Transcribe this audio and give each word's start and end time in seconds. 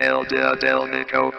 El 0.00 0.12
Delmico. 0.60 1.34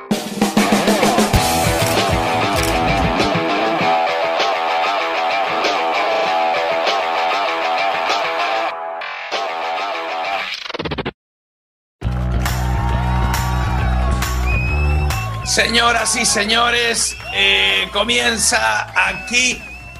Señoras 15.46 16.18
y 16.18 16.26
señores, 16.26 17.16
eh, 17.34 17.88
comienza 17.94 18.92
aquí 19.08 19.58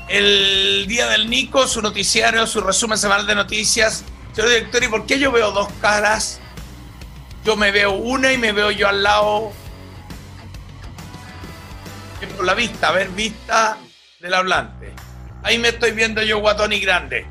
el 0.10 0.86
Día 0.86 1.08
del 1.08 1.30
Nico, 1.30 1.66
su 1.66 1.82
noticiario, 1.82 2.46
su 2.46 2.60
resumen 2.60 2.98
semanal 2.98 3.26
de 3.26 3.36
noticias. 3.36 4.04
Señor 4.34 4.50
director, 4.50 4.84
¿y 4.84 4.88
por 4.90 5.06
qué 5.06 5.18
yo 5.18 5.32
veo 5.32 5.50
dos 5.52 5.70
caras? 5.80 6.42
Yo 7.44 7.56
me 7.56 7.72
veo 7.72 7.94
una 7.94 8.32
y 8.34 8.38
me 8.38 8.52
veo 8.52 8.72
yo 8.72 8.88
al 8.88 9.04
lado. 9.04 9.52
Por 12.36 12.46
la 12.46 12.54
vista, 12.54 12.90
a 12.90 12.92
ver, 12.92 13.10
vista 13.10 13.78
del 14.20 14.34
hablante. 14.34 14.94
Ahí 15.44 15.58
me 15.58 15.70
estoy 15.70 15.92
viendo 15.92 16.22
yo 16.22 16.40
guatón 16.40 16.74
y 16.74 16.80
grande. 16.80 17.26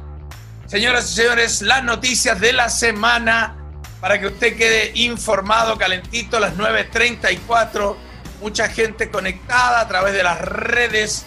Señoras 0.66 1.10
y 1.10 1.14
señores, 1.14 1.62
las 1.62 1.84
noticias 1.84 2.40
de 2.40 2.52
la 2.52 2.68
semana 2.68 3.58
para 4.00 4.20
que 4.20 4.26
usted 4.26 4.56
quede 4.56 4.92
informado, 4.94 5.76
calentito, 5.76 6.38
las 6.38 6.56
9.34. 6.56 7.96
Mucha 8.40 8.68
gente 8.68 9.10
conectada 9.10 9.80
a 9.80 9.88
través 9.88 10.14
de 10.14 10.22
las 10.22 10.40
redes 10.40 11.24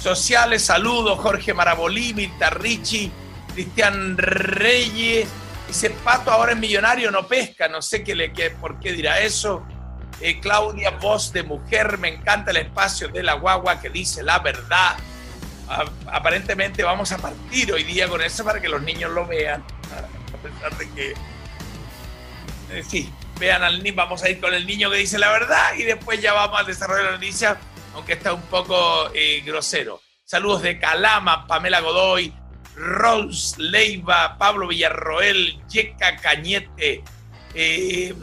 sociales. 0.00 0.62
Saludos, 0.62 1.18
Jorge 1.20 1.52
Marabolí, 1.52 2.14
Mirta 2.14 2.50
Ricci, 2.50 3.10
Cristian 3.54 4.16
Reyes. 4.16 5.28
Dice, 5.68 5.90
Pato 5.90 6.30
ahora 6.30 6.52
es 6.52 6.58
millonario, 6.58 7.10
no 7.10 7.26
pesca. 7.26 7.68
No 7.68 7.82
sé 7.82 8.04
qué 8.04 8.14
le, 8.14 8.32
qué, 8.32 8.50
por 8.50 8.78
qué 8.80 8.92
dirá 8.92 9.20
eso. 9.20 9.66
Eh, 10.20 10.40
Claudia, 10.40 10.90
voz 10.90 11.32
de 11.32 11.42
mujer, 11.42 11.98
me 11.98 12.08
encanta 12.08 12.50
el 12.50 12.58
espacio 12.58 13.08
de 13.08 13.22
la 13.22 13.34
guagua 13.34 13.80
que 13.80 13.90
dice 13.90 14.22
la 14.22 14.38
verdad. 14.38 14.96
Aparentemente 16.06 16.82
vamos 16.84 17.10
a 17.12 17.18
partir 17.18 17.72
hoy 17.72 17.82
día 17.82 18.08
con 18.08 18.22
eso 18.22 18.44
para 18.44 18.60
que 18.60 18.68
los 18.68 18.80
niños 18.82 19.10
lo 19.10 19.26
vean. 19.26 19.62
A 20.32 20.38
pesar 20.38 20.76
de 20.78 20.90
que 20.90 21.14
eh, 22.70 22.82
sí, 22.88 23.12
vean 23.38 23.62
al 23.62 23.82
niño, 23.82 23.96
vamos 23.96 24.22
a 24.22 24.28
ir 24.28 24.40
con 24.40 24.52
el 24.54 24.66
niño 24.66 24.90
que 24.90 24.96
dice 24.96 25.18
la 25.18 25.30
verdad 25.30 25.74
y 25.76 25.84
después 25.84 26.20
ya 26.20 26.32
vamos 26.32 26.58
al 26.58 26.66
desarrollo 26.66 27.00
de 27.00 27.04
la 27.06 27.12
noticia, 27.12 27.58
aunque 27.94 28.14
está 28.14 28.32
un 28.32 28.42
poco 28.42 29.10
eh, 29.14 29.42
grosero. 29.44 30.00
Saludos 30.24 30.62
de 30.62 30.78
Calama, 30.78 31.46
Pamela 31.46 31.80
Godoy, 31.80 32.32
Rose 32.76 33.60
Leiva, 33.60 34.36
Pablo 34.38 34.68
Villarroel, 34.68 35.60
Yeca 35.68 36.16
Cañete. 36.16 37.02
Eh, 37.54 38.14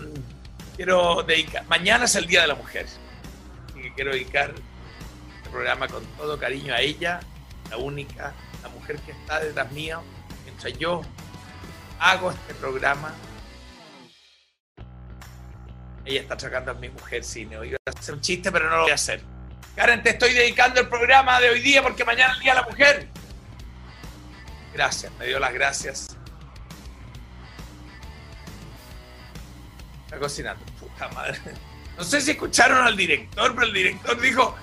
quiero 0.76 1.24
dedicar, 1.24 1.66
mañana 1.68 2.06
es 2.06 2.16
el 2.16 2.28
Día 2.28 2.42
de 2.42 2.48
la 2.48 2.56
Mujer, 2.56 2.86
así 2.86 3.82
que 3.82 3.94
quiero 3.94 4.12
dedicar 4.12 4.54
este 5.38 5.50
programa 5.50 5.88
con 5.88 6.06
todo 6.18 6.40
cariño 6.40 6.74
a 6.74 6.82
ella, 6.82 7.20
la 7.70 7.78
única, 7.78 8.34
la 8.62 8.70
mujer 8.70 8.98
que 9.00 9.12
está 9.12 9.40
detrás 9.40 9.72
mío, 9.72 10.04
mientras 10.46 10.78
yo 10.78 11.02
hago 12.00 12.32
este 12.32 12.54
programa 12.56 13.14
ella 16.06 16.22
está 16.22 16.38
sacando 16.38 16.72
a 16.72 16.74
mi 16.74 16.90
mujer 16.90 17.24
cine. 17.24 17.56
Iba 17.66 17.78
a 17.86 17.92
hacer 17.98 18.16
un 18.16 18.22
chiste, 18.22 18.52
pero 18.52 18.70
no 18.70 18.78
lo 18.78 18.82
voy 18.84 18.92
a 18.92 18.96
hacer. 18.96 19.22
Karen, 19.76 20.04
te 20.04 20.12
estoy 20.12 20.34
dedicando 20.34 20.82
el 20.82 20.88
programa 20.88 21.40
de 21.40 21.50
hoy 21.50 21.62
día 21.62 21.82
porque 21.82 22.04
mañana 22.04 22.32
es 22.32 22.38
el 22.38 22.44
Día 22.44 22.54
de 22.56 22.62
la 22.62 22.68
Mujer. 22.68 23.08
Gracias, 24.74 25.12
me 25.20 25.28
dio 25.28 25.40
las 25.40 25.54
gracias. 25.54 26.18
Está 30.06 30.20
cocinando, 30.20 30.66
puta 30.80 31.08
madre. 31.10 31.40
No 31.98 32.04
sé 32.04 32.22
si 32.22 32.32
escucharon 32.32 32.86
al 32.86 32.98
director, 32.98 33.54
pero 33.54 33.68
el 33.68 33.74
director 33.74 34.20
dijo: 34.20 34.56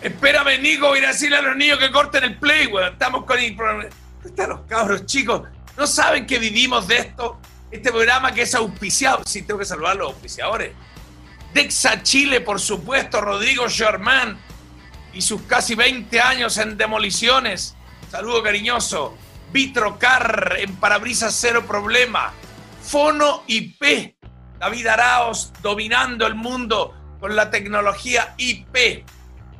Espérame, 0.00 0.60
Nico, 0.60 0.88
voy 0.88 0.98
a 0.98 1.00
ir 1.00 1.06
a 1.06 1.08
decirle 1.08 1.36
a 1.36 1.42
los 1.42 1.56
niños 1.56 1.78
que 1.78 1.90
corten 1.90 2.24
el 2.24 2.38
play, 2.38 2.66
weón. 2.68 2.92
Estamos 2.92 3.24
con 3.24 3.38
el 3.38 3.56
programa. 3.56 3.82
¿Dónde 3.82 4.28
están 4.28 4.50
los 4.50 4.60
cabros, 4.62 5.06
chicos? 5.06 5.42
¿No 5.76 5.86
saben 5.86 6.26
que 6.26 6.38
vivimos 6.38 6.86
de 6.86 6.98
esto? 6.98 7.40
Este 7.70 7.90
programa 7.90 8.32
que 8.32 8.42
es 8.42 8.54
auspiciado. 8.54 9.22
Sí, 9.26 9.42
tengo 9.42 9.58
que 9.58 9.66
saludar 9.66 9.92
a 9.92 9.94
los 9.94 10.12
auspiciadores. 10.12 10.72
Dexa 11.52 12.02
Chile, 12.02 12.40
por 12.40 12.60
supuesto, 12.60 13.20
Rodrigo 13.20 13.68
Sherman 13.68 14.38
y 15.12 15.22
sus 15.22 15.42
casi 15.42 15.74
20 15.74 16.20
años 16.20 16.58
en 16.58 16.76
demoliciones. 16.76 17.76
Saludo 18.10 18.42
cariñoso. 18.42 19.16
Vitrocar 19.52 20.56
en 20.58 20.74
parabrisas 20.76 21.32
cero 21.32 21.64
problema. 21.66 22.32
Fono 22.82 23.44
IP. 23.46 24.16
David 24.58 24.86
Araos 24.88 25.52
dominando 25.62 26.26
el 26.26 26.34
mundo 26.34 26.94
con 27.20 27.36
la 27.36 27.50
tecnología 27.50 28.34
IP. 28.36 29.04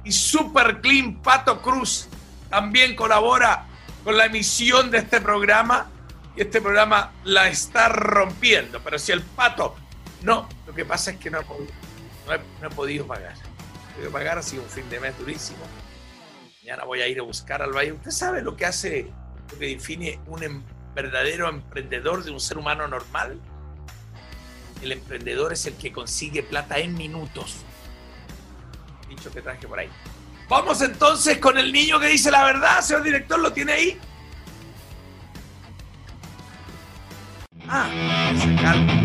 Y 0.05 0.13
Super 0.13 0.81
Clean 0.81 1.23
Pato 1.23 1.63
Cruz 1.63 2.09
también 2.49 2.97
colabora 2.97 3.67
con 4.03 4.17
la 4.17 4.27
emisión 4.27 4.91
de 4.91 4.99
este 4.99 5.21
programa. 5.21 5.89
Y 6.37 6.41
este 6.41 6.61
programa 6.61 7.13
la 7.23 7.49
está 7.49 7.89
rompiendo. 7.89 8.81
Pero 8.81 8.99
si 8.99 9.13
el 9.13 9.23
pato 9.23 9.77
no, 10.23 10.49
lo 10.67 10.75
que 10.75 10.85
pasa 10.85 11.13
es 11.13 11.19
que 11.19 11.31
no 11.31 11.41
he 11.41 11.45
podido, 11.45 11.73
no 12.27 12.33
he, 12.33 12.39
pagar. 13.05 13.35
He 13.93 13.95
podido 13.95 14.11
pagar, 14.11 14.39
ha 14.39 14.43
sido 14.43 14.63
un 14.63 14.69
fin 14.69 14.89
de 14.91 14.99
mes 14.99 15.17
durísimo. 15.19 15.61
Mañana 16.71 16.87
voy 16.87 17.03
a 17.03 17.09
ir 17.09 17.19
a 17.19 17.23
buscar 17.25 17.63
al 17.63 17.73
valle. 17.73 17.91
¿Usted 17.91 18.13
sabe 18.13 18.43
lo 18.43 18.57
que 18.57 18.65
hace, 18.65 19.11
lo 19.51 19.59
que 19.59 19.67
define 19.67 20.21
un 20.29 20.41
em- 20.45 20.63
verdadero 20.95 21.49
emprendedor 21.49 22.23
de 22.23 22.31
un 22.31 22.39
ser 22.39 22.59
humano 22.59 22.87
normal? 22.87 23.41
El 24.81 24.93
emprendedor 24.93 25.53
es 25.53 25.67
el 25.67 25.75
que 25.75 25.91
consigue 25.91 26.45
plata 26.45 26.79
en 26.79 26.95
minutos. 26.95 27.57
Dicho 29.09 29.33
que 29.33 29.43
traje 29.43 29.67
por 29.67 29.81
ahí. 29.81 29.89
Vamos 30.49 30.81
entonces 30.81 31.39
con 31.39 31.59
el 31.59 31.73
niño 31.73 31.99
que 31.99 32.07
dice 32.07 32.31
la 32.31 32.45
verdad, 32.45 32.81
señor 32.83 33.03
director, 33.03 33.41
¿lo 33.41 33.53
tiene 33.53 33.73
ahí? 33.73 33.99
Ah, 37.67 38.33
se 38.41 38.63
calma. 38.63 39.03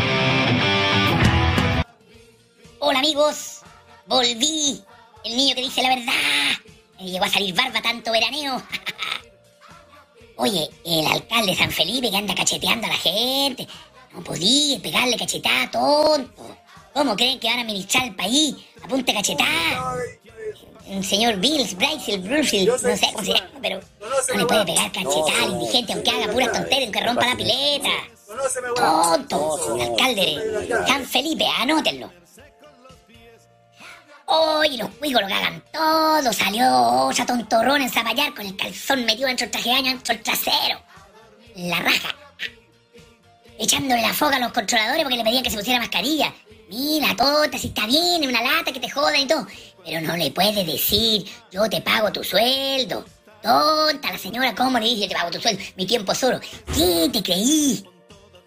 Hola 2.78 3.00
amigos, 3.00 3.62
volví. 4.06 4.84
El 5.24 5.36
niño 5.36 5.56
que 5.56 5.62
dice 5.62 5.82
la 5.82 5.88
verdad. 5.96 6.75
Me 6.98 7.10
llegó 7.10 7.24
a 7.24 7.28
salir 7.28 7.54
barba 7.54 7.80
tanto 7.82 8.12
veraneo. 8.12 8.62
Oye, 10.36 10.68
el 10.84 11.06
alcalde 11.06 11.52
de 11.52 11.58
San 11.58 11.70
Felipe 11.70 12.10
que 12.10 12.16
anda 12.16 12.34
cacheteando 12.34 12.86
a 12.86 12.90
la 12.90 12.96
gente. 12.96 13.66
No 14.12 14.22
podía 14.22 14.78
pegarle 14.80 15.16
cachetada, 15.16 15.70
tonto. 15.70 16.56
¿Cómo 16.92 17.14
creen 17.14 17.38
que 17.38 17.48
van 17.48 17.58
a 17.58 17.62
administrar 17.62 18.06
el 18.06 18.14
país? 18.14 18.54
A 18.82 18.88
punta 18.88 19.12
de 19.12 19.18
cachetada. 19.18 19.94
Un 20.86 21.02
señor 21.02 21.36
Bills, 21.36 21.76
Bryce, 21.76 22.16
Bruce, 22.18 22.64
no 22.64 22.78
sé 22.78 23.10
cómo 23.12 23.24
se 23.24 23.34
llama, 23.34 23.50
pero 23.60 23.80
no 24.32 24.38
le 24.38 24.46
puede 24.46 24.64
pegar 24.64 24.92
cachetada 24.92 25.42
al 25.44 25.50
indigente 25.52 25.92
aunque 25.92 26.10
haga 26.10 26.32
puras 26.32 26.52
tonterías, 26.52 26.84
aunque 26.84 27.00
rompa 27.00 27.26
la 27.26 27.36
pileta. 27.36 27.90
Tonto, 28.76 29.74
el 29.74 29.80
alcalde 29.90 30.22
de 30.22 30.86
San 30.86 31.04
Felipe, 31.04 31.44
anótenlo. 31.58 32.10
Hoy 34.28 34.76
los 34.76 34.90
cuicos 34.90 35.22
lo 35.22 35.28
cagan 35.28 35.62
todo. 35.72 36.32
Salió 36.32 37.10
esa 37.10 37.24
tontorrona 37.24 37.84
en 37.84 37.90
Zapallar 37.90 38.34
con 38.34 38.44
el 38.44 38.56
calzón 38.56 39.04
metido 39.04 39.28
dentro 39.28 39.46
del 39.46 39.52
traje 39.52 39.68
de 39.68 39.74
baño, 39.76 39.90
dentro 39.90 40.14
del 40.14 40.22
trasero. 40.24 40.80
La 41.54 41.78
raja. 41.78 42.14
Echándole 43.58 44.02
la 44.02 44.12
foga 44.12 44.36
a 44.36 44.40
los 44.40 44.52
controladores 44.52 45.02
porque 45.04 45.16
le 45.16 45.24
pedían 45.24 45.44
que 45.44 45.50
se 45.50 45.56
pusiera 45.56 45.78
mascarilla. 45.78 46.34
Mira, 46.68 47.14
tonta, 47.14 47.56
si 47.56 47.68
está 47.68 47.86
bien, 47.86 48.22
es 48.22 48.28
una 48.28 48.42
lata 48.42 48.72
que 48.72 48.80
te 48.80 48.90
jodan 48.90 49.20
y 49.20 49.26
todo. 49.26 49.46
Pero 49.84 50.00
no 50.00 50.16
le 50.16 50.32
puedes 50.32 50.66
decir, 50.66 51.24
yo 51.52 51.68
te 51.70 51.80
pago 51.80 52.10
tu 52.10 52.24
sueldo. 52.24 53.04
Tonta, 53.40 54.10
la 54.10 54.18
señora, 54.18 54.54
¿cómo 54.56 54.80
le 54.80 54.86
dice 54.86 55.02
yo 55.02 55.08
te 55.08 55.14
pago 55.14 55.30
tu 55.30 55.40
sueldo? 55.40 55.62
Mi 55.76 55.86
tiempo 55.86 56.10
es 56.10 56.24
oro. 56.24 56.40
¿Qué 56.74 57.08
te 57.12 57.22
creí? 57.22 57.84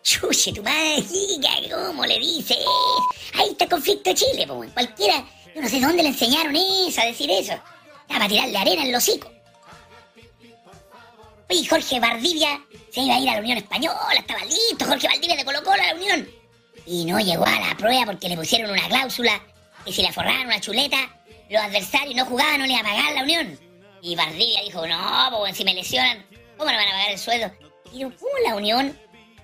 Chuche, 0.03 0.51
tu 0.51 0.61
madre, 0.61 1.06
¿cómo 1.72 2.06
le 2.06 2.19
dices? 2.19 2.57
Ahí 3.35 3.51
está 3.51 3.63
el 3.63 3.69
conflicto 3.69 4.09
de 4.09 4.16
Chile, 4.16 4.46
pues, 4.46 4.72
cualquiera. 4.73 5.23
Yo 5.55 5.61
no 5.61 5.69
sé 5.69 5.79
dónde 5.79 6.03
le 6.03 6.09
enseñaron 6.09 6.55
eso, 6.55 7.01
a 7.01 7.05
decir 7.05 7.29
eso. 7.31 7.53
Ya 8.07 8.16
para 8.16 8.28
tirarle 8.28 8.57
arena 8.57 8.84
en 8.84 8.91
los 8.91 9.07
hocico. 9.07 9.31
Oye, 11.49 11.67
Jorge 11.67 11.99
Valdivia 11.99 12.61
se 12.91 13.01
iba 13.01 13.16
a 13.16 13.19
ir 13.19 13.29
a 13.29 13.34
la 13.34 13.40
Unión 13.40 13.57
Española, 13.57 14.19
estaba 14.19 14.46
listo, 14.46 14.85
Jorge 14.85 15.07
Valdivia 15.07 15.35
le 15.35 15.46
colocó 15.46 15.72
a 15.72 15.78
la 15.78 15.96
Unión. 15.96 16.29
Y 16.85 17.05
no 17.05 17.19
llegó 17.19 17.46
a 17.46 17.59
la 17.59 17.75
prueba 17.78 18.05
porque 18.05 18.29
le 18.29 18.37
pusieron 18.37 18.72
una 18.72 18.87
cláusula 18.87 19.41
que 19.85 19.91
si 19.91 20.01
le 20.01 20.13
forraban 20.13 20.46
una 20.46 20.61
chuleta, 20.61 20.97
los 21.49 21.61
adversarios 21.61 22.16
no 22.16 22.25
jugaban, 22.25 22.59
no 22.59 22.67
le 22.67 22.73
iban 22.73 22.85
a 22.85 22.90
pagar 22.90 23.16
la 23.16 23.23
Unión. 23.23 23.59
Y 24.01 24.16
Valdivia 24.16 24.61
dijo, 24.61 24.85
no, 24.87 25.29
pues 25.37 25.57
si 25.57 25.63
me 25.63 25.73
lesionan, 25.73 26.25
¿cómo 26.57 26.72
no 26.72 26.78
van 26.78 26.87
a 26.87 26.91
pagar 26.91 27.11
el 27.11 27.19
sueldo? 27.19 27.51
Y 27.91 28.03
¿cómo 28.03 28.31
la 28.46 28.55
Unión? 28.55 28.97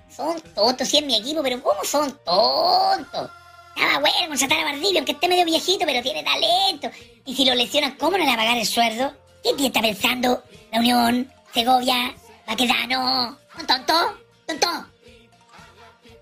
Son 0.08 0.40
tontos, 0.54 0.88
sí 0.88 0.98
es 0.98 1.04
mi 1.04 1.16
equipo, 1.16 1.42
pero 1.42 1.60
¿cómo 1.62 1.84
son 1.84 2.16
tontos? 2.24 3.30
Estaba 3.76 3.98
bueno 3.98 4.28
contratar 4.28 4.60
a 4.60 4.64
Valdivia, 4.64 5.00
aunque 5.00 5.12
esté 5.12 5.28
medio 5.28 5.44
viejito, 5.44 5.84
pero 5.84 6.02
tiene 6.02 6.24
talento. 6.24 6.90
Y 7.26 7.34
si 7.34 7.44
lo 7.44 7.54
lesionan, 7.54 7.94
¿cómo 7.96 8.12
no 8.12 8.18
le 8.18 8.26
va 8.26 8.32
a 8.32 8.36
pagar 8.38 8.56
el 8.56 8.64
sueldo? 8.64 9.12
¿Qué 9.44 9.52
tía 9.52 9.66
está 9.66 9.82
pensando? 9.82 10.42
La 10.72 10.78
Unión, 10.78 11.30
Segovia, 11.52 12.14
Baquedano. 12.46 13.38
¿Un 13.58 13.66
tonto? 13.66 14.18
¿Tonto? 14.46 14.68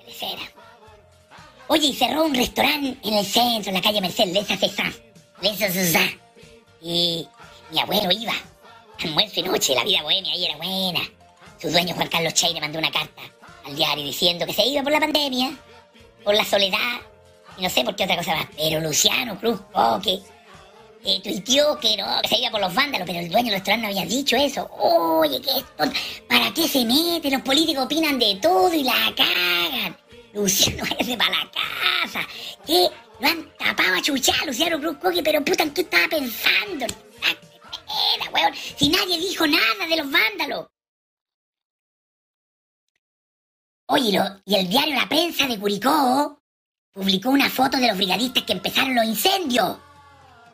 Tercera. 0.05 0.43
Oye, 1.69 1.87
y 1.87 1.95
cerró 1.95 2.25
un 2.25 2.35
restaurante 2.35 2.99
en 3.09 3.15
el 3.15 3.25
centro, 3.25 3.71
en 3.71 3.77
la 3.77 3.83
calle 3.83 4.01
Merced, 4.01 4.33
Lesa 4.33 4.56
César. 4.56 4.93
Lesa 5.41 5.71
César. 5.71 6.11
Y 6.83 7.27
mi 7.71 7.79
abuelo 7.79 8.11
iba. 8.11 8.35
Almuerzo 9.01 9.41
y 9.41 9.43
noche, 9.45 9.75
la 9.77 9.85
vida 9.85 10.03
bohemia 10.03 10.33
ahí 10.33 10.45
era 10.45 10.56
buena. 10.56 11.01
Su 11.62 11.71
dueño 11.71 11.95
Juan 11.95 12.09
Carlos 12.09 12.35
Chay 12.35 12.53
le 12.53 12.61
mandó 12.61 12.81
una 12.81 12.91
carta 12.91 13.23
al 13.65 13.77
diario 13.77 14.05
diciendo 14.05 14.45
que 14.45 14.53
se 14.53 14.67
iba 14.67 14.83
por 14.83 14.93
la 14.93 15.01
pandemia, 15.01 15.56
por 16.25 16.35
la 16.35 16.45
soledad, 16.45 17.01
y 17.56 17.62
no 17.62 17.71
sé 17.71 17.85
por 17.85 17.95
qué 17.97 18.05
otra 18.05 18.17
cosa 18.17 18.35
más. 18.35 18.47
Pero 18.56 18.81
Luciano 18.81 19.39
Cruz 19.39 19.61
Coque 19.73 20.21
eh, 21.05 21.21
tuiteó 21.23 21.79
que 21.79 21.97
no, 21.97 22.23
que 22.23 22.29
se 22.29 22.39
iba 22.39 22.51
por 22.51 22.61
los 22.61 22.75
vándalos, 22.75 23.06
pero 23.06 23.21
el 23.21 23.31
dueño 23.31 23.47
del 23.47 23.55
restaurante 23.55 23.87
no 23.87 23.93
había 23.93 24.06
dicho 24.09 24.37
eso. 24.37 24.69
Oye, 24.73 25.41
¿qué 25.41 25.59
esto? 25.59 25.85
¿Para 26.29 26.53
qué 26.55 26.67
se 26.67 26.85
mete? 26.85 27.31
Los 27.31 27.43
políticos 27.43 27.85
opinan 27.85 28.19
de 28.19 28.37
todo 28.41 28.73
y 28.73 28.85
la 28.85 29.12
cagan. 29.17 29.97
Luciano 30.33 30.83
ese 30.99 31.17
para 31.17 31.31
la 31.31 31.51
casa. 31.51 32.27
¿Qué? 32.67 32.89
Lo 33.21 33.29
han 33.29 33.49
tapado 33.56 33.95
a 33.95 34.03
chuchar, 34.03 34.47
Luciano 34.47 34.79
Cruz 34.79 34.97
Coque, 34.97 35.23
pero 35.23 35.45
puta, 35.45 35.62
¿en 35.62 35.75
qué 35.75 35.83
estaba 35.83 36.09
pensando? 36.09 36.87
Era, 38.17 38.31
weón. 38.31 38.55
Si 38.55 38.89
nadie 38.89 39.19
dijo 39.19 39.47
nada 39.47 39.87
de 39.89 39.97
los 39.97 40.11
vándalos. 40.11 40.67
Oye, 43.87 44.19
y 44.47 44.55
el 44.55 44.69
diario 44.69 44.95
La 44.95 45.09
Prensa 45.09 45.47
de 45.47 45.59
Curicó 45.59 46.43
publicó 46.94 47.31
una 47.31 47.50
foto 47.50 47.76
de 47.79 47.88
los 47.88 47.96
brigadistas 47.96 48.44
que 48.44 48.52
empezaron 48.52 48.94
los 48.94 49.05
incendios. 49.05 49.76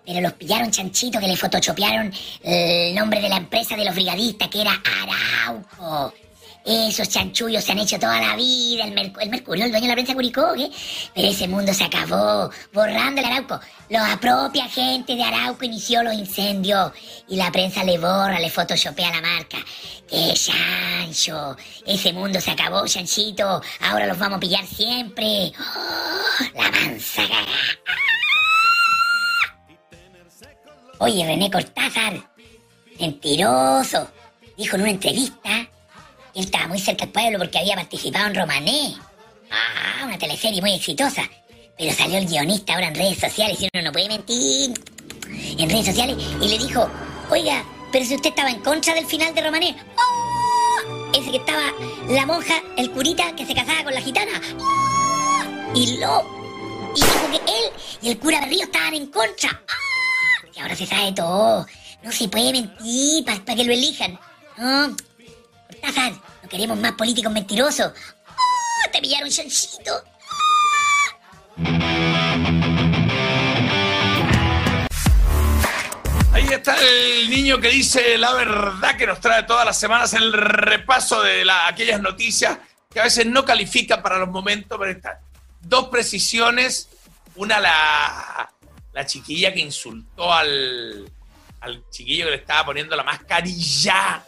Pero 0.07 0.23
los 0.23 0.33
pillaron 0.33 0.71
chanchito 0.71 1.21
que 1.21 1.29
le 1.29 1.37
photoshopearon 1.37 2.11
el 2.43 2.95
nombre 2.95 3.21
de 3.21 3.29
la 3.29 3.37
empresa 3.37 3.77
de 3.77 3.85
los 3.85 3.95
brigadistas, 3.95 4.49
que 4.49 4.63
era 4.63 4.73
Arauco. 4.83 6.15
Esos 6.65 7.09
chanchullos 7.09 7.65
se 7.65 7.73
han 7.73 7.79
hecho 7.79 7.99
toda 7.99 8.21
la 8.21 8.37
vida, 8.37 8.85
el, 8.85 9.31
Mercurio, 9.31 9.65
el 9.65 9.71
dueño 9.71 9.85
de 9.85 9.89
la 9.89 9.95
prensa 9.95 10.15
Curicó, 10.15 10.53
¿qué? 10.55 10.71
Pero 11.15 11.29
ese 11.29 11.49
mundo 11.49 11.73
se 11.73 11.85
acabó, 11.85 12.51
borrando 12.73 13.21
el 13.21 13.27
Arauco. 13.27 13.59
La 13.89 14.19
propia 14.21 14.69
gente 14.69 15.17
de 15.17 15.23
Arauco 15.23 15.65
inició 15.65 16.03
los 16.03 16.15
incendios 16.15 16.93
y 17.29 17.37
la 17.37 17.51
prensa 17.51 17.83
le 17.83 17.99
borra, 17.99 18.39
le 18.39 18.51
photoshopea 18.51 19.11
la 19.11 19.23
marca. 19.23 19.57
¡Qué 20.07 20.35
chancho! 20.35 21.57
Ese 21.87 22.13
mundo 22.13 22.41
se 22.41 22.51
acabó, 22.51 22.87
chanchito. 22.87 23.63
Ahora 23.81 24.07
los 24.07 24.19
vamos 24.19 24.37
a 24.37 24.41
pillar 24.41 24.67
siempre. 24.67 25.53
¡Oh, 25.59 26.63
la 26.63 26.71
mansa 26.71 27.23
Oye, 30.99 31.25
René 31.25 31.51
Cortázar, 31.51 32.21
mentiroso, 32.99 34.11
dijo 34.59 34.77
en 34.77 34.83
una 34.83 34.91
entrevista 34.91 35.71
él 36.35 36.45
estaba 36.45 36.69
muy 36.69 36.79
cerca 36.79 37.05
del 37.05 37.13
pueblo 37.13 37.39
porque 37.39 37.59
había 37.59 37.75
participado 37.75 38.27
en 38.27 38.35
Romané. 38.35 38.95
Ah, 39.51 40.05
una 40.05 40.19
teleserie 40.19 40.61
muy 40.61 40.75
exitosa. 40.75 41.23
Pero 41.77 41.93
salió 41.95 42.19
el 42.19 42.27
guionista 42.27 42.75
ahora 42.75 42.89
en 42.89 42.95
redes 42.95 43.19
sociales 43.19 43.59
y 43.61 43.69
uno 43.73 43.85
no 43.85 43.93
puede 43.93 44.09
mentir. 44.09 44.73
En 45.59 45.71
redes 45.71 45.87
sociales 45.87 46.17
y 46.41 46.49
le 46.49 46.59
dijo, 46.59 46.89
oiga, 47.31 47.65
pero 47.91 48.05
si 48.05 48.15
usted 48.15 48.31
estaba 48.31 48.51
en 48.51 48.61
contra 48.61 48.95
del 48.95 49.07
final 49.07 49.35
de 49.35 49.43
Romané. 49.43 49.77
¡Oh! 49.97 51.13
Ese 51.13 51.31
que 51.31 51.39
estaba 51.39 51.73
la 52.09 52.27
monja, 52.27 52.63
el 52.77 52.91
curita 52.91 53.35
que 53.35 53.47
se 53.47 53.55
casaba 53.55 53.83
con 53.85 53.95
la 53.95 54.01
gitana. 54.01 54.33
¡Oh! 54.59 55.73
Y 55.75 55.99
lo... 55.99 56.41
Y 56.95 57.01
dijo 57.01 57.31
que 57.31 57.37
él 57.37 57.73
y 58.03 58.11
el 58.11 58.19
cura 58.19 58.41
Berrío 58.41 58.65
estaban 58.65 58.95
en 58.95 59.07
contra. 59.07 59.51
¡Ah! 59.69 60.47
Y 60.55 60.61
ahora 60.61 60.77
se 60.77 60.87
sabe 60.87 61.13
todo. 61.13 61.67
No 62.03 62.13
se 62.13 62.29
puede 62.29 62.53
mentir 62.53 63.25
para 63.25 63.43
que 63.45 63.65
lo 63.65 63.73
elijan. 63.73 64.19
No, 64.57 64.95
no 65.83 66.49
queremos 66.49 66.79
más 66.79 66.93
políticos 66.93 67.33
mentirosos. 67.33 67.93
¡Oh, 68.29 68.91
te 68.91 69.01
pillaron, 69.01 69.29
chanchito! 69.31 70.05
Ahí 76.33 76.47
está 76.49 76.77
el 76.81 77.29
niño 77.29 77.61
que 77.61 77.69
dice 77.69 78.17
la 78.17 78.33
verdad 78.33 78.97
que 78.97 79.07
nos 79.07 79.21
trae 79.21 79.43
todas 79.43 79.67
las 79.67 79.79
semanas 79.79 80.15
el 80.15 80.33
repaso 80.33 81.23
de 81.23 81.45
aquellas 81.67 82.01
noticias 82.01 82.59
que 82.91 83.01
a 83.01 83.05
veces 83.05 83.27
no 83.27 83.45
califican 83.45 84.03
para 84.03 84.19
los 84.19 84.29
momentos, 84.29 84.79
pero 84.79 84.91
están 84.91 85.17
dos 85.61 85.89
precisiones. 85.89 86.89
Una, 87.37 87.61
la, 87.61 88.53
la 88.93 89.07
chiquilla 89.07 89.53
que 89.53 89.61
insultó 89.61 90.33
al, 90.33 91.11
al 91.61 91.85
chiquillo 91.91 92.25
que 92.25 92.31
le 92.31 92.37
estaba 92.39 92.67
poniendo 92.67 92.97
la 92.97 93.05
mascarilla 93.05 94.25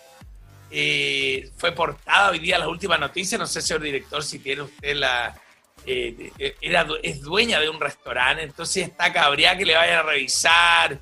eh, 0.75 1.51
fue 1.59 1.73
portada 1.73 2.31
hoy 2.31 2.39
día 2.39 2.59
las 2.59 2.69
últimas 2.69 2.99
noticias. 2.99 3.39
No 3.39 3.47
sé, 3.47 3.61
señor 3.61 3.83
director, 3.83 4.23
si 4.25 4.39
tiene 4.39 4.63
usted 4.63 4.97
la. 4.97 5.39
Eh, 5.85 6.33
eh, 6.39 6.57
es 7.03 7.21
dueña 7.21 7.61
de 7.61 7.69
un 7.69 7.79
restaurante, 7.79 8.45
entonces 8.45 8.89
está 8.89 9.13
cabreada 9.13 9.59
que 9.59 9.67
le 9.67 9.77
vayan 9.77 9.99
a 9.99 10.03
revisar. 10.03 10.99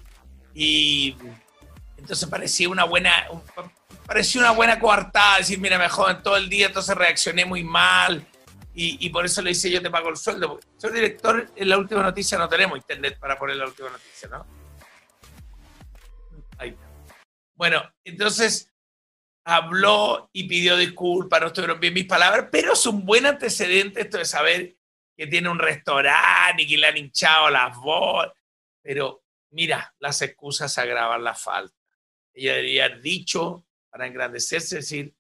Y 0.55 1.17
entonces 1.97 2.29
parecía 2.29 2.69
una 2.69 2.83
buena. 2.83 3.29
parecía 4.07 4.41
una 4.41 4.51
buena 4.51 4.81
coartada, 4.81 5.39
decir, 5.39 5.61
mira, 5.61 5.79
me 5.79 5.89
joden 5.89 6.21
todo 6.21 6.37
el 6.37 6.49
día, 6.49 6.67
entonces 6.67 6.97
reaccioné 6.97 7.45
muy 7.45 7.63
mal. 7.63 8.27
Y, 8.73 9.11
por 9.11 9.27
eso 9.27 9.43
le 9.43 9.51
dice 9.51 9.71
yo 9.71 9.83
te 9.83 9.91
pago 9.91 10.09
el 10.09 10.17
sueldo. 10.17 10.59
Señor 10.79 10.95
director, 10.95 11.51
en 11.55 11.69
la 11.69 11.77
última 11.77 12.03
noticia 12.03 12.39
no 12.39 12.49
tenemos 12.49 12.79
internet 12.79 13.19
para 13.21 13.39
poner 13.39 13.57
la 13.57 13.67
última 13.67 13.91
noticia, 13.91 14.29
¿no? 14.31 14.47
Ahí 16.57 16.71
está. 16.71 16.87
Bueno, 17.57 17.83
entonces 18.05 18.70
habló 19.45 20.31
y 20.33 20.45
pidió 20.45 20.77
disculpas, 20.77 21.41
no 21.41 21.47
estuvieron 21.49 21.81
bien 21.81 21.95
mis 21.95 22.07
palabras, 22.07 22.49
pero 22.51 22.75
es 22.75 22.87
un 22.87 23.05
buen 23.05 23.27
antecedente 23.27 24.03
esto 24.03 24.19
de 24.19 24.25
saber 24.25 24.77
que 25.17 25.27
tiene 25.27 25.49
un 25.49 25.59
restaurante 25.59 26.63
y 26.63 26.67
que 26.67 26.79
le 26.79 26.87
han 26.87 26.97
hinchado 26.97 27.51
las 27.51 27.77
bolas. 27.77 28.33
Pero 28.83 29.25
mira, 29.51 29.95
las 29.99 30.23
excusas 30.23 30.77
agravan 30.79 31.25
la 31.25 31.35
falta. 31.35 31.77
Ella 32.33 32.55
debería 32.55 32.87
haber 32.87 33.03
dicho, 33.03 33.67
para 33.91 34.07
engrandecerse, 34.07 34.77
decir, 34.77 35.15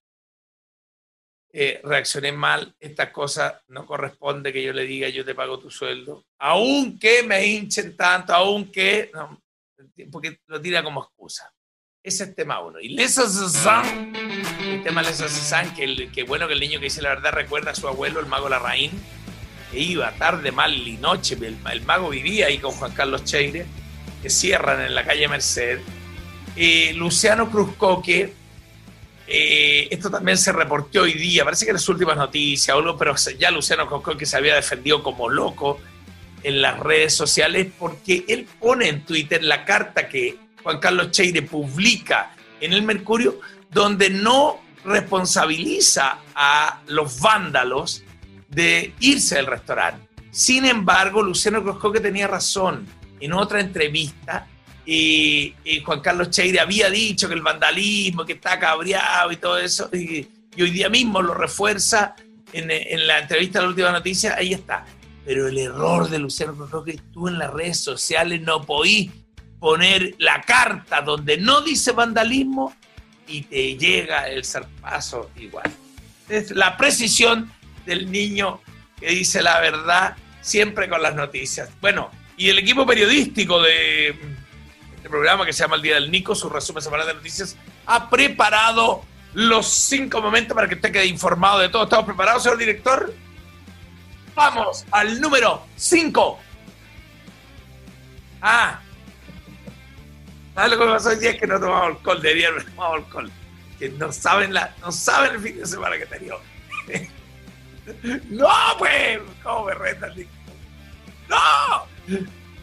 eh, 1.52 1.80
reaccioné 1.82 2.30
mal, 2.30 2.76
esta 2.78 3.12
cosa 3.12 3.60
no 3.68 3.84
corresponde 3.84 4.52
que 4.52 4.62
yo 4.62 4.72
le 4.72 4.84
diga 4.84 5.08
yo 5.08 5.24
te 5.24 5.34
pago 5.34 5.58
tu 5.58 5.68
sueldo, 5.68 6.26
aunque 6.38 7.24
me 7.24 7.44
hinchen 7.44 7.96
tanto, 7.96 8.32
aunque, 8.32 9.10
no, 9.12 9.42
porque 10.12 10.40
lo 10.46 10.60
tira 10.60 10.82
como 10.84 11.02
excusa. 11.02 11.52
Ese 12.02 12.24
es 12.24 12.34
tema 12.34 12.60
uno. 12.60 12.80
Y 12.80 12.88
Lesa 12.88 13.24
el 13.24 14.82
tema 14.82 15.02
Lesa 15.02 15.26
que, 15.74 16.08
que 16.10 16.22
bueno 16.22 16.48
que 16.48 16.54
el 16.54 16.60
niño 16.60 16.78
que 16.78 16.84
dice 16.84 17.02
la 17.02 17.10
verdad 17.10 17.32
recuerda 17.32 17.72
a 17.72 17.74
su 17.74 17.86
abuelo, 17.88 18.20
el 18.20 18.26
mago 18.26 18.48
Larraín, 18.48 18.90
que 19.70 19.80
iba 19.80 20.10
tarde, 20.12 20.50
mal 20.50 20.72
y 20.74 20.96
noche. 20.96 21.36
El, 21.40 21.82
mago 21.82 22.08
vivía 22.08 22.46
ahí 22.46 22.56
con 22.56 22.72
Juan 22.72 22.92
Carlos 22.92 23.24
Cheire, 23.24 23.66
que 24.22 24.30
cierran 24.30 24.80
en 24.80 24.94
la 24.94 25.04
calle 25.04 25.28
Merced. 25.28 25.80
Eh, 26.56 26.94
Luciano 26.94 27.50
Cruzcoque, 27.50 28.32
eh, 29.26 29.88
esto 29.90 30.10
también 30.10 30.38
se 30.38 30.52
reportó 30.52 31.02
hoy 31.02 31.12
día, 31.12 31.44
parece 31.44 31.66
que 31.66 31.70
en 31.72 31.76
las 31.76 31.88
últimas 31.90 32.16
noticias, 32.16 32.74
pero 32.98 33.14
ya 33.38 33.50
Luciano 33.50 33.86
Cruzcoque 33.86 34.24
se 34.24 34.38
había 34.38 34.54
defendido 34.54 35.02
como 35.02 35.28
loco 35.28 35.78
en 36.42 36.62
las 36.62 36.80
redes 36.80 37.14
sociales 37.14 37.68
porque 37.78 38.24
él 38.26 38.48
pone 38.58 38.88
en 38.88 39.04
Twitter 39.04 39.44
la 39.44 39.66
carta 39.66 40.08
que 40.08 40.38
Juan 40.62 40.78
Carlos 40.78 41.10
Cheire 41.10 41.42
publica 41.42 42.34
en 42.60 42.72
el 42.72 42.82
Mercurio, 42.82 43.40
donde 43.70 44.10
no 44.10 44.60
responsabiliza 44.84 46.18
a 46.34 46.80
los 46.88 47.20
vándalos 47.20 48.02
de 48.48 48.94
irse 49.00 49.36
del 49.36 49.46
restaurante. 49.46 50.08
Sin 50.30 50.64
embargo, 50.64 51.22
Luciano 51.22 51.62
que 51.92 52.00
tenía 52.00 52.26
razón. 52.26 52.86
En 53.20 53.32
otra 53.32 53.60
entrevista, 53.60 54.46
y 54.86 55.54
Juan 55.84 56.00
Carlos 56.00 56.30
Cheire 56.30 56.58
había 56.58 56.90
dicho 56.90 57.28
que 57.28 57.34
el 57.34 57.42
vandalismo, 57.42 58.24
que 58.24 58.32
está 58.32 58.58
cabreado 58.58 59.30
y 59.30 59.36
todo 59.36 59.58
eso, 59.58 59.88
y, 59.92 60.26
hoy 60.60 60.70
día 60.70 60.88
mismo 60.88 61.22
lo 61.22 61.32
refuerza 61.32 62.16
en, 62.52 63.06
la 63.06 63.20
entrevista 63.20 63.58
de 63.58 63.64
la 63.64 63.68
última 63.68 63.92
noticia, 63.92 64.34
ahí 64.36 64.52
está. 64.52 64.84
Pero 65.24 65.48
el 65.48 65.58
error 65.58 66.08
de 66.08 66.18
Luciano 66.18 66.84
que 66.84 66.98
tú 67.12 67.28
en 67.28 67.38
las 67.38 67.52
redes 67.52 67.78
sociales 67.78 68.40
no 68.40 68.64
podís 68.64 69.10
poner 69.60 70.14
la 70.18 70.40
carta 70.40 71.02
donde 71.02 71.36
no 71.36 71.60
dice 71.60 71.92
vandalismo 71.92 72.74
y 73.28 73.42
te 73.42 73.76
llega 73.76 74.28
el 74.28 74.44
zarpazo 74.44 75.30
igual. 75.36 75.70
Es 76.28 76.50
la 76.50 76.76
precisión 76.76 77.52
del 77.86 78.10
niño 78.10 78.60
que 78.98 79.10
dice 79.10 79.42
la 79.42 79.60
verdad 79.60 80.16
siempre 80.40 80.88
con 80.88 81.02
las 81.02 81.14
noticias. 81.14 81.68
Bueno, 81.80 82.10
y 82.36 82.48
el 82.48 82.58
equipo 82.58 82.86
periodístico 82.86 83.60
de 83.60 84.08
este 84.96 85.08
programa 85.08 85.44
que 85.44 85.52
se 85.52 85.62
llama 85.62 85.76
El 85.76 85.82
Día 85.82 85.94
del 85.94 86.10
Nico, 86.10 86.34
su 86.34 86.48
resumen 86.48 86.82
semanal 86.82 87.06
de 87.06 87.14
noticias, 87.14 87.56
ha 87.86 88.08
preparado 88.08 89.04
los 89.34 89.66
cinco 89.66 90.20
momentos 90.20 90.54
para 90.54 90.68
que 90.68 90.74
usted 90.74 90.90
quede 90.90 91.06
informado 91.06 91.58
de 91.58 91.68
todo. 91.68 91.84
¿Estamos 91.84 92.06
preparados, 92.06 92.42
señor 92.42 92.58
director? 92.58 93.14
Vamos 94.34 94.86
al 94.90 95.20
número 95.20 95.66
cinco. 95.76 96.38
Ah, 98.40 98.80
¿Sabes 100.60 100.76
lo 100.76 100.84
que 100.84 100.92
pasó 100.92 101.08
hoy 101.08 101.16
día? 101.16 101.30
Es 101.30 101.40
que 101.40 101.46
no 101.46 101.58
tomamos 101.58 101.86
alcohol, 101.86 102.20
de 102.20 102.34
día 102.34 102.50
no 102.50 102.62
tomamos 102.62 102.96
alcohol. 102.96 103.32
Que 103.78 103.88
no 103.88 104.12
saben, 104.12 104.52
la, 104.52 104.74
no 104.82 104.92
saben 104.92 105.36
el 105.36 105.40
fin 105.40 105.58
de 105.58 105.64
semana 105.64 105.96
que 105.96 106.04
tenía. 106.04 106.34
no, 108.28 108.48
pues, 108.78 109.20
¿cómo 109.42 109.64
me 109.64 109.74
reta 109.74 110.12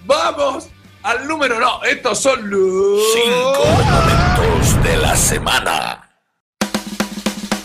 Vamos 0.06 0.70
al 1.02 1.28
número 1.28 1.60
no. 1.60 1.84
Estos 1.86 2.20
son 2.20 2.48
los 2.48 3.02
cinco 3.16 3.66
momentos 3.66 4.84
de 4.84 4.98
la 4.98 5.16
semana. 5.16 6.10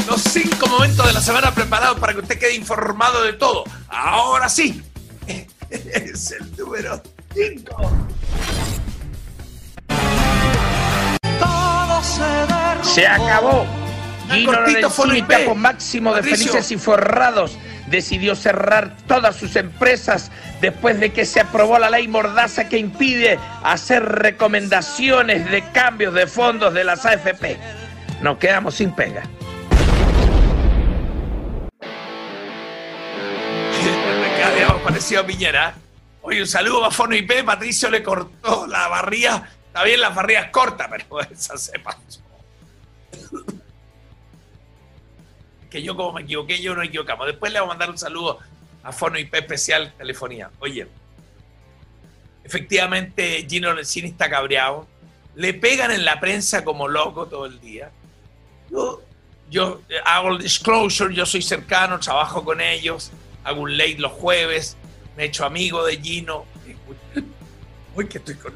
Los 0.06 0.22
cinco 0.22 0.66
momentos 0.66 1.06
de 1.08 1.12
la 1.12 1.20
semana 1.20 1.54
preparados 1.54 1.98
para 1.98 2.14
que 2.14 2.20
usted 2.20 2.38
quede 2.38 2.54
informado 2.54 3.22
de 3.22 3.34
todo. 3.34 3.64
Ahora 3.86 4.48
sí, 4.48 4.82
es 5.68 6.30
el 6.30 6.56
número 6.56 7.02
cinco. 7.34 7.92
Se 12.82 13.06
acabó. 13.06 13.66
Gino 14.30 14.52
Lorenzini, 14.52 15.22
capo 15.22 15.54
máximo 15.54 16.14
de 16.14 16.22
Felices 16.22 16.70
y 16.70 16.78
Forrados, 16.78 17.58
decidió 17.88 18.34
cerrar 18.34 18.96
todas 19.06 19.36
sus 19.36 19.56
empresas 19.56 20.30
después 20.60 20.98
de 21.00 21.12
que 21.12 21.26
se 21.26 21.40
aprobó 21.40 21.78
la 21.78 21.90
ley 21.90 22.08
Mordaza 22.08 22.68
que 22.68 22.78
impide 22.78 23.38
hacer 23.62 24.04
recomendaciones 24.04 25.50
de 25.50 25.62
cambios 25.72 26.14
de 26.14 26.26
fondos 26.26 26.72
de 26.74 26.84
las 26.84 27.04
AFP. 27.04 27.58
Nos 28.20 28.38
quedamos 28.38 28.76
sin 28.76 28.92
pega. 28.92 29.22
parecido 34.84 35.22
a 35.22 35.26
Piñera. 35.26 35.74
Oye, 36.22 36.40
un 36.40 36.46
saludo 36.46 36.84
a 36.84 36.90
Fono 36.90 37.16
IP. 37.16 37.44
Patricio 37.44 37.90
le 37.90 38.02
cortó 38.02 38.66
la 38.66 38.88
barría. 38.88 39.50
Está 39.72 39.84
bien, 39.84 40.02
las 40.02 40.14
barrías 40.14 40.50
cortas, 40.50 40.86
pero 40.90 41.20
esa 41.30 41.56
se 41.56 41.78
pasó. 41.78 42.20
que 45.70 45.82
yo 45.82 45.96
como 45.96 46.12
me 46.12 46.20
equivoqué, 46.20 46.60
yo 46.60 46.74
no 46.74 46.82
equivocamos. 46.82 47.26
Después 47.26 47.50
le 47.50 47.58
voy 47.58 47.68
a 47.68 47.68
mandar 47.70 47.88
un 47.88 47.96
saludo 47.96 48.38
a 48.82 48.92
Fono 48.92 49.18
IP 49.18 49.34
Especial 49.34 49.94
Telefonía. 49.96 50.50
Oye, 50.60 50.86
efectivamente 52.44 53.46
Gino 53.48 53.72
Lenzini 53.72 54.08
está 54.08 54.28
cabreado. 54.28 54.86
Le 55.36 55.54
pegan 55.54 55.90
en 55.90 56.04
la 56.04 56.20
prensa 56.20 56.62
como 56.64 56.86
loco 56.86 57.24
todo 57.24 57.46
el 57.46 57.58
día. 57.58 57.90
Yo, 58.70 59.00
yo 59.48 59.80
hago 60.04 60.32
el 60.32 60.42
disclosure, 60.42 61.14
yo 61.14 61.24
soy 61.24 61.40
cercano, 61.40 61.98
trabajo 61.98 62.44
con 62.44 62.60
ellos, 62.60 63.10
hago 63.42 63.62
un 63.62 63.78
late 63.78 63.96
los 63.96 64.12
jueves, 64.12 64.76
me 65.16 65.22
he 65.22 65.26
hecho 65.28 65.46
amigo 65.46 65.82
de 65.86 65.96
Gino. 65.96 66.44
Uy, 67.96 68.06
que 68.06 68.18
estoy 68.18 68.34
con 68.34 68.52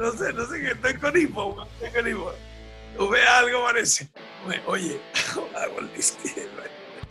No 0.00 0.12
sé, 0.12 0.32
no 0.32 0.46
sé 0.46 0.60
qué, 0.60 0.70
estoy 0.70 0.94
con 0.94 1.20
hipo, 1.20 1.68
estoy 1.78 2.00
con 2.00 2.10
hipo. 2.10 2.32
Tú 2.96 3.08
ve 3.10 3.22
algo, 3.22 3.64
parece. 3.64 4.08
Oye, 4.66 4.98
el 5.78 5.92
disque, 5.94 6.48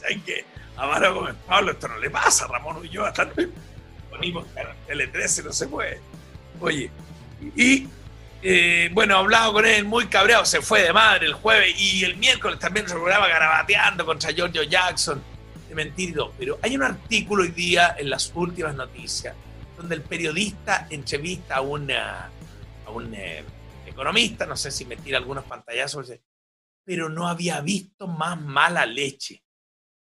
hay 0.07 0.19
que 0.21 0.43
amar 0.75 1.13
con 1.13 1.35
Pablo, 1.47 1.71
esto 1.71 1.87
no 1.87 1.99
le 1.99 2.09
pasa, 2.09 2.47
Ramón 2.47 2.81
yo, 2.89 3.05
hasta 3.05 3.29
con 4.09 4.23
hipo, 4.23 4.43
Tele 4.87 5.05
13 5.05 5.43
no 5.43 5.53
se 5.53 5.67
puede. 5.67 6.01
Oye, 6.59 6.89
y 7.55 7.87
eh, 8.41 8.89
bueno, 8.91 9.17
hablado 9.17 9.53
con 9.53 9.67
él 9.67 9.85
muy 9.85 10.07
cabreado, 10.07 10.43
se 10.43 10.59
fue 10.59 10.81
de 10.81 10.91
madre 10.91 11.27
el 11.27 11.33
jueves 11.33 11.79
y 11.79 12.03
el 12.03 12.17
miércoles 12.17 12.57
también 12.57 12.87
se 12.87 12.95
programa 12.95 13.27
garabateando 13.27 14.03
contra 14.03 14.31
Giorgio 14.31 14.63
Jackson, 14.63 15.21
de 15.67 15.75
mentido. 15.75 16.33
Pero 16.39 16.57
hay 16.63 16.75
un 16.75 16.81
artículo 16.81 17.43
hoy 17.43 17.49
día 17.49 17.95
en 17.99 18.09
las 18.09 18.31
últimas 18.33 18.73
noticias 18.73 19.35
donde 19.77 19.93
el 19.93 20.01
periodista 20.01 20.87
entrevista 20.89 21.57
a 21.57 21.61
una 21.61 22.31
un 22.89 23.13
eh, 23.13 23.43
economista, 23.85 24.45
no 24.45 24.55
sé 24.55 24.71
si 24.71 24.85
me 24.85 24.97
tira 24.97 25.17
algunos 25.17 25.45
pantallazos, 25.45 26.13
pero 26.83 27.09
no 27.09 27.27
había 27.27 27.61
visto 27.61 28.07
más 28.07 28.41
mala 28.41 28.85
leche 28.85 29.43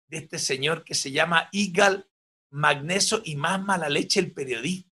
de 0.07 0.17
este 0.17 0.39
señor 0.39 0.83
que 0.83 0.93
se 0.93 1.11
llama 1.11 1.47
Igal 1.51 2.07
Magneso 2.51 3.21
y 3.23 3.35
más 3.35 3.61
mala 3.63 3.87
leche 3.87 4.19
el 4.19 4.33
periodista. 4.33 4.89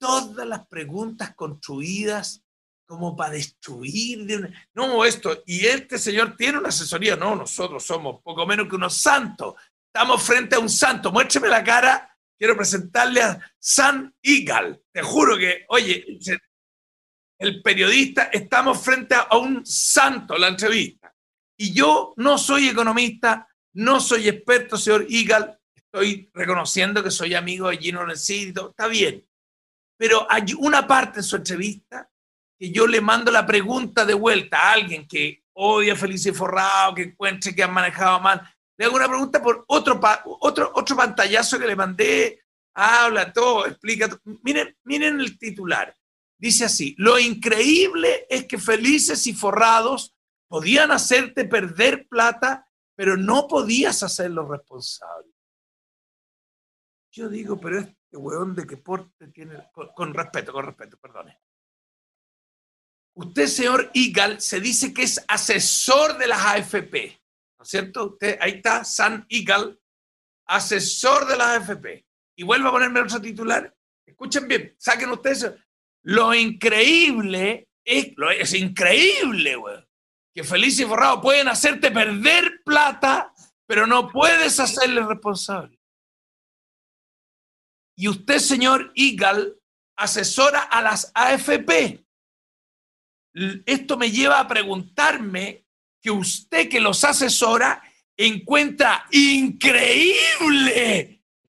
Todas 0.00 0.46
las 0.46 0.66
preguntas 0.68 1.34
construidas 1.34 2.44
como 2.86 3.16
para 3.16 3.32
destruir. 3.32 4.24
De 4.24 4.52
No, 4.74 5.04
esto, 5.04 5.42
y 5.44 5.66
este 5.66 5.98
señor 5.98 6.36
tiene 6.36 6.58
una 6.58 6.68
asesoría, 6.68 7.16
no, 7.16 7.34
nosotros 7.34 7.84
somos 7.84 8.22
poco 8.22 8.46
menos 8.46 8.68
que 8.68 8.76
unos 8.76 8.96
santos. 8.96 9.54
Estamos 9.92 10.22
frente 10.22 10.56
a 10.56 10.60
un 10.60 10.68
santo. 10.68 11.10
Muéstrame 11.10 11.48
la 11.48 11.64
cara. 11.64 12.16
Quiero 12.38 12.56
presentarle 12.56 13.22
a 13.22 13.52
San 13.58 14.14
Igal. 14.22 14.80
Te 14.92 15.02
juro 15.02 15.36
que, 15.36 15.64
oye, 15.68 16.18
el 17.38 17.62
periodista, 17.62 18.24
estamos 18.32 18.82
frente 18.82 19.14
a 19.14 19.36
un 19.36 19.64
santo, 19.64 20.36
la 20.36 20.48
entrevista. 20.48 21.14
Y 21.56 21.72
yo 21.72 22.14
no 22.16 22.36
soy 22.38 22.68
economista, 22.68 23.48
no 23.74 24.00
soy 24.00 24.28
experto, 24.28 24.76
señor 24.76 25.06
Igal, 25.08 25.58
estoy 25.74 26.30
reconociendo 26.34 27.02
que 27.02 27.10
soy 27.10 27.34
amigo 27.34 27.68
de 27.68 27.78
Gino 27.78 28.06
Necito, 28.06 28.70
está 28.70 28.88
bien. 28.88 29.24
Pero 29.98 30.26
hay 30.30 30.54
una 30.58 30.86
parte 30.86 31.20
en 31.20 31.24
su 31.24 31.36
entrevista 31.36 32.08
que 32.58 32.70
yo 32.70 32.86
le 32.86 33.00
mando 33.00 33.30
la 33.30 33.46
pregunta 33.46 34.04
de 34.04 34.14
vuelta 34.14 34.58
a 34.58 34.72
alguien 34.72 35.06
que 35.06 35.44
odia 35.52 35.92
a 35.92 35.96
Felice 35.96 36.32
Forrado, 36.32 36.94
que 36.94 37.02
encuentre 37.02 37.54
que 37.54 37.62
han 37.62 37.72
manejado 37.72 38.20
mal. 38.20 38.42
Le 38.76 38.84
hago 38.84 38.96
una 38.96 39.08
pregunta 39.08 39.42
por 39.42 39.64
otro, 39.68 40.00
otro, 40.40 40.72
otro 40.74 40.96
pantallazo 40.96 41.58
que 41.58 41.66
le 41.66 41.76
mandé. 41.76 42.42
Habla 42.74 43.32
todo, 43.32 43.66
explica. 43.66 44.08
Miren, 44.42 44.76
miren 44.84 45.20
el 45.20 45.36
titular. 45.36 45.94
Dice 46.38 46.64
así, 46.64 46.94
lo 46.98 47.18
increíble 47.18 48.26
es 48.30 48.46
que 48.46 48.58
felices 48.58 49.26
y 49.26 49.34
forrados 49.34 50.16
podían 50.46 50.92
hacerte 50.92 51.44
perder 51.44 52.06
plata, 52.08 52.70
pero 52.94 53.16
no 53.16 53.48
podías 53.48 54.02
hacerlo 54.04 54.48
responsable. 54.48 55.32
Yo 57.12 57.28
digo, 57.28 57.60
pero 57.60 57.80
este 57.80 58.16
hueón 58.16 58.54
de 58.54 58.66
qué 58.66 58.76
porte 58.76 59.28
tiene, 59.28 59.68
con, 59.72 60.14
respeto, 60.14 60.52
con 60.52 60.64
respeto, 60.64 60.96
perdone. 60.98 61.40
Usted, 63.14 63.46
señor 63.46 63.90
Igal, 63.94 64.40
se 64.40 64.60
dice 64.60 64.94
que 64.94 65.02
es 65.02 65.24
asesor 65.26 66.18
de 66.18 66.28
las 66.28 66.40
AFP, 66.40 67.20
¿no 67.58 67.64
es 67.64 67.68
cierto? 67.68 68.12
Usted, 68.12 68.38
ahí 68.40 68.52
está, 68.52 68.84
San 68.84 69.26
Igal, 69.28 69.80
asesor 70.46 71.26
de 71.26 71.36
las 71.36 71.68
AFP. 71.68 72.06
Y 72.36 72.44
vuelvo 72.44 72.68
a 72.68 72.72
ponerme 72.72 73.00
otro 73.00 73.20
titular. 73.20 73.74
Escuchen 74.06 74.46
bien, 74.46 74.76
saquen 74.78 75.10
ustedes 75.10 75.52
lo 76.08 76.34
increíble 76.34 77.68
es, 77.84 78.54
increíble, 78.54 79.56
güey, 79.56 79.76
que 80.34 80.42
Feliz 80.42 80.80
y 80.80 80.86
Forrado 80.86 81.20
pueden 81.20 81.48
hacerte 81.48 81.90
perder 81.90 82.62
plata, 82.64 83.34
pero 83.66 83.86
no 83.86 84.08
puedes 84.08 84.58
hacerle 84.58 85.02
responsable. 85.02 85.78
Y 87.94 88.08
usted, 88.08 88.38
señor 88.38 88.90
Igal, 88.94 89.54
asesora 89.98 90.62
a 90.62 90.80
las 90.80 91.12
AFP. 91.14 92.02
Esto 93.66 93.98
me 93.98 94.10
lleva 94.10 94.40
a 94.40 94.48
preguntarme 94.48 95.66
que 96.00 96.10
usted 96.10 96.70
que 96.70 96.80
los 96.80 97.04
asesora 97.04 97.82
encuentra 98.16 99.06
increíble 99.10 99.62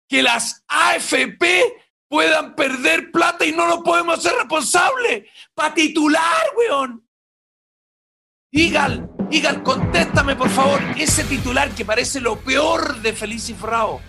que 0.08 0.24
las 0.24 0.64
AFP 0.70 1.85
puedan 2.08 2.56
perder 2.56 3.12
plata 3.12 3.46
y 3.46 3.52
no 3.52 3.68
lo 3.68 3.84
podemos 3.84 4.20
hacer 4.20 4.34
responsable. 4.38 5.30
Para 5.54 5.74
titular, 5.74 6.46
weón. 6.58 7.08
Igal, 8.52 9.10
Igal, 9.32 9.64
contéstame 9.64 10.36
por 10.36 10.50
favor. 10.50 10.82
Ese 10.98 11.24
titular 11.24 11.70
que 11.72 11.84
parece 11.84 12.22
lo 12.22 12.38
peor 12.38 13.02
de 13.02 13.14
Feliz 13.14 13.50
y. 13.50 14.00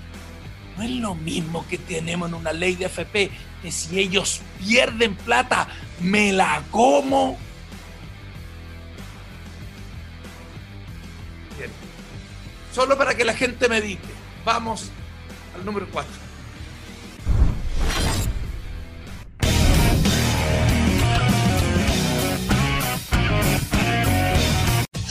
No 0.77 0.83
es 0.83 0.91
lo 0.91 1.15
mismo 1.15 1.67
que 1.69 1.79
tenemos 1.79 2.29
en 2.29 2.35
una 2.35 2.53
ley 2.53 2.75
de 2.75 2.87
FP, 2.87 3.31
que 3.63 3.73
si 3.73 3.99
ellos 3.99 4.43
pierden 4.59 5.17
plata, 5.17 5.69
me 6.01 6.33
la 6.33 6.63
como. 6.71 7.39
Bien. 11.57 11.71
Solo 12.73 12.99
para 12.99 13.15
que 13.15 13.25
la 13.25 13.35
gente 13.35 13.69
medite. 13.69 14.09
Vamos 14.45 14.91
al 15.55 15.65
número 15.65 15.89
4. 15.91 16.26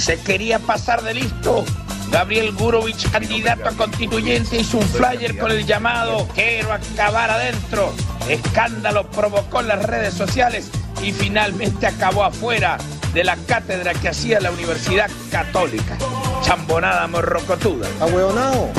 Se 0.06 0.20
quería 0.20 0.60
pasar 0.60 1.02
de 1.02 1.16
listo. 1.16 1.66
Gabriel 2.12 2.54
Gurovich, 2.54 3.10
candidato 3.10 3.70
a 3.70 3.72
constituyente, 3.72 4.58
hizo 4.58 4.78
un 4.78 4.88
flyer 4.88 5.36
con 5.36 5.50
el 5.50 5.66
llamado 5.66 6.28
Quiero 6.36 6.72
acabar 6.74 7.32
adentro. 7.32 7.92
Escándalo 8.30 9.10
provocó 9.10 9.62
en 9.62 9.70
las 9.70 9.84
redes 9.84 10.14
sociales 10.14 10.70
y 11.02 11.12
finalmente 11.12 11.88
acabó 11.88 12.24
afuera 12.24 12.78
de 13.16 13.24
la 13.24 13.36
cátedra 13.36 13.96
que 13.96 14.10
hacía 14.10 14.40
la 14.40 14.52
Universidad 14.52 15.10
Católica. 15.32 15.98
Chambonada 16.44 17.08
morrocotuda. 17.08 17.88
Ahueonao. 18.00 18.72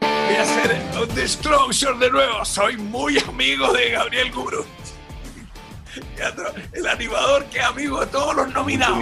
Voy 0.00 0.34
a 0.34 0.42
hacer 0.42 0.80
un 0.98 1.14
disclosure 1.14 1.98
de 1.98 2.10
nuevo. 2.10 2.42
Soy 2.46 2.78
muy 2.78 3.18
amigo 3.18 3.70
de 3.74 3.90
Gabriel 3.90 4.32
Gurovich 4.32 4.77
el 6.72 6.86
animador 6.86 7.44
que 7.46 7.58
es 7.58 7.64
amigo 7.64 8.00
de 8.00 8.06
todos 8.06 8.34
los 8.34 8.52
nominados. 8.52 8.98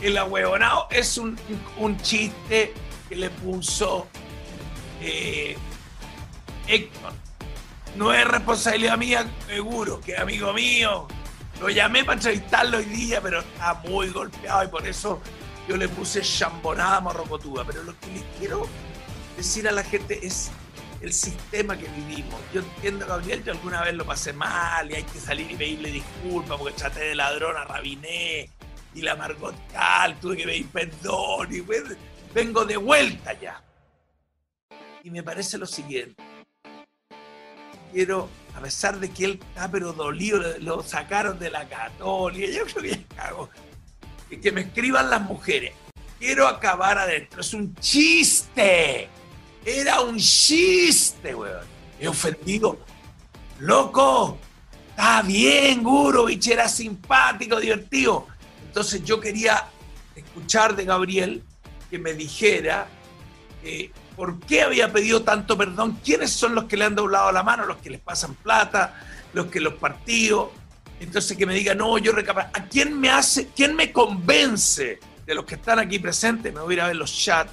el 0.00 0.18
ahueonado 0.18 0.88
es 0.90 1.18
un, 1.18 1.38
un 1.78 1.96
chiste 1.98 2.72
que 3.08 3.16
le 3.16 3.30
puso 3.30 4.08
eh, 5.00 5.56
Héctor. 6.66 7.12
No 7.96 8.12
es 8.12 8.26
responsabilidad 8.26 8.98
mía, 8.98 9.26
seguro, 9.46 10.00
que 10.00 10.12
es 10.12 10.18
amigo 10.18 10.52
mío. 10.52 11.06
Lo 11.60 11.70
llamé 11.70 12.04
para 12.04 12.18
entrevistarlo 12.18 12.78
hoy 12.78 12.84
día, 12.84 13.20
pero 13.22 13.40
está 13.40 13.74
muy 13.88 14.10
golpeado 14.10 14.64
y 14.64 14.68
por 14.68 14.86
eso 14.86 15.20
yo 15.66 15.76
le 15.76 15.88
puse 15.88 16.20
chambonada 16.20 17.00
morrocotuda. 17.00 17.64
Pero 17.64 17.82
lo 17.84 17.98
que 17.98 18.08
les 18.08 18.22
quiero 18.38 18.68
decir 19.36 19.66
a 19.66 19.72
la 19.72 19.82
gente 19.82 20.26
es 20.26 20.50
el 21.00 21.12
sistema 21.12 21.76
que 21.76 21.88
vivimos. 21.88 22.40
Yo 22.52 22.60
entiendo, 22.60 23.06
Gabriel, 23.06 23.44
yo 23.44 23.52
alguna 23.52 23.82
vez 23.82 23.94
lo 23.94 24.04
pasé 24.04 24.32
mal 24.32 24.90
y 24.90 24.94
hay 24.94 25.02
que 25.04 25.18
salir 25.18 25.50
y 25.50 25.56
pedirle 25.56 25.90
disculpas 25.90 26.58
porque 26.58 26.74
traté 26.74 27.00
de 27.00 27.14
ladrón 27.14 27.56
a 27.56 27.64
Rabiné 27.64 28.50
y 28.94 29.02
la 29.02 29.14
Margot 29.14 29.54
Cal, 29.72 30.18
tuve 30.20 30.38
que 30.38 30.44
pedir 30.44 30.68
perdón 30.68 31.48
y 31.52 31.62
vengo 32.32 32.64
de 32.64 32.76
vuelta 32.76 33.38
ya. 33.38 33.62
Y 35.02 35.10
me 35.10 35.22
parece 35.22 35.58
lo 35.58 35.66
siguiente 35.66 36.22
quiero, 37.96 38.28
a 38.54 38.60
pesar 38.60 39.00
de 39.00 39.10
que 39.10 39.24
él 39.24 39.40
está 39.48 39.70
pero 39.70 39.94
dolido, 39.94 40.42
lo 40.60 40.82
sacaron 40.82 41.38
de 41.38 41.50
la 41.50 41.66
católica, 41.66 42.46
yo 42.46 42.64
creo 42.66 42.82
que 42.82 42.90
ya 42.90 43.16
cago. 43.16 43.48
Que 44.42 44.52
me 44.52 44.62
escriban 44.62 45.08
las 45.08 45.22
mujeres. 45.22 45.72
Quiero 46.18 46.46
acabar 46.46 46.98
adentro. 46.98 47.40
Es 47.40 47.54
un 47.54 47.74
chiste. 47.76 49.08
Era 49.66 50.00
un 50.00 50.16
chiste, 50.16 51.34
weón. 51.34 51.66
He 52.00 52.08
ofendido. 52.08 52.78
Loco, 53.58 54.38
está 54.88 55.20
bien, 55.20 55.82
Gurovich, 55.82 56.48
era 56.48 56.68
simpático, 56.68 57.60
divertido. 57.60 58.26
Entonces 58.66 59.04
yo 59.04 59.20
quería 59.20 59.66
escuchar 60.14 60.74
de 60.74 60.84
Gabriel 60.84 61.42
que 61.90 61.98
me 61.98 62.14
dijera 62.14 62.88
eh, 63.62 63.90
¿Por 64.16 64.40
qué 64.40 64.62
había 64.62 64.90
pedido 64.90 65.22
tanto 65.22 65.58
perdón? 65.58 66.00
¿Quiénes 66.02 66.30
son 66.30 66.54
los 66.54 66.64
que 66.64 66.78
le 66.78 66.86
han 66.86 66.94
doblado 66.94 67.30
la 67.32 67.42
mano? 67.42 67.66
Los 67.66 67.76
que 67.76 67.90
les 67.90 68.00
pasan 68.00 68.34
plata, 68.34 68.94
los 69.34 69.46
que 69.46 69.60
los 69.60 69.74
partidos. 69.74 70.48
Entonces 70.98 71.36
que 71.36 71.44
me 71.44 71.54
diga, 71.54 71.74
no, 71.74 71.98
yo 71.98 72.12
recapaz. 72.12 72.46
¿A 72.54 72.64
quién 72.64 72.98
me 72.98 73.10
hace, 73.10 73.48
quién 73.48 73.76
me 73.76 73.92
convence 73.92 74.98
de 75.26 75.34
los 75.34 75.44
que 75.44 75.56
están 75.56 75.78
aquí 75.78 75.98
presentes? 75.98 76.54
Me 76.54 76.60
voy 76.60 76.72
a 76.72 76.76
ir 76.76 76.80
a 76.80 76.86
ver 76.86 76.96
los 76.96 77.12
chats. 77.12 77.52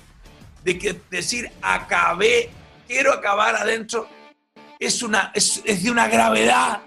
De 0.63 0.77
que 0.77 0.99
decir, 1.09 1.49
acabé, 1.61 2.49
quiero 2.87 3.11
acabar 3.11 3.55
adentro, 3.55 4.07
es, 4.79 5.03
una, 5.03 5.31
es, 5.33 5.63
de 5.63 5.91
una 5.91 6.07
gravedad. 6.07 6.81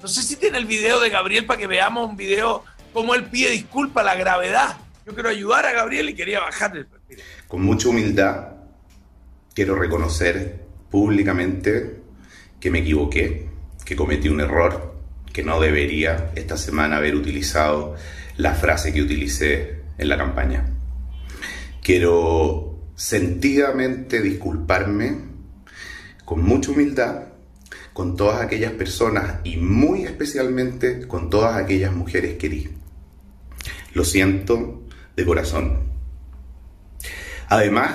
No 0.00 0.08
sé 0.08 0.22
si 0.22 0.36
tiene 0.36 0.58
el 0.58 0.66
video 0.66 1.00
de 1.00 1.10
Gabriel 1.10 1.46
para 1.46 1.58
que 1.58 1.66
veamos 1.66 2.08
un 2.10 2.16
video 2.16 2.64
cómo 2.92 3.14
él 3.14 3.24
pide 3.24 3.50
disculpa 3.50 4.02
la 4.02 4.14
gravedad. 4.14 4.76
Yo 5.06 5.14
quiero 5.14 5.30
ayudar 5.30 5.66
a 5.66 5.72
Gabriel 5.72 6.10
y 6.10 6.14
quería 6.14 6.40
bajar 6.40 6.76
el... 6.76 6.86
Con 7.48 7.62
mucha 7.62 7.88
humildad 7.88 8.48
quiero 9.54 9.74
reconocer 9.74 10.64
públicamente 10.90 12.00
que 12.60 12.70
me 12.70 12.80
equivoqué, 12.80 13.48
que 13.84 13.96
cometí 13.96 14.28
un 14.28 14.40
error, 14.40 14.94
que 15.32 15.42
no 15.42 15.60
debería 15.60 16.30
esta 16.34 16.56
semana 16.56 16.98
haber 16.98 17.14
utilizado 17.14 17.96
la 18.36 18.54
frase 18.54 18.92
que 18.92 19.02
utilicé 19.02 19.80
en 19.98 20.08
la 20.08 20.16
campaña. 20.16 20.66
Quiero 21.82 22.71
sentidamente 22.94 24.20
disculparme 24.20 25.16
con 26.24 26.42
mucha 26.42 26.70
humildad 26.70 27.32
con 27.92 28.16
todas 28.16 28.40
aquellas 28.40 28.72
personas 28.72 29.40
y 29.44 29.56
muy 29.56 30.04
especialmente 30.04 31.06
con 31.06 31.30
todas 31.30 31.56
aquellas 31.56 31.92
mujeres 31.92 32.38
que 32.38 32.48
di. 32.48 32.68
Lo 33.94 34.04
siento 34.04 34.82
de 35.14 35.24
corazón. 35.24 35.80
Además, 37.48 37.92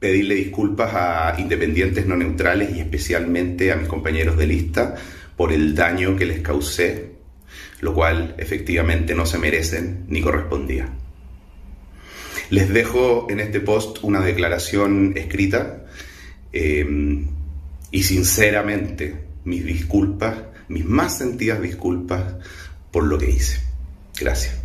pedirle 0.00 0.34
disculpas 0.34 0.92
a 0.94 1.36
independientes 1.38 2.06
no 2.06 2.16
neutrales 2.16 2.74
y 2.74 2.80
especialmente 2.80 3.70
a 3.70 3.76
mis 3.76 3.86
compañeros 3.86 4.36
de 4.36 4.46
lista 4.46 4.96
por 5.36 5.52
el 5.52 5.74
daño 5.74 6.16
que 6.16 6.26
les 6.26 6.40
causé, 6.40 7.12
lo 7.80 7.94
cual 7.94 8.34
efectivamente 8.38 9.14
no 9.14 9.24
se 9.24 9.38
merecen 9.38 10.04
ni 10.08 10.20
correspondía. 10.20 10.88
Les 12.50 12.68
dejo 12.68 13.28
en 13.30 13.38
este 13.38 13.60
post 13.60 13.98
una 14.02 14.20
declaración 14.20 15.12
escrita 15.16 15.84
eh, 16.52 16.84
y 17.92 18.02
sinceramente 18.02 19.24
mis 19.44 19.64
disculpas, 19.64 20.36
mis 20.66 20.84
más 20.84 21.16
sentidas 21.16 21.62
disculpas 21.62 22.34
por 22.90 23.04
lo 23.04 23.18
que 23.18 23.30
hice. 23.30 23.60
Gracias. 24.18 24.60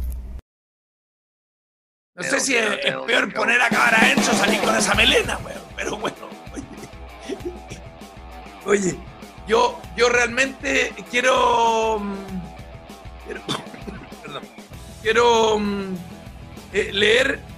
No 2.15 2.24
sé 2.24 2.39
si 2.39 2.56
es, 2.56 2.65
peor 3.06 3.32
poner 3.34 3.62
a 3.62 3.67
acabar 3.67 3.93
a 3.93 4.12
Enzo 4.12 4.34
salir 4.34 4.60
con 4.62 4.76
esa 4.76 4.95
melena, 4.95 5.38
weón. 5.45 5.62
Pero 5.76 5.98
bueno, 5.98 6.17
oye. 8.65 8.95
yo, 9.48 9.80
yo 9.95 10.10
realmente 10.10 10.91
quiero. 11.12 12.00
Mm, 12.00 12.15
quiero 13.26 13.41
perdón. 14.24 14.43
Quiero 15.04 15.60
mm, 15.60 15.95
eh, 16.74 16.89
leer 16.91 17.55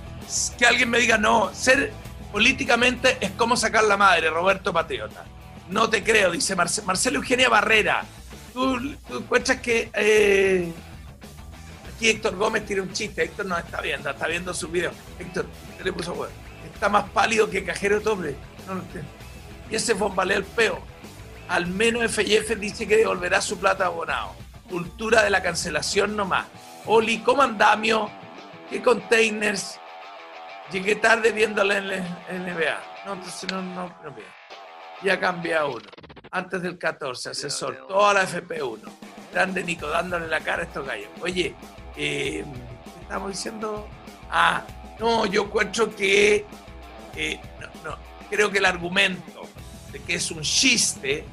que 0.58 0.66
alguien 0.66 0.90
me 0.90 1.00
diga, 1.00 1.18
no, 1.18 1.54
ser 1.54 1.92
políticamente 2.32 3.18
es 3.22 3.32
como 3.32 3.56
sacar 3.56 3.84
la 3.84 3.98
madre, 3.98 4.30
Roberto 4.30 4.74
Patriota. 4.74 5.26
No 5.70 5.90
te 5.90 6.04
creo, 6.04 6.32
dice 6.32 6.56
Marcelo 6.56 7.18
Eugenia 7.18 7.50
Barrera. 7.50 8.06
Tú, 8.54 8.96
tú 9.08 9.18
encuentras 9.18 9.60
que. 9.60 9.90
Eh, 9.94 10.72
Aquí 11.98 12.10
Héctor 12.10 12.36
Gómez 12.36 12.64
tiene 12.66 12.84
un 12.84 12.94
chiste. 12.94 13.24
Héctor 13.24 13.48
no 13.48 13.58
está 13.58 13.82
viendo, 13.82 14.10
está 14.10 14.28
viendo 14.28 14.54
su 14.54 14.68
video. 14.68 14.92
Héctor, 15.18 15.48
¿qué 15.82 15.92
puso 15.92 16.14
bueno? 16.14 16.34
Está 16.72 16.90
más 16.90 17.10
pálido 17.10 17.50
que 17.50 17.64
cajero 17.64 18.00
doble. 18.00 18.36
No 18.68 18.76
lo 18.76 18.82
entiendo. 18.82 19.10
Y 19.72 19.76
ese 19.76 19.94
bombalea 19.94 20.38
el 20.38 20.44
peo. 20.44 20.80
Al 21.50 21.66
menos 21.66 22.12
FIF 22.12 22.56
dice 22.60 22.88
que 22.88 22.98
devolverá 22.98 23.42
su 23.42 23.58
plata 23.58 23.88
abonado. 23.88 24.36
Cultura 24.70 25.24
de 25.24 25.32
la 25.32 25.42
cancelación 25.42 26.16
nomás. 26.16 26.46
Oli, 26.86 27.20
¿cómo 27.20 27.42
andamio? 27.42 28.12
¿Qué 28.70 28.84
containers? 28.84 29.80
Llegué 30.72 30.96
tarde 30.96 31.32
viéndole 31.32 31.78
en 31.78 31.88
la 31.88 31.98
NBA. 31.98 33.06
No, 33.06 33.14
entonces 33.14 33.50
no, 33.52 33.62
no, 33.62 33.88
no 34.04 34.16
Ya 35.04 35.20
cambia 35.20 35.66
uno. 35.66 35.86
Antes 36.32 36.62
del 36.62 36.78
14, 36.78 37.30
asesor. 37.30 37.88
Toda 37.88 38.14
la 38.14 38.28
FP1. 38.28 38.82
Grande 39.34 39.64
Nico, 39.64 39.88
dándole 39.88 40.28
la 40.28 40.42
cara 40.42 40.64
a 40.64 40.66
estos 40.66 40.86
gallos. 40.86 41.10
Oye, 41.22 41.56
eh, 41.96 42.44
¿Qué 42.84 43.02
estamos 43.02 43.32
diciendo? 43.32 43.88
Ah, 44.30 44.64
no, 45.00 45.26
yo 45.26 45.44
encuentro 45.44 45.96
que. 45.96 46.46
Eh, 47.16 47.40
no, 47.60 47.92
no, 47.92 47.98
creo 48.30 48.52
que 48.52 48.60
el 48.60 48.66
argumento 48.66 49.42
de 49.92 50.00
que 50.02 50.16
es 50.16 50.30
un 50.30 50.42
chiste 50.42 51.26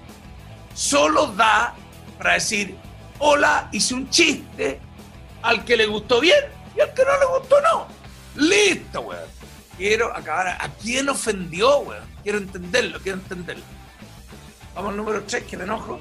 solo 0.75 1.27
da 1.29 1.75
para 2.19 2.35
decir: 2.35 2.77
Hola, 3.19 3.69
hice 3.73 3.95
un 3.95 4.09
chiste 4.09 4.81
al 5.43 5.65
que 5.65 5.77
le 5.77 5.87
gustó 5.87 6.21
bien 6.21 6.45
y 6.77 6.81
al 6.81 6.95
que 6.95 7.05
no 7.05 7.19
le 7.19 7.39
gustó 7.39 7.61
no. 7.61 8.04
Listo, 8.37 9.01
weón. 9.01 9.29
Quiero 9.77 10.15
acabar. 10.15 10.49
¿A 10.49 10.69
quién 10.81 11.09
ofendió, 11.09 11.79
weón? 11.79 12.05
Quiero 12.23 12.39
entenderlo, 12.39 13.01
quiero 13.01 13.19
entenderlo. 13.19 13.65
Vamos 14.75 14.91
al 14.91 14.97
número 14.97 15.23
3, 15.23 15.45
que 15.45 15.57
me 15.57 15.65
enojo. 15.65 16.01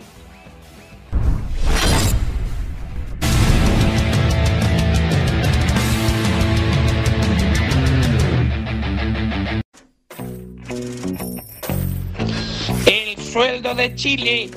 sueldo 13.33 13.73
de 13.73 13.95
Chile. 13.95 14.51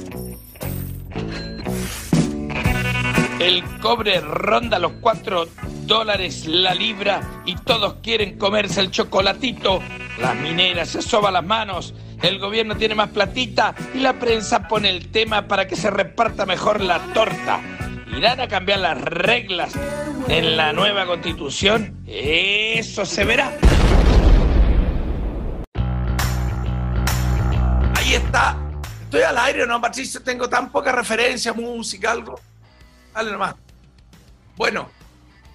El 3.40 3.64
cobre 3.80 4.20
ronda 4.20 4.78
los 4.78 4.92
4 5.00 5.46
dólares 5.86 6.46
la 6.46 6.74
libra 6.74 7.42
y 7.44 7.54
todos 7.56 7.96
quieren 8.02 8.38
comerse 8.38 8.80
el 8.80 8.90
chocolatito. 8.90 9.80
Las 10.20 10.34
mineras 10.36 10.88
se 10.90 11.02
soban 11.02 11.34
las 11.34 11.44
manos, 11.44 11.94
el 12.22 12.38
gobierno 12.38 12.76
tiene 12.76 12.94
más 12.94 13.10
platita 13.10 13.74
y 13.94 13.98
la 13.98 14.18
prensa 14.18 14.68
pone 14.68 14.90
el 14.90 15.08
tema 15.10 15.48
para 15.48 15.66
que 15.66 15.76
se 15.76 15.90
reparta 15.90 16.46
mejor 16.46 16.80
la 16.80 16.98
torta. 17.12 17.60
¿Irán 18.16 18.40
a 18.40 18.48
cambiar 18.48 18.80
las 18.80 19.00
reglas 19.00 19.72
en 20.28 20.56
la 20.56 20.72
nueva 20.72 21.06
constitución? 21.06 22.02
Eso 22.06 23.04
se 23.04 23.24
verá. 23.24 23.52
Ahí 27.94 28.14
está 28.14 28.56
Estoy 29.06 29.22
al 29.22 29.38
aire, 29.38 29.66
¿no, 29.68 29.80
Patricio? 29.80 30.20
Tengo 30.20 30.48
tan 30.48 30.70
poca 30.72 30.90
referencia, 30.90 31.52
música, 31.52 32.10
algo. 32.10 32.40
Dale 33.14 33.30
nomás. 33.30 33.54
Bueno, 34.56 34.90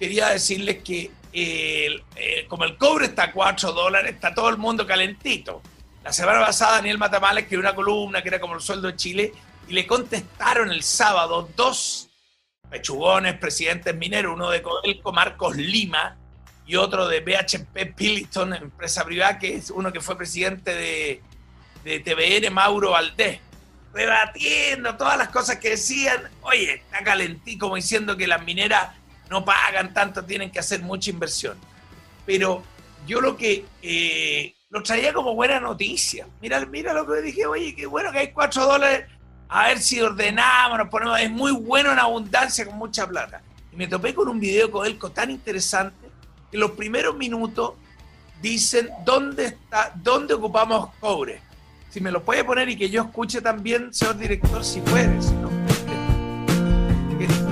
quería 0.02 0.30
decirles 0.30 0.82
que 0.82 1.12
eh, 1.32 2.00
como 2.48 2.64
el 2.64 2.76
cobre 2.76 3.06
está 3.06 3.26
a 3.26 3.32
4 3.32 3.72
dólares, 3.72 4.14
está 4.14 4.34
todo 4.34 4.48
el 4.48 4.56
mundo 4.56 4.84
calentito. 4.84 5.62
La 6.02 6.12
semana 6.12 6.40
pasada 6.40 6.78
Daniel 6.78 6.98
Matamales 6.98 7.44
escribió 7.44 7.60
una 7.60 7.76
columna 7.76 8.20
que 8.20 8.28
era 8.28 8.40
como 8.40 8.56
el 8.56 8.60
sueldo 8.60 8.88
de 8.88 8.96
Chile 8.96 9.32
y 9.68 9.72
le 9.72 9.86
contestaron 9.86 10.72
el 10.72 10.82
sábado 10.82 11.48
dos 11.54 12.10
pechugones, 12.68 13.38
presidentes 13.38 13.94
mineros, 13.94 14.34
uno 14.34 14.50
de 14.50 14.60
Codelco, 14.60 15.12
Marcos 15.12 15.54
Lima, 15.56 16.16
y 16.66 16.74
otro 16.74 17.06
de 17.06 17.20
BHP 17.20 17.94
Pilliston, 17.94 18.54
empresa 18.54 19.04
privada, 19.04 19.38
que 19.38 19.54
es 19.54 19.70
uno 19.70 19.92
que 19.92 20.00
fue 20.00 20.18
presidente 20.18 20.74
de, 20.74 21.22
de 21.84 22.00
TVN, 22.00 22.52
Mauro 22.52 22.90
Valdés, 22.90 23.38
rebatiendo 23.94 24.96
todas 24.96 25.16
las 25.16 25.28
cosas 25.28 25.58
que 25.58 25.70
decían. 25.70 26.28
Oye, 26.40 26.74
está 26.74 27.04
calentí 27.04 27.56
como 27.56 27.76
diciendo 27.76 28.16
que 28.16 28.26
las 28.26 28.42
mineras 28.42 28.96
no 29.32 29.44
pagan 29.44 29.92
tanto, 29.92 30.24
tienen 30.24 30.50
que 30.50 30.60
hacer 30.60 30.82
mucha 30.82 31.10
inversión. 31.10 31.56
Pero 32.24 32.62
yo 33.06 33.20
lo 33.20 33.36
que 33.36 33.64
eh, 33.82 34.54
lo 34.70 34.82
traía 34.82 35.12
como 35.12 35.34
buena 35.34 35.58
noticia. 35.58 36.26
Mira, 36.40 36.64
mira 36.66 36.92
lo 36.92 37.06
que 37.06 37.20
dije, 37.20 37.46
oye, 37.46 37.74
qué 37.74 37.86
bueno 37.86 38.12
que 38.12 38.18
hay 38.18 38.32
cuatro 38.32 38.64
dólares. 38.66 39.08
A 39.48 39.68
ver 39.68 39.80
si 39.80 40.00
ordenamos, 40.00 40.78
nos 40.78 40.88
ponemos. 40.88 41.18
Es 41.20 41.30
muy 41.30 41.52
bueno 41.52 41.92
en 41.92 41.98
abundancia 41.98 42.64
con 42.64 42.76
mucha 42.76 43.06
plata. 43.06 43.42
Y 43.72 43.76
me 43.76 43.86
topé 43.86 44.14
con 44.14 44.28
un 44.28 44.38
video 44.38 44.70
Codelco 44.70 45.10
tan 45.10 45.30
interesante 45.30 46.08
que 46.50 46.58
los 46.58 46.72
primeros 46.72 47.16
minutos 47.16 47.74
dicen 48.40 48.90
dónde 49.04 49.46
está, 49.46 49.92
dónde 49.94 50.34
ocupamos 50.34 50.90
cobre. 51.00 51.40
Si 51.90 52.00
me 52.00 52.10
lo 52.10 52.22
puede 52.22 52.44
poner 52.44 52.68
y 52.68 52.76
que 52.76 52.88
yo 52.88 53.02
escuche 53.02 53.40
también, 53.40 53.92
señor 53.92 54.16
director, 54.16 54.64
si 54.64 54.80
puede. 54.80 55.08
¿no? 55.08 55.51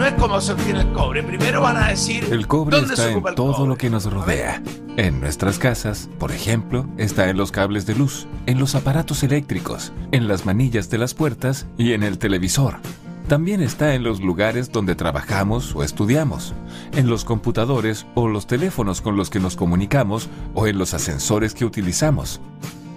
No 0.00 0.06
es 0.06 0.14
como 0.14 0.40
se 0.40 0.54
obtiene 0.54 0.80
el 0.80 0.92
cobre. 0.92 1.22
Primero 1.22 1.60
van 1.60 1.76
a 1.76 1.88
decir. 1.88 2.24
El 2.32 2.46
cobre 2.46 2.78
está 2.78 3.10
en 3.10 3.22
todo 3.34 3.66
lo 3.66 3.76
que 3.76 3.90
nos 3.90 4.10
rodea. 4.10 4.62
En 4.96 5.20
nuestras 5.20 5.58
casas, 5.58 6.08
por 6.18 6.32
ejemplo, 6.32 6.86
está 6.96 7.28
en 7.28 7.36
los 7.36 7.52
cables 7.52 7.84
de 7.84 7.94
luz, 7.94 8.26
en 8.46 8.58
los 8.58 8.74
aparatos 8.74 9.22
eléctricos, 9.24 9.92
en 10.10 10.26
las 10.26 10.46
manillas 10.46 10.88
de 10.88 10.96
las 10.96 11.12
puertas 11.12 11.66
y 11.76 11.92
en 11.92 12.02
el 12.02 12.16
televisor. 12.16 12.78
También 13.28 13.60
está 13.60 13.94
en 13.94 14.02
los 14.02 14.20
lugares 14.20 14.72
donde 14.72 14.94
trabajamos 14.94 15.76
o 15.76 15.84
estudiamos, 15.84 16.54
en 16.96 17.06
los 17.06 17.26
computadores 17.26 18.06
o 18.14 18.26
los 18.26 18.46
teléfonos 18.46 19.02
con 19.02 19.18
los 19.18 19.28
que 19.28 19.38
nos 19.38 19.54
comunicamos 19.54 20.30
o 20.54 20.66
en 20.66 20.78
los 20.78 20.94
ascensores 20.94 21.52
que 21.52 21.66
utilizamos. 21.66 22.40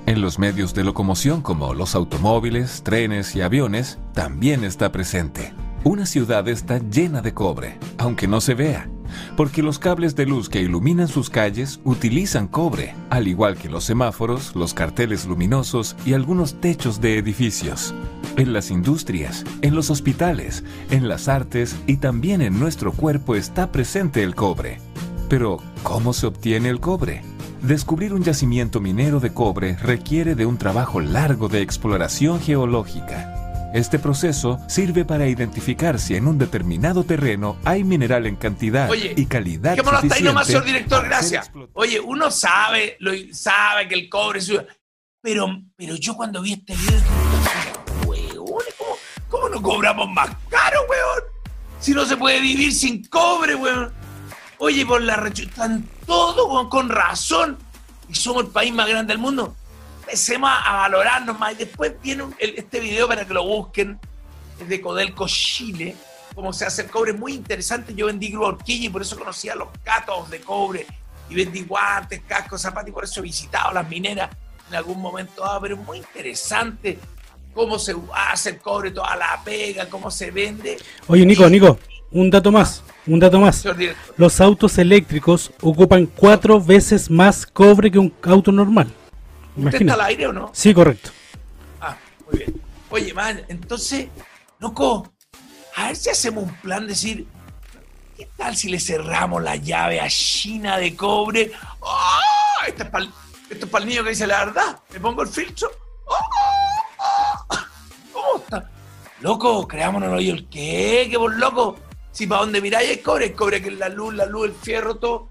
En 0.06 0.22
los 0.22 0.40
medios 0.40 0.74
de 0.74 0.86
locomoción 0.86 1.42
como 1.42 1.74
los 1.74 1.96
automóviles, 1.96 2.82
trenes 2.82 3.36
y 3.36 3.42
aviones 3.42 4.00
también 4.14 4.64
está 4.64 4.94
presente. 4.94 5.54
Una 5.86 6.06
ciudad 6.06 6.48
está 6.48 6.78
llena 6.78 7.22
de 7.22 7.34
cobre, 7.34 7.78
aunque 7.98 8.26
no 8.26 8.40
se 8.40 8.54
vea, 8.54 8.90
porque 9.36 9.62
los 9.62 9.80
cables 9.80 10.16
de 10.16 10.26
luz 10.26 10.48
que 10.48 10.62
iluminan 10.62 11.10
sus 11.10 11.30
calles 11.30 11.82
utilizan 11.84 12.48
cobre, 12.48 12.96
al 13.10 13.28
igual 13.28 13.58
que 13.58 13.68
los 13.68 13.84
semáforos, 13.84 14.56
los 14.56 14.74
carteles 14.74 15.26
luminosos 15.26 15.98
y 16.06 16.14
algunos 16.14 16.62
techos 16.62 17.02
de 17.02 17.18
edificios. 17.18 17.94
En 18.38 18.54
las 18.54 18.72
industrias, 18.72 19.44
en 19.62 19.76
los 19.76 19.90
hospitales, 19.90 20.64
en 20.90 21.10
las 21.10 21.28
artes 21.28 21.76
y 21.86 21.98
también 21.98 22.42
en 22.42 22.58
nuestro 22.58 22.94
cuerpo 22.94 23.36
está 23.36 23.70
presente 23.74 24.24
el 24.24 24.36
cobre. 24.36 24.78
Pero, 25.28 25.58
¿cómo 25.84 26.14
se 26.14 26.28
obtiene 26.28 26.70
el 26.70 26.80
cobre? 26.80 27.24
Descubrir 27.62 28.14
un 28.14 28.24
yacimiento 28.24 28.80
minero 28.80 29.20
de 29.20 29.34
cobre 29.34 29.76
requiere 29.76 30.36
de 30.36 30.46
un 30.46 30.58
trabajo 30.58 31.02
largo 31.02 31.50
de 31.50 31.62
exploración 31.62 32.40
geológica 32.40 33.43
este 33.74 33.98
proceso 33.98 34.60
sirve 34.68 35.04
para 35.04 35.28
identificar 35.28 36.00
si 36.00 36.16
en 36.16 36.28
un 36.28 36.38
determinado 36.38 37.04
terreno 37.04 37.58
hay 37.66 37.84
mineral 37.84 38.28
en 38.28 38.36
cantidad 38.36 38.88
y 38.94 39.26
calidad 39.26 39.76
suficiente. 39.76 40.16
ahí 40.16 40.22
nomás, 40.22 40.46
señor 40.46 40.64
director, 40.64 41.04
gracias. 41.04 41.52
Oye, 41.74 42.00
uno 42.00 42.30
sabe, 42.30 42.98
lo, 43.00 43.12
sabe 43.32 43.88
que 43.88 43.96
el 43.96 44.10
cobre 44.10 44.40
es... 44.40 44.52
Pero, 45.22 45.48
pero 45.76 45.96
yo 45.96 46.16
cuando 46.16 46.42
vi 46.42 46.54
este 46.54 46.76
video, 46.76 47.02
¿cómo, 48.78 48.96
¿cómo 49.30 49.50
no 49.50 49.62
cobramos 49.62 50.08
más 50.12 50.30
caro, 50.50 50.82
weón? 50.88 51.24
Si 51.80 51.94
no 51.94 52.06
se 52.06 52.16
puede 52.16 52.42
vivir 52.42 52.74
sin 52.74 53.04
cobre, 53.08 53.56
weón. 53.56 53.92
Oye, 54.60 54.86
por 54.86 55.02
la 55.02 55.16
región, 55.16 55.50
están 55.50 55.90
todos 56.06 56.68
con 56.70 56.90
razón. 56.90 57.58
Y 58.08 58.14
somos 58.14 58.44
el 58.44 58.50
país 58.52 58.72
más 58.72 58.88
grande 58.88 59.14
del 59.14 59.20
mundo 59.20 59.56
empecemos 60.04 60.50
a 60.52 60.74
valorarnos 60.74 61.40
más. 61.40 61.54
Y 61.54 61.56
después 61.56 61.94
viene 62.02 62.26
este 62.40 62.80
video 62.80 63.08
para 63.08 63.26
que 63.26 63.34
lo 63.34 63.46
busquen, 63.46 64.00
es 64.60 64.68
de 64.68 64.82
Codelco 64.82 65.28
Chile, 65.28 65.96
cómo 66.36 66.54
se 66.54 66.66
hace 66.66 66.84
el 66.84 66.90
cobre, 66.90 67.14
muy 67.14 67.34
interesante. 67.34 67.94
Yo 67.96 68.08
vendí 68.08 68.30
grúa 68.30 68.50
horquilla 68.50 68.88
y 68.88 68.90
por 68.90 69.02
eso 69.02 69.18
conocía 69.18 69.56
los 69.56 69.70
gatos 69.84 70.30
de 70.30 70.42
cobre, 70.42 70.86
y 71.30 71.36
vendí 71.36 71.64
guantes, 71.64 72.22
cascos, 72.28 72.62
zapatos, 72.62 72.90
y 72.90 72.92
por 72.92 73.06
eso 73.06 73.20
he 73.22 73.24
visitado 73.24 73.74
las 73.74 73.88
mineras 73.90 74.30
en 74.70 74.76
algún 74.76 75.02
momento. 75.02 75.44
Ah, 75.44 75.60
pero 75.62 75.76
es 75.76 75.82
muy 75.82 75.98
interesante 75.98 77.00
cómo 77.54 77.80
se 77.80 77.96
hace 78.14 78.52
el 78.52 78.58
cobre, 78.58 78.92
toda 78.92 79.16
la 79.16 79.42
pega, 79.44 79.88
cómo 79.88 80.12
se 80.12 80.32
vende. 80.32 80.78
Oye, 81.08 81.26
Nico, 81.26 81.50
Nico, 81.50 81.80
un 82.12 82.30
dato 82.30 82.52
más, 82.52 82.84
un 83.08 83.20
dato 83.20 83.40
más. 83.40 83.64
Los 84.18 84.42
autos 84.42 84.78
eléctricos 84.78 85.52
ocupan 85.62 86.06
cuatro 86.06 86.60
veces 86.60 87.10
más 87.10 87.46
cobre 87.46 87.90
que 87.90 88.00
un 88.00 88.14
auto 88.24 88.52
normal. 88.52 88.94
¿Usted 89.56 89.82
está 89.82 89.94
al 89.94 90.02
aire 90.02 90.28
o 90.28 90.34
no? 90.34 90.52
Sí, 90.54 90.74
correcto. 90.74 91.12
Ah, 91.80 91.96
muy 92.26 92.40
bien. 92.40 92.62
Oye, 92.90 93.14
man, 93.14 93.44
entonces, 93.48 94.08
loco, 94.60 95.12
a 95.76 95.88
ver 95.88 95.96
si 95.96 96.10
hacemos 96.10 96.46
un 96.46 96.54
plan, 96.56 96.88
decir, 96.88 97.28
¿qué 98.18 98.28
tal 98.38 98.56
si 98.56 98.70
le 98.70 98.80
cerramos 98.80 99.42
la 99.42 99.56
llave 99.56 100.00
a 100.00 100.08
China 100.08 100.78
de 100.78 100.96
cobre? 100.96 101.52
¡Oh! 101.80 102.20
Esto 102.68 102.84
es 102.84 102.90
para 102.90 103.84
el, 103.84 103.90
niño 103.90 104.04
que 104.04 104.12
dice 104.12 104.28
la 104.28 104.46
verdad. 104.46 104.80
¿Me 104.92 105.00
pongo 105.00 105.22
el 105.24 105.28
filtro? 105.28 105.72
¡Oh! 106.06 107.58
¿Cómo 108.14 108.38
está? 108.38 108.70
Loco, 109.22 109.68
creámonos 109.68 110.20
el 110.20 110.48
qué, 110.50 111.08
qué 111.10 111.18
por 111.18 111.36
loco. 111.38 111.78
Si 112.12 112.28
para 112.28 112.42
donde 112.42 112.62
miráis 112.62 112.90
hay 112.90 112.98
cobre, 112.98 113.26
el 113.26 113.34
cobre 113.34 113.62
que 113.62 113.70
es 113.70 113.78
la 113.78 113.90
luz, 113.90 114.14
la 114.14 114.26
luz, 114.26 114.48
el 114.48 114.54
fierro, 114.54 114.96
todo. 114.96 115.30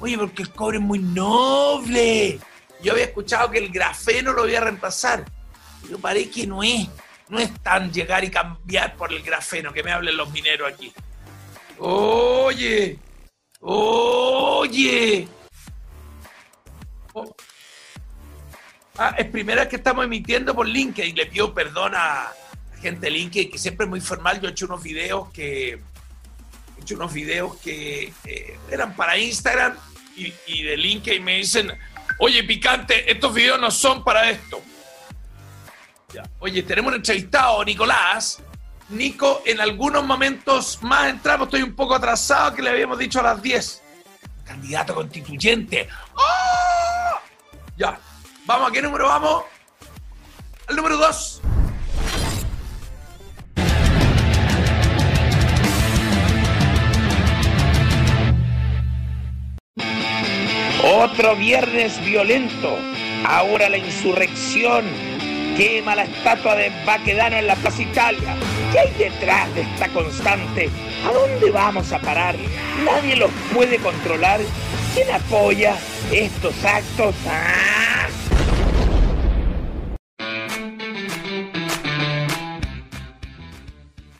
Oye, 0.00 0.18
porque 0.18 0.42
el 0.42 0.50
cobre 0.50 0.78
es 0.78 0.82
muy 0.82 0.98
noble 0.98 2.40
yo 2.84 2.92
había 2.92 3.06
escuchado 3.06 3.50
que 3.50 3.58
el 3.58 3.70
grafeno 3.70 4.32
lo 4.32 4.42
voy 4.42 4.54
a 4.54 4.60
reemplazar. 4.60 5.24
Pero 5.82 5.98
parece 5.98 6.30
que 6.30 6.46
no 6.46 6.62
es, 6.62 6.88
no 7.28 7.38
es 7.38 7.52
tan 7.62 7.90
llegar 7.90 8.22
y 8.24 8.30
cambiar 8.30 8.94
por 8.96 9.12
el 9.12 9.22
grafeno, 9.22 9.72
que 9.72 9.82
me 9.82 9.90
hablen 9.90 10.16
los 10.16 10.30
mineros 10.30 10.70
aquí. 10.70 10.92
Oye, 11.78 12.98
oye. 13.60 15.26
Oh. 17.14 17.34
Ah, 18.96 19.14
es 19.18 19.26
primera 19.26 19.62
vez 19.62 19.70
que 19.70 19.76
estamos 19.76 20.04
emitiendo 20.04 20.54
por 20.54 20.68
LinkedIn. 20.68 21.16
Le 21.16 21.26
pido 21.26 21.52
perdón 21.52 21.94
a 21.94 22.32
la 22.74 22.80
gente 22.80 23.06
de 23.06 23.10
LinkedIn, 23.10 23.50
que 23.50 23.58
siempre 23.58 23.84
es 23.84 23.90
muy 23.90 24.00
formal. 24.00 24.40
Yo 24.40 24.48
he 24.48 24.52
hecho 24.52 24.66
unos 24.66 24.82
videos 24.82 25.30
que. 25.32 25.80
He 26.78 26.80
hecho 26.80 26.96
unos 26.96 27.12
videos 27.12 27.56
que 27.56 28.12
eh, 28.24 28.58
eran 28.70 28.94
para 28.94 29.16
Instagram 29.16 29.76
y 30.16 30.62
de 30.62 30.76
LinkedIn 30.76 31.24
me 31.24 31.38
dicen 31.38 31.72
Oye, 32.18 32.44
picante, 32.44 33.10
estos 33.10 33.34
videos 33.34 33.60
no 33.60 33.70
son 33.70 34.04
para 34.04 34.30
esto. 34.30 34.60
Oye, 36.38 36.62
tenemos 36.62 36.90
un 36.90 36.96
entrevistado, 36.96 37.64
Nicolás. 37.64 38.40
Nico, 38.90 39.42
en 39.46 39.60
algunos 39.60 40.04
momentos 40.04 40.78
más 40.82 41.08
entramos, 41.08 41.48
estoy 41.48 41.62
un 41.62 41.74
poco 41.74 41.94
atrasado, 41.94 42.54
que 42.54 42.62
le 42.62 42.70
habíamos 42.70 42.98
dicho 42.98 43.20
a 43.20 43.22
las 43.22 43.42
10. 43.42 43.82
Candidato 44.44 44.94
constituyente. 44.94 45.88
¡Oh! 46.14 47.18
Ya, 47.76 47.98
vamos, 48.44 48.68
¿a 48.68 48.72
qué 48.72 48.82
número 48.82 49.06
vamos? 49.06 49.44
Al 50.68 50.76
número 50.76 50.96
2. 50.98 51.40
Otro 61.04 61.36
viernes 61.36 62.02
violento. 62.02 62.78
Ahora 63.26 63.68
la 63.68 63.76
insurrección 63.76 64.86
quema 65.54 65.94
la 65.94 66.04
estatua 66.04 66.54
de 66.54 66.72
Baquedano 66.86 67.36
en 67.36 67.46
la 67.46 67.56
Plaza 67.56 67.82
Italia. 67.82 68.34
¿Qué 68.72 68.78
hay 68.78 68.90
detrás 68.94 69.54
de 69.54 69.60
esta 69.60 69.88
constante? 69.90 70.70
¿A 71.06 71.12
dónde 71.12 71.50
vamos 71.50 71.92
a 71.92 71.98
parar? 71.98 72.36
Nadie 72.86 73.16
los 73.16 73.30
puede 73.52 73.76
controlar. 73.80 74.40
¿Quién 74.94 75.10
apoya 75.10 75.76
estos 76.10 76.64
actos? 76.64 77.14
¡Ah! 77.28 78.08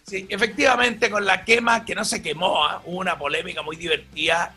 Sí, 0.02 0.26
efectivamente, 0.28 1.08
con 1.08 1.24
la 1.24 1.46
quema 1.46 1.86
que 1.86 1.94
no 1.94 2.04
se 2.04 2.20
quemó, 2.20 2.62
¿ah? 2.62 2.82
hubo 2.84 2.98
una 2.98 3.18
polémica 3.18 3.62
muy 3.62 3.76
divertida 3.76 4.54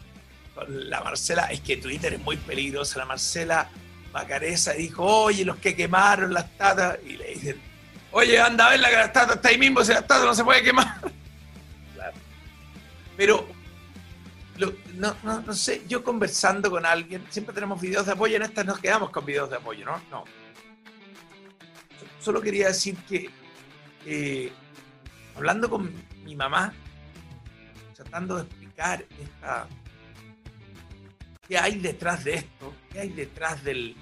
la 0.67 1.01
Marcela, 1.01 1.45
es 1.45 1.61
que 1.61 1.77
Twitter 1.77 2.13
es 2.13 2.19
muy 2.19 2.37
peligroso, 2.37 2.99
la 2.99 3.05
Marcela 3.05 3.69
Macaresa 4.13 4.73
dijo, 4.73 5.03
oye, 5.05 5.45
los 5.45 5.57
que 5.57 5.75
quemaron 5.75 6.33
la 6.33 6.41
estatua, 6.41 6.97
y 7.05 7.17
le 7.17 7.33
dicen, 7.33 7.61
oye, 8.11 8.39
anda 8.39 8.67
a 8.67 8.69
ver 8.71 8.79
la 8.79 9.05
estatua 9.05 9.35
está 9.35 9.49
ahí 9.49 9.57
mismo, 9.57 9.83
si 9.83 9.93
la 9.93 9.99
estatua 9.99 10.25
no 10.25 10.33
se 10.33 10.43
puede 10.43 10.63
quemar. 10.63 10.99
Pero, 13.17 13.47
no, 14.57 15.15
no, 15.23 15.41
no, 15.41 15.53
sé, 15.53 15.83
yo 15.87 16.03
conversando 16.03 16.69
con 16.69 16.85
alguien, 16.85 17.25
siempre 17.29 17.53
tenemos 17.53 17.79
videos 17.79 18.05
de 18.05 18.13
apoyo, 18.13 18.35
en 18.35 18.43
estas 18.43 18.65
nos 18.65 18.79
quedamos 18.79 19.09
con 19.11 19.25
videos 19.25 19.49
de 19.49 19.57
apoyo, 19.57 19.85
¿no? 19.85 20.01
No. 20.09 20.23
Solo 22.19 22.41
quería 22.41 22.67
decir 22.67 22.95
que, 23.07 23.29
eh, 24.05 24.51
hablando 25.35 25.69
con 25.69 25.91
mi 26.23 26.35
mamá, 26.35 26.73
tratando 27.95 28.37
de 28.37 28.43
explicar 28.43 29.05
esta 29.19 29.67
qué 31.47 31.57
hay 31.57 31.79
detrás 31.79 32.23
de 32.23 32.35
esto, 32.35 32.73
qué 32.91 32.99
hay 32.99 33.09
detrás 33.09 33.63
del 33.63 33.95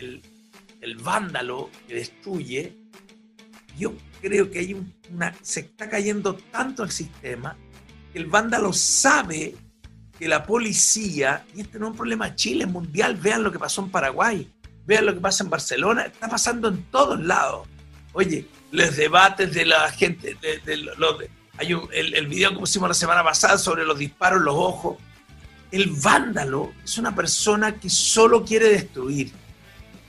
el, 0.00 0.96
vándalo 1.02 1.70
que 1.86 1.94
destruye, 1.94 2.76
yo 3.78 3.92
creo 4.20 4.50
que 4.50 4.60
hay 4.60 4.74
una, 5.10 5.34
se 5.42 5.60
está 5.60 5.88
cayendo 5.88 6.34
tanto 6.34 6.82
el 6.82 6.90
sistema 6.90 7.56
que 8.12 8.18
el 8.18 8.26
vándalo 8.26 8.72
sabe 8.72 9.54
que 10.18 10.28
la 10.28 10.44
policía, 10.44 11.44
y 11.54 11.62
este 11.62 11.78
no 11.78 11.86
es 11.86 11.90
un 11.92 11.96
problema 11.96 12.34
Chile, 12.34 12.66
mundial, 12.66 13.16
vean 13.16 13.42
lo 13.42 13.52
que 13.52 13.58
pasó 13.58 13.82
en 13.82 13.90
Paraguay, 13.90 14.50
vean 14.86 15.06
lo 15.06 15.14
que 15.14 15.20
pasa 15.20 15.44
en 15.44 15.50
Barcelona, 15.50 16.02
está 16.02 16.28
pasando 16.28 16.68
en 16.68 16.82
todos 16.84 17.20
lados. 17.20 17.66
Oye, 18.12 18.46
los 18.72 18.96
debates 18.96 19.54
de 19.54 19.64
la 19.64 19.90
gente, 19.90 20.36
de, 20.40 20.76
los, 20.76 21.16
hay 21.56 21.72
el, 21.92 22.14
el, 22.14 22.26
video 22.26 22.50
que 22.50 22.58
pusimos 22.58 22.88
la 22.88 22.94
semana 22.94 23.22
pasada 23.22 23.56
sobre 23.56 23.84
los 23.84 23.98
disparos 23.98 24.42
los 24.42 24.54
ojos. 24.54 24.98
El 25.70 25.90
vándalo 25.90 26.72
es 26.84 26.98
una 26.98 27.14
persona 27.14 27.76
que 27.76 27.88
solo 27.88 28.44
quiere 28.44 28.68
destruir. 28.70 29.32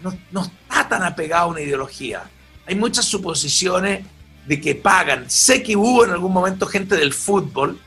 No, 0.02 0.18
no 0.32 0.44
está 0.44 0.88
tan 0.90 1.04
apegado 1.04 1.44
a 1.44 1.48
una 1.48 1.62
ideología. 1.62 2.24
Hay 2.66 2.76
muchas 2.76 3.06
suposiciones 3.06 4.06
de 4.46 4.60
que 4.60 4.76
pagan. 4.76 5.30
Sé 5.30 5.62
que 5.62 5.76
hubo 5.76 6.06
en 6.06 6.12
algún 6.12 6.34
momento 6.34 6.66
gente 6.66 6.96
del 6.96 7.14
fútbol 7.14 7.80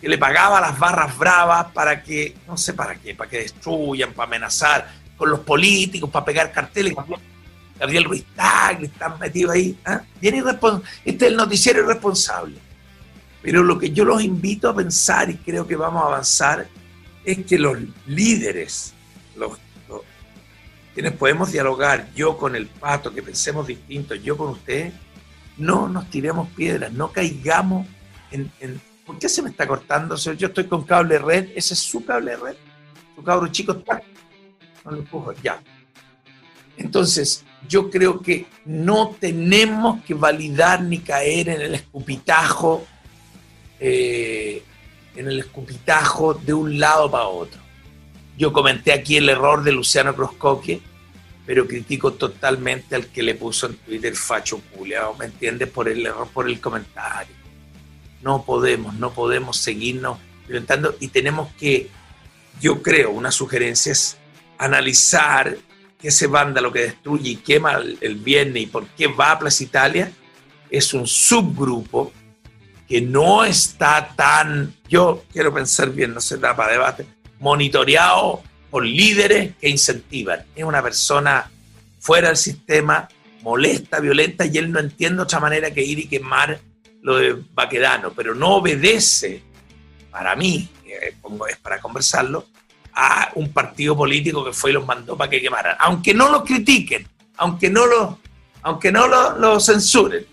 que 0.00 0.08
le 0.08 0.18
pagaba 0.18 0.60
las 0.60 0.78
barras 0.78 1.16
bravas 1.16 1.66
para 1.72 2.02
que, 2.02 2.34
no 2.48 2.56
sé 2.56 2.74
para 2.74 2.96
qué, 2.96 3.14
para 3.14 3.30
que 3.30 3.38
destruyan, 3.38 4.12
para 4.12 4.26
amenazar 4.26 4.90
con 5.16 5.30
los 5.30 5.40
políticos, 5.40 6.10
para 6.10 6.24
pegar 6.24 6.50
carteles. 6.50 6.92
Gabriel 7.78 8.04
Ruiz 8.04 8.24
Tagli 8.34 8.86
están 8.86 9.18
metidos 9.18 9.54
ahí. 9.54 9.78
¿eh? 9.86 9.98
Bien. 10.20 10.44
Este 11.04 11.26
es 11.26 11.30
el 11.30 11.36
noticiero 11.36 11.82
irresponsable. 11.82 12.56
Pero 13.42 13.62
lo 13.62 13.78
que 13.78 13.90
yo 13.90 14.04
los 14.04 14.22
invito 14.22 14.68
a 14.68 14.74
pensar 14.74 15.30
y 15.30 15.36
creo 15.36 15.66
que 15.66 15.76
vamos 15.76 16.02
a 16.02 16.06
avanzar 16.06 16.66
es 17.24 17.44
que 17.46 17.58
los 17.58 17.78
líderes, 18.06 18.94
los, 19.36 19.58
quienes 20.94 21.12
podemos 21.12 21.52
dialogar, 21.52 22.10
yo 22.14 22.36
con 22.36 22.54
el 22.54 22.66
pato, 22.66 23.14
que 23.14 23.22
pensemos 23.22 23.66
distinto, 23.66 24.14
yo 24.14 24.36
con 24.36 24.48
usted, 24.48 24.92
no 25.56 25.88
nos 25.88 26.10
tiremos 26.10 26.48
piedras, 26.50 26.92
no 26.92 27.12
caigamos 27.12 27.86
en, 28.30 28.50
¿Por 29.06 29.18
qué 29.18 29.28
se 29.28 29.42
me 29.42 29.50
está 29.50 29.66
cortando? 29.66 30.16
yo 30.16 30.46
estoy 30.46 30.64
con 30.64 30.84
cable 30.84 31.18
red, 31.18 31.50
ese 31.54 31.74
es 31.74 31.80
su 31.80 32.04
cable 32.04 32.36
red. 32.36 32.54
Su 33.16 33.22
cabro 33.22 33.48
chico 33.48 33.72
está. 33.72 34.00
No 34.84 34.92
lo 34.92 34.98
empujo, 34.98 35.32
ya. 35.42 35.60
Entonces, 36.76 37.44
yo 37.68 37.90
creo 37.90 38.20
que 38.20 38.46
no 38.64 39.14
tenemos 39.18 40.02
que 40.04 40.14
validar 40.14 40.82
ni 40.82 41.00
caer 41.00 41.48
en 41.48 41.60
el 41.60 41.74
escupitajo, 41.74 42.86
eh, 43.78 44.62
en 45.16 45.28
el 45.28 45.38
escupitajo 45.40 46.34
de 46.34 46.54
un 46.54 46.78
lado 46.78 47.10
para 47.10 47.26
otro. 47.26 47.60
Yo 48.36 48.52
comenté 48.52 48.92
aquí 48.92 49.16
el 49.16 49.28
error 49.28 49.62
de 49.62 49.72
Luciano 49.72 50.14
Croscoque, 50.14 50.80
pero 51.44 51.66
critico 51.66 52.12
totalmente 52.14 52.94
al 52.94 53.06
que 53.06 53.22
le 53.22 53.34
puso 53.34 53.66
en 53.66 53.76
Twitter 53.76 54.14
facho 54.14 54.60
culiao, 54.74 55.14
¿me 55.16 55.26
entiendes? 55.26 55.68
Por 55.68 55.88
el 55.88 56.06
error, 56.06 56.28
por 56.32 56.48
el 56.48 56.60
comentario. 56.60 57.34
No 58.22 58.44
podemos, 58.44 58.94
no 58.94 59.12
podemos 59.12 59.58
seguirnos 59.58 60.18
violentando 60.46 60.96
y 61.00 61.08
tenemos 61.08 61.52
que, 61.54 61.90
yo 62.60 62.82
creo, 62.82 63.10
una 63.10 63.32
sugerencia 63.32 63.92
es 63.92 64.16
analizar 64.58 65.56
que 66.00 66.08
ese 66.08 66.26
vándalo 66.26 66.72
que 66.72 66.80
destruye 66.80 67.30
y 67.30 67.36
quema 67.36 67.80
el 68.00 68.16
viernes 68.16 68.62
y 68.62 68.66
por 68.66 68.86
qué 68.88 69.08
va 69.08 69.32
a 69.32 69.38
Plaza 69.38 69.62
Italia 69.62 70.12
es 70.70 70.94
un 70.94 71.06
subgrupo 71.06 72.12
que 72.88 73.00
no 73.00 73.44
está 73.44 74.14
tan, 74.16 74.74
yo 74.88 75.24
quiero 75.32 75.52
pensar 75.52 75.90
bien, 75.90 76.14
no 76.14 76.20
se 76.20 76.36
da 76.36 76.54
para 76.54 76.72
debate, 76.72 77.06
monitoreado 77.40 78.42
por 78.70 78.84
líderes 78.84 79.54
que 79.60 79.68
incentivan. 79.68 80.44
Es 80.54 80.64
una 80.64 80.82
persona 80.82 81.50
fuera 82.00 82.28
del 82.28 82.36
sistema, 82.36 83.08
molesta, 83.42 84.00
violenta, 84.00 84.46
y 84.46 84.58
él 84.58 84.70
no 84.72 84.80
entiende 84.80 85.22
otra 85.22 85.40
manera 85.40 85.70
que 85.70 85.82
ir 85.82 85.98
y 85.98 86.08
quemar 86.08 86.58
lo 87.02 87.16
de 87.16 87.36
Baquedano, 87.52 88.12
pero 88.12 88.34
no 88.34 88.56
obedece, 88.56 89.42
para 90.10 90.36
mí, 90.36 90.68
es 90.84 91.56
para 91.58 91.80
conversarlo, 91.80 92.46
a 92.94 93.30
un 93.34 93.52
partido 93.52 93.96
político 93.96 94.44
que 94.44 94.52
fue 94.52 94.70
y 94.70 94.74
los 94.74 94.86
mandó 94.86 95.16
para 95.16 95.30
que 95.30 95.40
quemaran. 95.40 95.76
Aunque 95.78 96.14
no 96.14 96.30
lo 96.30 96.44
critiquen, 96.44 97.06
aunque 97.36 97.70
no 97.70 97.86
lo, 97.86 98.18
aunque 98.62 98.92
no 98.92 99.06
lo, 99.06 99.60
censuren, 99.60 100.26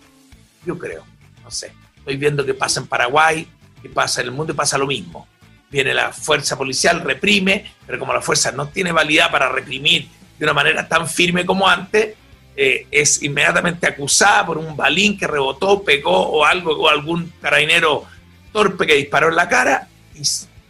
yo 0.66 0.78
creo, 0.78 1.04
no 1.44 1.52
sé. 1.52 1.72
Estoy 2.10 2.18
viendo 2.18 2.44
que 2.44 2.56
pasa 2.56 2.80
en 2.80 2.88
Paraguay, 2.88 3.48
que 3.84 3.88
pasa 3.88 4.22
en 4.22 4.30
el 4.30 4.34
mundo 4.34 4.52
y 4.52 4.56
pasa 4.56 4.80
lo 4.80 4.88
mismo. 4.88 5.28
Viene 5.70 5.94
la 5.94 6.12
fuerza 6.12 6.58
policial, 6.58 7.02
reprime, 7.02 7.72
pero 7.86 8.00
como 8.00 8.12
la 8.14 8.22
fuerza 8.22 8.52
no 8.52 8.68
tiene 8.70 8.92
validad 8.92 9.30
para 9.30 9.48
reprimir 9.48 10.08
de 10.40 10.44
una 10.44 10.56
manera 10.56 10.88
tan 10.88 11.08
firme 11.08 11.46
como 11.46 11.70
antes, 11.70 12.16
eh, 12.56 12.88
es 12.90 13.22
inmediatamente 13.22 13.86
acusada 13.86 14.44
por 14.44 14.58
un 14.58 14.76
balín 14.76 15.20
que 15.20 15.28
rebotó, 15.28 15.84
pegó 15.84 16.18
o 16.18 16.44
algo, 16.44 16.72
o 16.72 16.90
algún 16.90 17.32
carabinero 17.40 18.06
torpe 18.52 18.88
que 18.88 18.96
disparó 18.96 19.30
en 19.30 19.36
la 19.36 19.48
cara. 19.48 19.88
Y, 20.16 20.22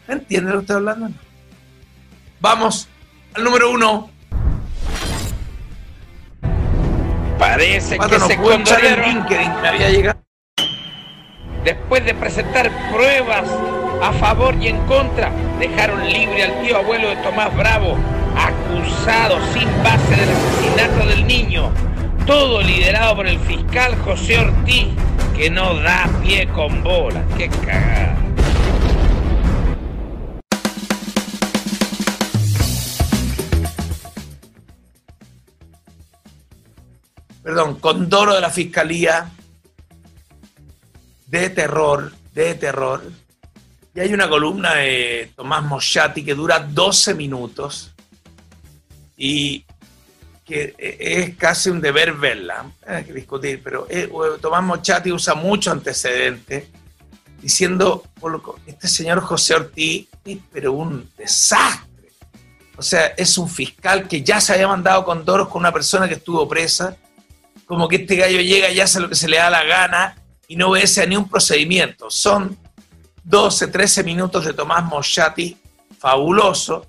¿Me 0.09 0.15
entiende 0.15 0.51
lo 0.51 0.57
que 0.57 0.63
estoy 0.63 0.75
hablando? 0.75 1.09
Vamos 2.41 2.89
al 3.33 3.45
número 3.45 3.71
uno. 3.71 4.11
Parece 7.39 7.97
que 7.97 8.19
se 8.19 8.35
LinkedIn 8.35 9.61
me 9.61 9.67
había 9.69 9.89
llegado. 9.89 10.28
Después 11.63 12.05
de 12.05 12.13
presentar 12.15 12.71
pruebas 12.91 13.49
a 14.01 14.13
favor 14.13 14.55
y 14.61 14.67
en 14.67 14.77
contra, 14.85 15.31
dejaron 15.59 16.07
libre 16.07 16.43
al 16.43 16.61
tío 16.61 16.77
abuelo 16.77 17.09
de 17.09 17.17
Tomás 17.17 17.55
Bravo, 17.55 17.97
acusado 18.37 19.37
sin 19.53 19.67
base 19.83 20.15
del 20.15 20.29
asesinato 20.29 21.05
del 21.07 21.27
niño. 21.27 21.71
Todo 22.25 22.61
liderado 22.61 23.17
por 23.17 23.27
el 23.27 23.39
fiscal 23.39 23.95
José 24.05 24.39
Ortiz, 24.39 24.87
que 25.35 25.49
no 25.49 25.75
da 25.75 26.09
pie 26.23 26.47
con 26.47 26.83
bola. 26.83 27.23
¡Qué 27.37 27.49
cagada! 27.49 28.15
perdón, 37.49 37.79
Condoro 37.79 38.35
de 38.35 38.41
la 38.41 38.51
Fiscalía, 38.51 39.31
de 41.29 41.49
terror, 41.49 42.11
de 42.33 42.55
terror. 42.55 43.03
Y 43.93 43.99
hay 43.99 44.13
una 44.13 44.29
columna 44.29 44.75
de 44.75 45.31
Tomás 45.35 45.63
Moschati 45.63 46.23
que 46.23 46.33
dura 46.33 46.59
12 46.59 47.13
minutos 47.15 47.91
y 49.17 49.65
que 50.45 50.73
es 50.79 51.35
casi 51.35 51.69
un 51.69 51.79
deber 51.79 52.13
verla, 52.13 52.71
hay 52.87 53.03
que 53.03 53.13
discutir, 53.13 53.61
pero 53.63 53.87
Tomás 54.41 54.63
Moschati 54.63 55.11
usa 55.11 55.35
mucho 55.35 55.71
antecedente 55.71 56.67
diciendo, 57.39 58.03
este 58.65 58.87
señor 58.87 59.21
José 59.21 59.55
Ortiz, 59.55 60.07
pero 60.51 60.73
un 60.73 61.09
desastre. 61.17 62.09
O 62.77 62.81
sea, 62.81 63.07
es 63.17 63.37
un 63.37 63.47
fiscal 63.47 64.07
que 64.07 64.23
ya 64.23 64.41
se 64.41 64.53
había 64.53 64.67
mandado 64.67 65.05
con 65.05 65.23
Doros 65.23 65.49
con 65.49 65.59
una 65.59 65.71
persona 65.71 66.07
que 66.07 66.15
estuvo 66.15 66.47
presa 66.47 66.97
como 67.65 67.87
que 67.87 67.97
este 67.97 68.15
gallo 68.15 68.41
llega 68.41 68.71
y 68.71 68.79
hace 68.79 68.99
lo 68.99 69.09
que 69.09 69.15
se 69.15 69.27
le 69.29 69.37
da 69.37 69.51
la 69.51 69.63
gana 69.63 70.15
y 70.49 70.55
no 70.55 70.69
obedece 70.71 71.03
a 71.03 71.05
ni 71.05 71.15
un 71.15 71.29
procedimiento. 71.29 72.09
Son 72.09 72.57
12, 73.23 73.67
13 73.67 74.03
minutos 74.03 74.43
de 74.43 74.53
Tomás 74.53 74.83
Moschati, 74.83 75.55
fabuloso. 75.97 76.87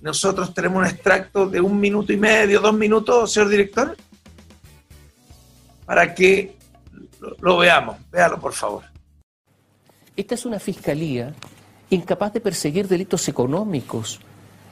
Nosotros 0.00 0.54
tenemos 0.54 0.78
un 0.78 0.86
extracto 0.86 1.46
de 1.46 1.60
un 1.60 1.78
minuto 1.78 2.12
y 2.12 2.16
medio, 2.16 2.60
dos 2.60 2.72
minutos, 2.72 3.32
señor 3.32 3.48
director, 3.48 3.96
para 5.84 6.14
que 6.14 6.56
lo, 7.40 7.58
veamos. 7.58 7.96
Véalo, 8.12 8.38
por 8.38 8.52
favor. 8.52 8.84
Esta 10.16 10.36
es 10.36 10.46
una 10.46 10.60
fiscalía 10.60 11.34
incapaz 11.90 12.32
de 12.32 12.40
perseguir 12.40 12.86
delitos 12.86 13.28
económicos. 13.28 14.20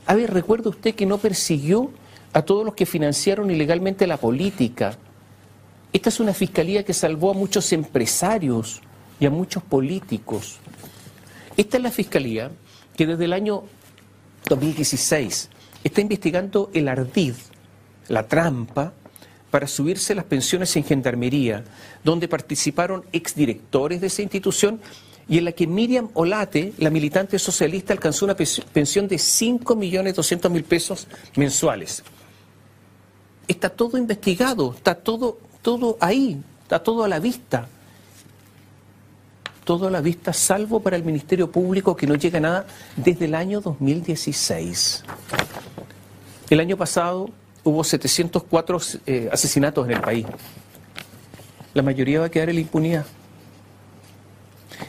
A 0.07 0.15
ver, 0.15 0.33
recuerda 0.33 0.71
usted 0.71 0.95
que 0.95 1.07
no 1.07 1.19
persiguió 1.19 1.91
a 2.33 2.43
todos 2.43 2.65
los 2.65 2.75
que 2.75 2.87
financiaron 2.87 3.51
ilegalmente 3.51 4.07
la 4.07 4.17
política, 4.17 4.97
esta 5.93 6.09
es 6.11 6.21
una 6.21 6.35
fiscalía 6.35 6.85
que 6.85 6.93
salvó 6.93 7.31
a 7.31 7.35
muchos 7.35 7.73
empresarios 7.73 8.81
y 9.19 9.27
a 9.27 9.31
muchos 9.31 9.63
políticos. 9.63 10.59
Esta 11.57 11.77
es 11.77 11.83
la 11.83 11.91
fiscalía 11.91 12.51
que 12.97 13.07
desde 13.07 13.25
el 13.25 13.33
año 13.33 13.65
2016 14.49 15.49
está 15.83 16.01
investigando 16.01 16.71
el 16.75 16.89
ardid, 16.89 17.35
la 18.09 18.27
trampa, 18.27 18.93
para 19.51 19.67
subirse 19.67 20.15
las 20.15 20.27
pensiones 20.27 20.77
en 20.77 20.85
gendarmería, 20.85 21.65
donde 22.05 22.29
participaron 22.29 23.05
exdirectores 23.13 24.01
de 24.01 24.09
esa 24.09 24.23
institución 24.23 24.81
y 25.29 25.39
en 25.39 25.45
la 25.45 25.53
que 25.53 25.67
Miriam 25.67 26.11
Olate, 26.15 26.73
la 26.79 26.91
militante 26.91 27.39
socialista, 27.39 27.93
alcanzó 27.93 28.25
una 28.25 28.35
pensión 28.35 29.09
de 29.09 29.17
5.200.000 29.17 30.65
pesos 30.65 31.07
mensuales. 31.37 32.03
Está 33.47 33.71
todo 33.71 33.97
investigado, 33.97 34.75
está 34.75 34.95
todo 34.95 35.39
todo 35.69 35.99
ahí, 36.01 36.41
está 36.63 36.79
todo 36.79 37.05
a 37.05 37.09
la 37.09 37.19
vista. 37.19 37.69
todo 39.65 39.89
a 39.89 39.91
la 39.91 40.01
vista, 40.01 40.33
salvo 40.33 40.81
para 40.81 40.97
el 40.97 41.05
Ministerio 41.05 41.53
Público, 41.53 41.95
que 41.95 42.07
no 42.07 42.15
llega 42.15 42.41
nada 42.41 42.65
desde 42.97 43.27
el 43.27 43.35
año 43.35 43.61
2016. 43.61 45.05
El 46.49 46.61
año 46.61 46.79
pasado 46.79 47.29
hubo 47.65 47.85
704 47.85 48.81
eh, 49.05 49.29
asesinatos 49.31 49.87
en 49.87 49.93
el 49.93 50.01
país. 50.01 50.25
La 51.75 51.83
mayoría 51.83 52.21
va 52.21 52.27
a 52.27 52.31
quedar 52.31 52.49
en 52.49 52.55
la 52.55 52.63
impunidad. 52.63 53.05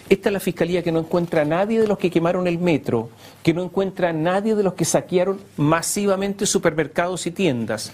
Esta 0.07 0.29
es 0.29 0.33
la 0.33 0.39
fiscalía 0.39 0.81
que 0.81 0.93
no 0.93 0.99
encuentra 0.99 1.41
a 1.41 1.45
nadie 1.45 1.81
de 1.81 1.87
los 1.87 1.97
que 1.97 2.09
quemaron 2.09 2.47
el 2.47 2.57
metro, 2.57 3.09
que 3.43 3.53
no 3.53 3.63
encuentra 3.63 4.11
a 4.11 4.13
nadie 4.13 4.55
de 4.55 4.63
los 4.63 4.75
que 4.75 4.85
saquearon 4.85 5.41
masivamente 5.57 6.45
supermercados 6.45 7.27
y 7.27 7.31
tiendas. 7.31 7.91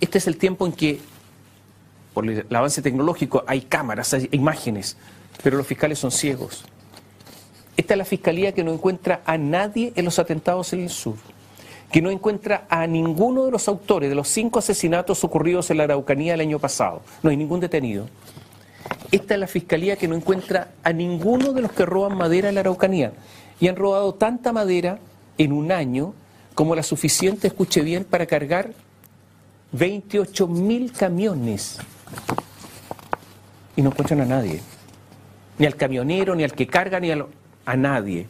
Este 0.00 0.18
es 0.18 0.26
el 0.26 0.36
tiempo 0.36 0.64
en 0.64 0.72
que, 0.72 1.00
por 2.18 2.28
el 2.28 2.56
avance 2.56 2.82
tecnológico, 2.82 3.44
hay 3.46 3.60
cámaras, 3.60 4.12
hay 4.12 4.28
imágenes, 4.32 4.96
pero 5.40 5.56
los 5.56 5.64
fiscales 5.64 6.00
son 6.00 6.10
ciegos. 6.10 6.64
Esta 7.76 7.94
es 7.94 7.98
la 7.98 8.04
fiscalía 8.04 8.50
que 8.50 8.64
no 8.64 8.72
encuentra 8.72 9.22
a 9.24 9.38
nadie 9.38 9.92
en 9.94 10.04
los 10.04 10.18
atentados 10.18 10.72
en 10.72 10.80
el 10.80 10.90
sur, 10.90 11.14
que 11.92 12.02
no 12.02 12.10
encuentra 12.10 12.66
a 12.68 12.88
ninguno 12.88 13.44
de 13.44 13.52
los 13.52 13.68
autores 13.68 14.08
de 14.08 14.16
los 14.16 14.26
cinco 14.26 14.58
asesinatos 14.58 15.22
ocurridos 15.22 15.70
en 15.70 15.76
la 15.76 15.84
Araucanía 15.84 16.34
el 16.34 16.40
año 16.40 16.58
pasado. 16.58 17.02
No 17.22 17.30
hay 17.30 17.36
ningún 17.36 17.60
detenido. 17.60 18.08
Esta 19.12 19.34
es 19.34 19.40
la 19.40 19.46
fiscalía 19.46 19.94
que 19.94 20.08
no 20.08 20.16
encuentra 20.16 20.72
a 20.82 20.92
ninguno 20.92 21.52
de 21.52 21.62
los 21.62 21.70
que 21.70 21.86
roban 21.86 22.18
madera 22.18 22.48
en 22.48 22.56
la 22.56 22.62
Araucanía. 22.62 23.12
Y 23.60 23.68
han 23.68 23.76
robado 23.76 24.12
tanta 24.14 24.52
madera 24.52 24.98
en 25.38 25.52
un 25.52 25.70
año 25.70 26.14
como 26.56 26.74
la 26.74 26.82
suficiente, 26.82 27.46
escuche 27.46 27.80
bien, 27.82 28.02
para 28.02 28.26
cargar 28.26 28.72
28 29.70 30.48
mil 30.48 30.90
camiones. 30.90 31.78
Y 33.76 33.82
no 33.82 33.90
encuentran 33.90 34.20
a 34.20 34.24
nadie. 34.24 34.60
Ni 35.58 35.66
al 35.66 35.76
camionero, 35.76 36.34
ni 36.34 36.44
al 36.44 36.52
que 36.52 36.66
carga, 36.66 37.00
ni 37.00 37.10
a, 37.10 37.24
a 37.66 37.76
nadie. 37.76 38.26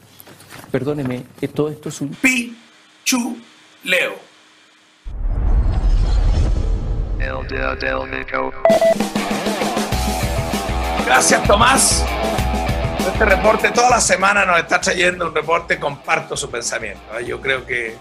Perdóneme, 0.70 1.24
todo 1.54 1.70
esto 1.70 1.88
es 1.88 2.00
un... 2.00 2.16
Leo. 3.84 4.14
Gracias, 11.06 11.42
Tomás. 11.46 12.04
Este 13.00 13.24
reporte 13.24 13.70
toda 13.70 13.90
la 13.90 14.00
semana 14.00 14.44
nos 14.44 14.58
está 14.58 14.80
trayendo 14.80 15.26
un 15.26 15.34
reporte, 15.34 15.78
comparto 15.78 16.36
su 16.36 16.50
pensamiento. 16.50 17.18
¿eh? 17.18 17.24
Yo 17.24 17.40
creo 17.40 17.64
que 17.64 17.96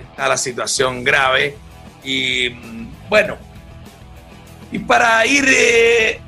está 0.00 0.26
la 0.26 0.36
situación 0.36 1.04
grave 1.04 1.56
y 2.02 2.50
mm, 2.50 3.08
bueno, 3.08 3.36
y 4.72 4.78
para 4.80 5.24
ir, 5.26 5.44
eh, 5.48 6.20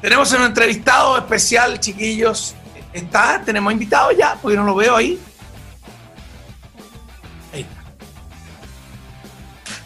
tenemos 0.00 0.32
un 0.32 0.42
entrevistado 0.42 1.16
especial, 1.18 1.80
chiquillos. 1.80 2.54
¿Está? 2.92 3.42
¿Tenemos 3.44 3.72
invitado 3.72 4.10
ya? 4.12 4.36
Porque 4.40 4.56
no 4.56 4.64
lo 4.64 4.74
veo 4.74 4.96
ahí. 4.96 5.18
Ahí 7.52 7.60
está. 7.60 7.82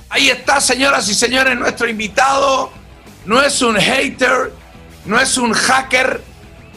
Ahí 0.08 0.30
está, 0.30 0.60
señoras 0.60 1.08
y 1.08 1.14
señores, 1.14 1.56
nuestro 1.58 1.88
invitado. 1.88 2.72
No 3.26 3.40
es 3.42 3.62
un 3.62 3.76
hater, 3.76 4.52
no 5.06 5.18
es 5.18 5.38
un 5.38 5.52
hacker, 5.52 6.22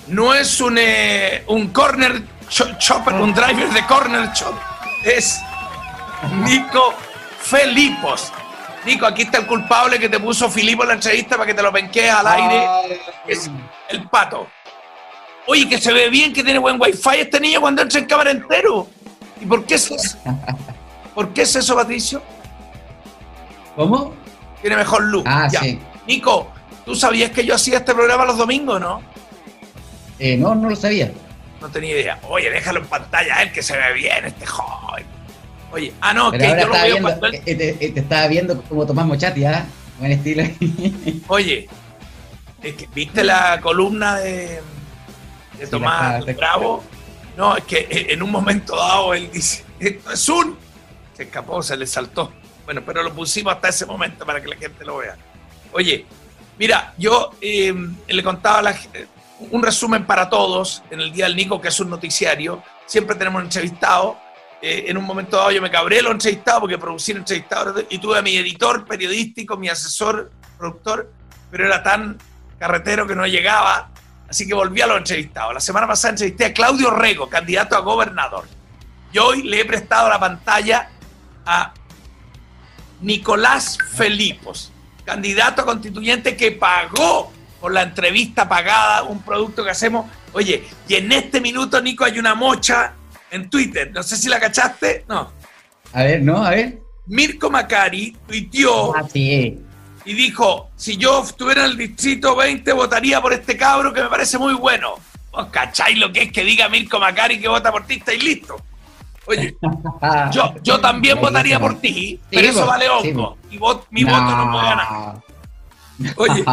no 0.08 0.34
es 0.34 0.62
un, 0.62 0.78
eh, 0.78 1.44
un 1.48 1.68
corner 1.70 2.24
chopper, 2.50 3.16
un 3.16 3.34
driver 3.34 3.70
de 3.70 3.86
corner 3.86 4.32
shop. 4.34 4.56
Es 5.04 5.40
Nico 6.44 6.94
Felipos. 7.42 8.32
Nico, 8.88 9.06
aquí 9.06 9.24
está 9.24 9.40
el 9.40 9.46
culpable 9.46 10.00
que 10.00 10.10
te 10.10 10.20
puso 10.20 10.50
Filipo 10.50 10.84
en 10.84 10.90
la 10.90 10.94
entrevista 10.96 11.36
para 11.36 11.46
que 11.46 11.54
te 11.54 11.62
lo 11.62 11.72
penquees 11.72 12.12
al 12.12 12.26
aire. 12.28 13.00
Es 13.28 13.52
el 13.90 14.08
pato. 14.10 14.48
Oye, 15.46 15.70
que 15.70 15.78
se 15.78 15.94
ve 15.94 16.10
bien, 16.10 16.34
que 16.34 16.44
tiene 16.44 16.58
buen 16.58 16.80
wifi 16.82 17.20
este 17.20 17.40
niño 17.40 17.62
cuando 17.62 17.82
entra 17.84 18.00
en 18.00 18.06
cámara 18.06 18.32
entero. 18.32 18.88
¿Y 19.40 19.46
por 19.46 19.66
qué 19.66 19.76
es 19.76 19.92
eso? 19.92 20.18
¿Por 21.14 21.34
qué 21.34 21.44
es 21.44 21.56
eso, 21.56 21.76
Patricio? 21.76 22.22
¿Cómo? 23.76 24.16
Tiene 24.62 24.78
mejor 24.78 25.04
luz. 25.04 25.24
Ah, 25.26 25.48
sí. 25.50 25.80
Nico, 26.08 26.52
¿Tú 26.88 26.96
sabías 26.96 27.32
que 27.32 27.44
yo 27.46 27.54
hacía 27.54 27.80
este 27.80 27.94
programa 27.94 28.24
los 28.24 28.38
domingos, 28.38 28.80
no? 28.80 29.02
Eh, 30.20 30.38
no, 30.38 30.56
no 30.56 30.70
lo 30.70 30.76
sabía. 30.78 31.12
No 31.60 31.68
tenía 31.68 31.92
idea. 31.92 32.18
Oye, 32.30 32.50
déjalo 32.50 32.80
en 32.80 32.86
pantalla, 32.86 33.44
él 33.44 33.52
que 33.52 33.62
se 33.62 33.76
ve 33.76 33.92
bien, 33.92 34.24
este 34.26 34.46
joven. 34.46 35.06
Oye, 35.72 35.94
ah, 36.02 36.14
no, 36.14 36.32
que 36.32 36.40
yo 36.40 36.56
lo 36.56 36.74
veo 36.74 36.84
viendo, 36.86 37.02
cuando 37.02 37.28
él... 37.28 37.42
te, 37.44 37.56
te, 37.56 38.00
estaba 38.00 38.28
viendo 38.28 38.62
como 38.64 38.86
Tomás 38.86 39.06
Mochati, 39.06 39.46
¿ah? 39.46 39.66
Buen 40.00 40.12
estilo. 40.14 40.44
Oye, 41.28 41.68
es 42.62 42.76
que, 42.76 42.88
¿viste 42.94 43.24
la 43.24 43.60
columna 43.62 44.18
de, 44.18 44.62
de 45.60 45.68
Tomás 45.68 46.26
Bravo? 46.36 46.84
No, 47.36 47.58
es 47.58 47.64
que 47.66 47.88
en 48.10 48.24
un 48.24 48.32
momento 48.32 48.76
dado 48.76 49.14
él 49.14 49.30
dice, 49.32 49.64
esto 49.80 50.12
es 50.12 50.30
un... 50.30 50.58
Se 51.14 51.24
escapó, 51.24 51.62
se 51.62 51.76
le 51.76 51.86
saltó. 51.86 52.32
Bueno, 52.66 52.82
pero 52.86 53.04
lo 53.04 53.14
pusimos 53.14 53.54
hasta 53.54 53.70
ese 53.70 53.86
momento 53.86 54.26
para 54.26 54.42
que 54.42 54.48
la 54.48 54.56
gente 54.56 54.86
lo 54.86 54.98
vea. 54.98 55.16
Oye, 55.74 56.06
Mira, 56.60 56.94
yo 56.98 57.32
eh, 57.40 57.74
le 58.08 58.24
contaba 58.24 58.74
un 59.52 59.62
resumen 59.62 60.06
para 60.06 60.30
todos 60.30 60.82
en 60.90 61.02
el 61.02 61.12
Día 61.12 61.26
del 61.26 61.36
Nico, 61.36 61.62
que 61.62 61.68
es 61.68 61.80
un 61.80 61.90
noticiario. 61.90 62.64
Siempre 62.86 63.16
tenemos 63.16 63.44
entrevistado. 63.44 64.18
Eh, 64.62 64.86
en 64.88 64.98
un 64.98 65.04
momento 65.04 65.38
dado 65.38 65.52
yo 65.52 65.62
me 65.62 65.70
cabré 65.70 66.02
lo 66.02 66.12
entrevistado 66.12 66.62
porque 66.62 66.80
producí 66.80 67.12
entrevistadores 67.12 67.86
y 67.90 68.00
tuve 68.00 68.18
a 68.18 68.22
mi 68.24 68.36
editor 68.38 68.86
periodístico, 68.86 69.56
mi 69.56 69.70
asesor, 69.70 70.32
productor, 70.58 71.12
pero 71.52 71.66
era 71.66 71.84
tan 71.84 72.18
carretero 72.58 73.06
que 73.06 73.16
no 73.16 73.28
llegaba, 73.28 73.92
así 74.28 74.48
que 74.48 74.56
volví 74.56 74.82
a 74.82 74.88
los 74.88 74.98
entrevistados. 74.98 75.54
La 75.54 75.60
semana 75.60 75.86
pasada 75.86 76.14
entrevisté 76.14 76.46
a 76.46 76.54
Claudio 76.54 76.90
Rego, 76.90 77.30
candidato 77.30 77.76
a 77.76 77.82
gobernador. 77.82 78.46
Y 79.14 79.20
hoy 79.20 79.44
le 79.44 79.62
he 79.62 79.66
prestado 79.66 80.10
la 80.10 80.20
pantalla 80.20 80.90
a 81.46 81.74
Nicolás 83.02 83.78
Felipos, 83.96 84.72
candidato 85.06 85.66
constituyente 85.66 86.36
que 86.36 86.52
pagó 86.52 87.32
por 87.62 87.72
la 87.72 87.84
entrevista 87.84 88.50
pagada 88.50 89.04
un 89.04 89.22
producto 89.22 89.64
que 89.64 89.70
hacemos. 89.70 90.10
Oye, 90.34 90.68
y 90.88 90.96
en 90.96 91.12
este 91.12 91.40
minuto, 91.40 91.80
Nico, 91.80 92.04
hay 92.04 92.18
una 92.18 92.34
mocha 92.34 92.94
en 93.32 93.50
Twitter. 93.50 93.92
No 93.92 94.04
sé 94.04 94.18
si 94.18 94.30
la 94.30 94.40
cachaste. 94.40 95.06
No. 95.08 95.32
A 95.94 96.04
ver, 96.04 96.22
no, 96.22 96.44
a 96.44 96.52
ver. 96.52 96.80
Mirko 97.06 97.50
Macari 97.50 98.16
tuiteó 98.28 98.96
ah, 98.96 99.08
sí. 99.12 99.60
y 100.06 100.14
dijo: 100.14 100.70
Si 100.76 100.98
yo 100.98 101.24
estuviera 101.24 101.66
en 101.66 101.72
el 101.72 101.78
distrito 101.78 102.36
20, 102.36 102.72
votaría 102.74 103.22
por 103.22 103.34
este 103.34 103.56
cabro 103.56 103.94
que 103.94 104.02
me 104.02 104.10
parece 104.10 104.38
muy 104.38 104.54
bueno. 104.54 104.96
¿Vos 105.32 105.48
cacháis 105.52 105.98
lo 105.98 106.12
que 106.12 106.24
es 106.24 106.32
que 106.32 106.44
diga 106.44 106.68
Mirko 106.70 107.00
Macari 107.00 107.40
que 107.40 107.48
vota 107.48 107.72
por 107.72 107.86
ti? 107.86 108.02
y 108.14 108.20
listo. 108.20 108.58
Oye, 109.28 109.58
yo, 110.32 110.54
yo 110.64 110.80
también 110.80 111.20
votaría 111.20 111.60
por 111.60 111.80
ti, 111.80 112.20
pero 112.32 112.48
eso 112.48 112.66
vale 112.66 112.90
hongo. 112.90 113.38
Y 113.52 113.60
mi 113.92 114.04
voto 114.04 114.36
no 114.36 114.52
puede 114.52 114.66
ganar. 114.66 115.22
Oye, 116.16 116.46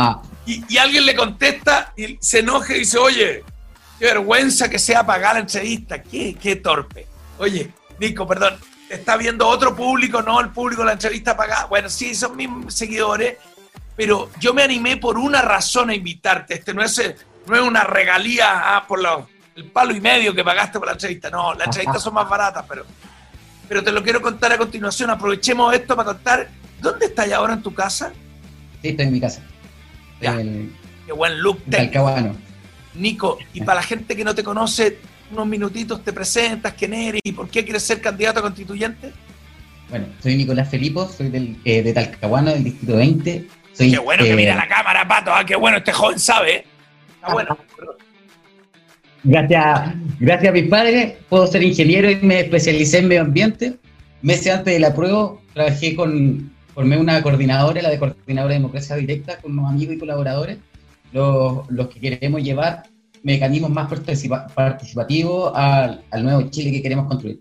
y, 0.47 0.77
alguien 0.77 1.07
le 1.07 1.15
contesta 1.15 1.93
y 1.97 2.19
se 2.21 2.41
enoja 2.41 2.75
y 2.75 2.81
dice, 2.81 2.99
oye, 2.99 3.45
qué 3.99 4.07
vergüenza 4.07 4.69
que 4.69 4.79
sea 4.79 5.05
pagar 5.05 5.35
la 5.35 5.41
entrevista. 5.41 6.03
Qué, 6.03 6.37
qué 6.41 6.57
torpe. 6.57 7.07
Oye, 7.39 7.71
Nico, 7.99 8.27
perdón, 8.27 8.59
está 8.89 9.17
viendo 9.17 9.47
otro 9.47 9.75
público, 9.75 10.23
no 10.23 10.41
el 10.41 10.51
público 10.51 10.83
de 10.83 10.87
la 10.87 10.93
entrevista 10.93 11.37
pagada. 11.37 11.67
Bueno, 11.67 11.89
sí, 11.89 12.15
son 12.15 12.37
mis 12.37 12.49
seguidores, 12.69 13.37
pero 13.97 14.31
yo 14.41 14.55
me 14.55 14.63
animé 14.63 14.97
por 14.97 15.19
una 15.19 15.43
razón 15.43 15.91
a 15.91 15.95
invitarte. 15.95 16.55
Este 16.55 16.75
no 16.75 16.83
es, 16.83 17.15
no 17.47 17.55
es 17.55 17.63
una 17.63 17.85
regalía 17.85 18.77
ah, 18.77 18.87
por 18.87 19.01
el 19.57 19.65
palo 19.67 19.95
y 19.95 20.01
medio 20.01 20.35
que 20.35 20.45
pagaste 20.45 20.79
por 20.79 20.89
la 20.89 20.95
entrevista. 20.95 21.31
No, 21.31 21.55
las 21.55 21.67
entrevistas 21.67 22.03
son 22.03 22.15
más 22.15 22.29
baratas, 22.29 22.65
pero, 22.69 22.85
pero 23.69 23.83
te 23.83 23.93
lo 23.93 24.03
quiero 24.03 24.21
contar 24.21 24.53
a 24.53 24.59
continuación. 24.59 25.11
Aprovechemos 25.11 25.75
esto 25.75 25.97
para 25.97 26.07
contar. 26.07 26.49
¿Dónde 26.81 27.07
estás 27.07 27.31
ahora 27.33 27.55
en 27.55 27.63
tu 27.63 27.73
casa? 27.73 28.13
Sí, 28.83 28.89
estoy 28.89 29.07
en 29.07 29.13
mi 29.13 29.21
casa. 29.21 29.43
Qué 30.21 31.13
buen 31.13 31.41
look 31.41 31.63
Talcahuano. 31.71 32.37
Nico, 32.97 33.39
y 33.53 33.61
para 33.61 33.77
la 33.77 33.83
gente 33.83 34.17
que 34.17 34.25
no 34.25 34.35
te 34.35 34.45
conoce, 34.45 34.99
unos 35.33 35.47
minutitos 35.47 36.05
te 36.05 36.13
presentas, 36.13 36.75
quién 36.75 36.95
eres 36.95 37.21
y 37.25 37.33
por 37.33 37.49
qué 37.49 37.65
quieres 37.65 37.83
ser 37.83 38.01
candidato 38.01 38.41
a 38.41 38.43
constituyente. 38.43 39.13
Bueno, 39.91 40.07
soy 40.23 40.37
Nicolás 40.37 40.69
Felipo, 40.69 41.09
soy 41.09 41.29
del, 41.29 41.57
eh, 41.65 41.83
de 41.83 41.93
Talcahuano, 41.93 42.51
del 42.51 42.65
Distrito 42.65 42.97
20. 42.97 43.47
Soy, 43.73 43.91
qué 43.91 43.99
bueno 43.99 44.25
que 44.25 44.35
mira 44.35 44.55
eh, 44.55 44.57
la 44.57 44.69
cámara, 44.69 45.07
Pato, 45.07 45.33
ah, 45.33 45.45
qué 45.45 45.57
bueno, 45.57 45.79
este 45.79 45.93
joven 45.93 46.19
sabe. 46.19 46.57
¿eh? 46.57 46.65
Está 47.17 47.33
bueno. 47.33 47.59
Gracias, 49.25 49.95
gracias 50.21 50.51
a 50.51 50.53
mis 50.53 50.69
padres, 50.69 51.15
puedo 51.31 51.47
ser 51.47 51.63
ingeniero 51.63 52.11
y 52.11 52.17
me 52.17 52.41
especialicé 52.41 52.99
en 52.99 53.09
medio 53.09 53.23
ambiente. 53.23 53.77
Meses 54.21 54.53
antes 54.53 54.75
de 54.75 54.81
la 54.81 54.95
prueba, 54.95 55.33
trabajé 55.55 55.97
con, 55.97 56.53
formé 56.75 56.99
una 56.99 57.23
coordinadora, 57.23 57.81
la 57.81 57.91
de 57.91 57.99
coordinadora 57.99 58.53
de 58.53 58.61
democracia 58.61 58.97
directa, 58.97 59.39
con 59.39 59.53
unos 59.53 59.71
amigos 59.71 59.95
y 59.95 59.99
colaboradores, 59.99 60.59
los, 61.15 61.71
los 61.71 61.89
que 61.89 62.01
queremos 62.01 62.43
llevar 62.43 62.83
mecanismos 63.23 63.71
más 63.71 63.89
participativos 64.55 65.53
al, 65.55 66.05
al 66.11 66.23
nuevo 66.23 66.43
Chile 66.51 66.71
que 66.71 66.83
queremos 66.83 67.07
construir. 67.07 67.41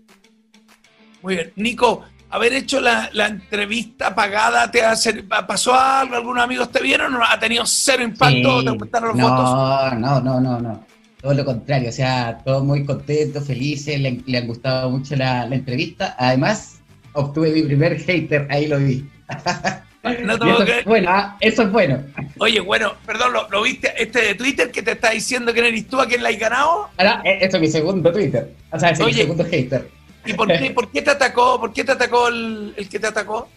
Muy 1.22 1.34
bien. 1.34 1.52
Nico, 1.56 2.02
haber 2.30 2.52
hecho 2.54 2.80
la, 2.80 3.10
entrevista 3.26 4.14
pagada 4.14 4.70
te 4.70 4.82
hace, 4.82 5.22
pasó 5.22 5.74
algo? 5.74 6.16
¿Algunos 6.16 6.42
amigos 6.42 6.70
te 6.70 6.82
vieron 6.82 7.14
o 7.14 7.24
ha 7.24 7.38
tenido 7.38 7.66
cero 7.66 8.02
impacto? 8.02 8.64
¿Te 8.64 8.70
gustaron 8.70 9.08
los 9.10 9.18
no, 9.18 9.28
votos? 9.28 9.98
No, 9.98 10.20
no, 10.20 10.40
no, 10.40 10.60
no. 10.60 10.86
Todo 11.20 11.34
lo 11.34 11.44
contrario, 11.44 11.88
o 11.88 11.92
sea, 11.92 12.38
todos 12.44 12.62
muy 12.64 12.84
contentos, 12.84 13.46
felices, 13.46 13.98
le, 13.98 14.22
le 14.26 14.38
han 14.38 14.46
gustado 14.46 14.90
mucho 14.90 15.16
la, 15.16 15.44
entrevista. 15.46 16.14
Además, 16.18 16.80
obtuve 17.12 17.50
mi 17.50 17.62
primer 17.62 17.98
hater, 17.98 18.46
ahí 18.50 18.66
lo 18.66 18.78
vi. 18.78 19.08
No 20.04 20.34
eso, 20.34 20.64
que... 20.64 20.82
bueno, 20.84 21.08
ah, 21.10 21.36
eso 21.40 21.62
es 21.62 21.72
bueno. 21.72 22.02
Oye, 22.38 22.60
bueno, 22.60 22.92
perdón, 23.06 23.32
¿lo, 23.50 23.62
viste 23.62 23.92
este 23.96 24.20
de 24.20 24.34
Twitter 24.34 24.70
que 24.70 24.82
te 24.82 24.92
está 24.92 25.10
diciendo 25.10 25.52
que 25.52 25.60
eres 25.60 25.88
tú 25.88 26.00
a 26.00 26.06
quien 26.06 26.22
la 26.22 26.28
has 26.28 26.38
ganado? 26.38 26.88
Ahora, 26.98 27.22
e, 27.24 27.38
esto 27.44 27.56
es 27.56 27.62
mi 27.62 27.68
segundo 27.68 28.12
Twitter. 28.12 28.52
O 28.70 28.78
sea, 28.78 28.90
es 28.90 29.00
mi 29.00 29.12
segundo 29.12 29.44
hater. 29.44 29.88
¿Y 30.26 30.34
por 30.34 30.48
qué, 30.48 30.70
por 30.74 30.90
qué 30.90 31.02
te 31.02 31.10
atacó? 31.10 31.58
¿Por 31.58 31.72
qué 31.72 31.84
te 31.84 31.92
atacó 31.92 32.28
el, 32.28 32.74
que 32.90 32.98
te 32.98 33.06
atacó? 33.06 33.48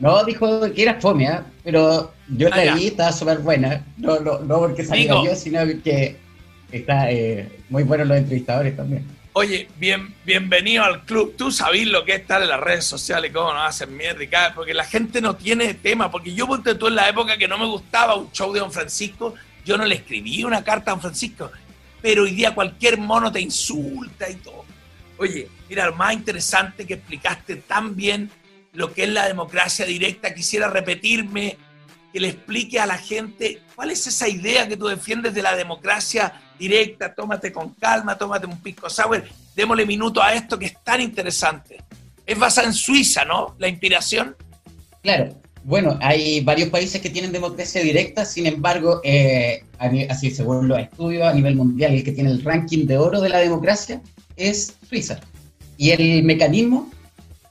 No, 0.00 0.24
dijo 0.24 0.72
que 0.72 0.82
era 0.82 1.00
fome, 1.00 1.26
¿eh? 1.26 1.38
pero 1.62 2.12
yo 2.28 2.48
la 2.48 2.72
ah, 2.72 2.74
vi, 2.74 2.88
estaba 2.88 3.12
súper 3.12 3.38
buena. 3.38 3.84
No, 3.96 4.18
no, 4.20 4.40
no 4.40 4.58
porque 4.58 4.84
saliera 4.84 5.22
yo, 5.22 5.34
sino 5.34 5.60
que 5.82 6.16
está 6.72 7.10
eh, 7.10 7.48
muy 7.68 7.84
bueno 7.84 8.04
los 8.04 8.16
entrevistadores 8.16 8.76
también. 8.76 9.04
Oye, 9.36 9.68
bien, 9.78 10.14
bienvenido 10.24 10.84
al 10.84 11.04
club. 11.04 11.34
Tú 11.36 11.50
sabes 11.50 11.88
lo 11.88 12.04
que 12.04 12.12
es 12.12 12.20
estar 12.20 12.40
en 12.40 12.48
las 12.48 12.60
redes 12.60 12.84
sociales, 12.84 13.32
cómo 13.34 13.52
nos 13.52 13.68
hacen 13.68 13.96
mierda 13.96 14.22
y 14.22 14.28
cada, 14.28 14.54
porque 14.54 14.72
la 14.72 14.84
gente 14.84 15.20
no 15.20 15.34
tiene 15.34 15.74
tema. 15.74 16.08
Porque 16.08 16.32
yo 16.32 16.46
ponte 16.46 16.76
tú 16.76 16.86
en 16.86 16.94
la 16.94 17.08
época 17.08 17.36
que 17.36 17.48
no 17.48 17.58
me 17.58 17.66
gustaba 17.66 18.14
un 18.14 18.30
show 18.30 18.52
de 18.52 18.60
Don 18.60 18.70
Francisco, 18.70 19.34
yo 19.64 19.76
no 19.76 19.86
le 19.86 19.96
escribí 19.96 20.44
una 20.44 20.62
carta 20.62 20.92
a 20.92 20.94
Don 20.94 21.00
Francisco, 21.00 21.50
pero 22.00 22.22
hoy 22.22 22.30
día 22.30 22.54
cualquier 22.54 22.96
mono 22.96 23.32
te 23.32 23.40
insulta 23.40 24.30
y 24.30 24.36
todo. 24.36 24.64
Oye, 25.18 25.48
mira, 25.68 25.86
lo 25.86 25.96
más 25.96 26.12
interesante 26.14 26.86
que 26.86 26.94
explicaste 26.94 27.56
tan 27.56 27.96
bien 27.96 28.30
lo 28.72 28.92
que 28.94 29.02
es 29.02 29.08
la 29.08 29.26
democracia 29.26 29.84
directa, 29.84 30.32
quisiera 30.32 30.70
repetirme, 30.70 31.58
que 32.14 32.20
le 32.20 32.28
explique 32.28 32.78
a 32.78 32.86
la 32.86 32.96
gente 32.96 33.58
cuál 33.74 33.90
es 33.90 34.06
esa 34.06 34.28
idea 34.28 34.68
que 34.68 34.76
tú 34.76 34.86
defiendes 34.86 35.34
de 35.34 35.42
la 35.42 35.56
democracia 35.56 36.32
directa, 36.56 37.12
tómate 37.12 37.50
con 37.50 37.70
calma, 37.70 38.16
tómate 38.16 38.46
un 38.46 38.62
pisco 38.62 38.88
sour, 38.88 39.24
démosle 39.56 39.84
minuto 39.84 40.22
a 40.22 40.32
esto 40.32 40.56
que 40.56 40.66
es 40.66 40.74
tan 40.84 41.00
interesante. 41.00 41.78
Es 42.24 42.38
basada 42.38 42.68
en 42.68 42.72
Suiza, 42.72 43.24
¿no? 43.24 43.56
La 43.58 43.66
inspiración. 43.66 44.36
Claro, 45.02 45.34
bueno, 45.64 45.98
hay 46.00 46.40
varios 46.42 46.68
países 46.68 47.00
que 47.00 47.10
tienen 47.10 47.32
democracia 47.32 47.82
directa, 47.82 48.24
sin 48.24 48.46
embargo, 48.46 49.00
eh, 49.02 49.64
así 50.08 50.30
según 50.30 50.68
los 50.68 50.78
estudios 50.78 51.26
a 51.26 51.34
nivel 51.34 51.56
mundial, 51.56 51.94
el 51.94 52.04
que 52.04 52.12
tiene 52.12 52.30
el 52.30 52.44
ranking 52.44 52.86
de 52.86 52.96
oro 52.96 53.20
de 53.20 53.28
la 53.28 53.38
democracia 53.38 54.00
es 54.36 54.76
Suiza. 54.88 55.18
Y 55.76 55.90
el 55.90 56.22
mecanismo 56.22 56.92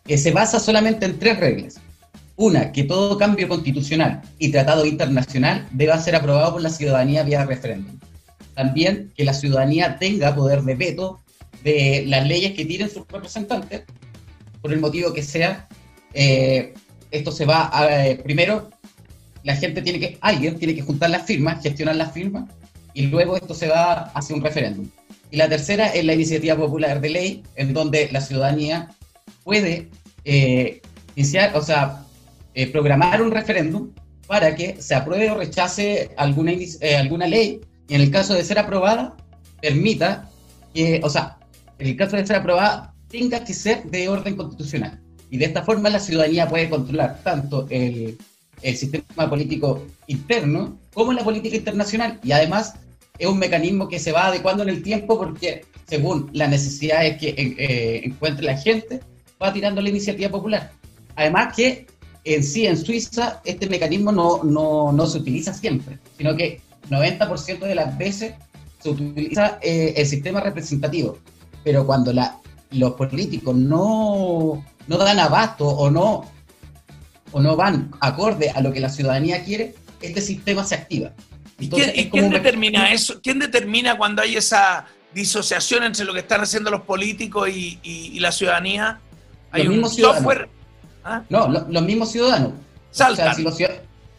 eh, 0.07 0.17
se 0.17 0.31
basa 0.31 0.61
solamente 0.61 1.05
en 1.05 1.19
tres 1.19 1.37
reglas. 1.37 1.81
Una, 2.35 2.71
que 2.71 2.83
todo 2.83 3.17
cambio 3.17 3.47
constitucional 3.47 4.21
y 4.39 4.49
tratado 4.49 4.85
internacional 4.85 5.67
deba 5.71 5.99
ser 5.99 6.15
aprobado 6.15 6.53
por 6.53 6.61
la 6.61 6.69
ciudadanía 6.69 7.23
vía 7.23 7.45
referéndum. 7.45 7.99
También 8.55 9.11
que 9.15 9.23
la 9.23 9.33
ciudadanía 9.33 9.97
tenga 9.99 10.33
poder 10.33 10.63
de 10.63 10.75
veto 10.75 11.19
de 11.63 12.05
las 12.07 12.27
leyes 12.27 12.53
que 12.53 12.65
tiren 12.65 12.89
sus 12.89 13.07
representantes, 13.07 13.83
por 14.61 14.73
el 14.73 14.79
motivo 14.79 15.13
que 15.13 15.21
sea. 15.21 15.67
Eh, 16.13 16.73
esto 17.11 17.31
se 17.31 17.45
va 17.45 17.69
a, 17.71 18.07
eh, 18.07 18.15
primero, 18.15 18.69
la 19.43 19.55
gente 19.55 19.81
tiene 19.81 19.99
que, 19.99 20.17
alguien 20.21 20.57
tiene 20.57 20.73
que 20.73 20.81
juntar 20.81 21.09
las 21.09 21.25
firmas, 21.25 21.61
gestionar 21.61 21.95
las 21.95 22.11
firmas, 22.11 22.45
y 22.93 23.03
luego 23.07 23.35
esto 23.35 23.53
se 23.53 23.67
va 23.67 24.11
hacia 24.15 24.35
un 24.35 24.41
referéndum. 24.41 24.89
Y 25.29 25.37
la 25.37 25.49
tercera 25.49 25.87
es 25.87 26.03
la 26.05 26.13
iniciativa 26.13 26.55
popular 26.55 27.01
de 27.01 27.09
ley, 27.09 27.43
en 27.55 27.73
donde 27.73 28.09
la 28.11 28.21
ciudadanía 28.21 28.89
puede 29.43 29.89
eh, 30.25 30.81
iniciar, 31.15 31.55
o 31.55 31.61
sea, 31.61 32.05
eh, 32.53 32.67
programar 32.67 33.21
un 33.21 33.31
referéndum 33.31 33.91
para 34.27 34.55
que 34.55 34.81
se 34.81 34.95
apruebe 34.95 35.31
o 35.31 35.37
rechace 35.37 36.11
alguna, 36.17 36.51
eh, 36.51 36.95
alguna 36.95 37.27
ley 37.27 37.61
y 37.87 37.95
en 37.95 38.01
el 38.01 38.11
caso 38.11 38.33
de 38.33 38.43
ser 38.43 38.59
aprobada, 38.59 39.15
permita 39.61 40.29
que, 40.73 41.01
o 41.03 41.09
sea, 41.09 41.37
en 41.79 41.87
el 41.87 41.95
caso 41.95 42.15
de 42.15 42.25
ser 42.25 42.37
aprobada, 42.37 42.93
tenga 43.09 43.43
que 43.43 43.53
ser 43.53 43.83
de 43.83 44.07
orden 44.09 44.35
constitucional. 44.35 44.99
Y 45.29 45.37
de 45.37 45.45
esta 45.45 45.63
forma 45.63 45.89
la 45.89 45.99
ciudadanía 45.99 46.47
puede 46.47 46.69
controlar 46.69 47.19
tanto 47.23 47.67
el, 47.69 48.17
el 48.61 48.77
sistema 48.77 49.29
político 49.29 49.85
interno 50.07 50.77
como 50.93 51.13
la 51.13 51.23
política 51.23 51.55
internacional. 51.55 52.19
Y 52.23 52.31
además 52.31 52.75
es 53.17 53.27
un 53.27 53.39
mecanismo 53.39 53.87
que 53.87 53.99
se 53.99 54.11
va 54.11 54.27
adecuando 54.27 54.63
en 54.63 54.69
el 54.69 54.81
tiempo 54.81 55.17
porque 55.17 55.65
según 55.87 56.29
las 56.33 56.49
necesidades 56.49 57.17
que 57.17 57.29
eh, 57.37 58.01
encuentre 58.05 58.45
la 58.45 58.57
gente, 58.57 59.01
va 59.41 59.53
tirando 59.53 59.81
la 59.81 59.89
iniciativa 59.89 60.29
popular. 60.29 60.71
Además 61.15 61.55
que 61.55 61.85
en 62.23 62.43
sí, 62.43 62.65
en 62.65 62.77
Suiza, 62.77 63.41
este 63.43 63.67
mecanismo 63.67 64.11
no, 64.11 64.43
no, 64.43 64.91
no 64.91 65.05
se 65.05 65.17
utiliza 65.17 65.53
siempre, 65.53 65.99
sino 66.17 66.35
que 66.35 66.61
90% 66.89 67.59
de 67.59 67.75
las 67.75 67.97
veces 67.97 68.33
se 68.81 68.89
utiliza 68.89 69.59
eh, 69.61 69.93
el 69.97 70.05
sistema 70.05 70.39
representativo. 70.41 71.17
Pero 71.63 71.85
cuando 71.85 72.11
la, 72.13 72.39
los 72.71 72.93
políticos 72.93 73.55
no, 73.55 74.63
no 74.87 74.97
dan 74.97 75.19
abasto 75.19 75.67
o 75.67 75.89
no, 75.89 76.29
o 77.31 77.41
no 77.41 77.55
van 77.55 77.91
acorde 77.99 78.49
a 78.51 78.61
lo 78.61 78.71
que 78.71 78.79
la 78.79 78.89
ciudadanía 78.89 79.43
quiere, 79.43 79.75
este 80.01 80.21
sistema 80.21 80.63
se 80.63 80.75
activa. 80.75 81.11
¿Y 81.59 81.69
quién, 81.69 82.29
determina 82.29 82.91
eso? 82.91 83.21
¿Quién 83.21 83.39
determina 83.39 83.97
cuando 83.97 84.21
hay 84.21 84.35
esa 84.35 84.85
disociación 85.13 85.83
entre 85.83 86.03
lo 86.03 86.13
que 86.13 86.19
están 86.19 86.41
haciendo 86.41 86.71
los 86.71 86.81
políticos 86.81 87.49
y, 87.49 88.19
la 88.19 88.31
ciudadanía? 88.31 88.99
¿Hay 89.51 89.67
un 89.67 89.87
software? 89.89 90.49
¿Ah? 91.03 91.23
No, 91.29 91.47
los 91.47 91.83
mismos 91.83 92.11
ciudadanos. 92.11 92.51
Saltan. 92.91 93.35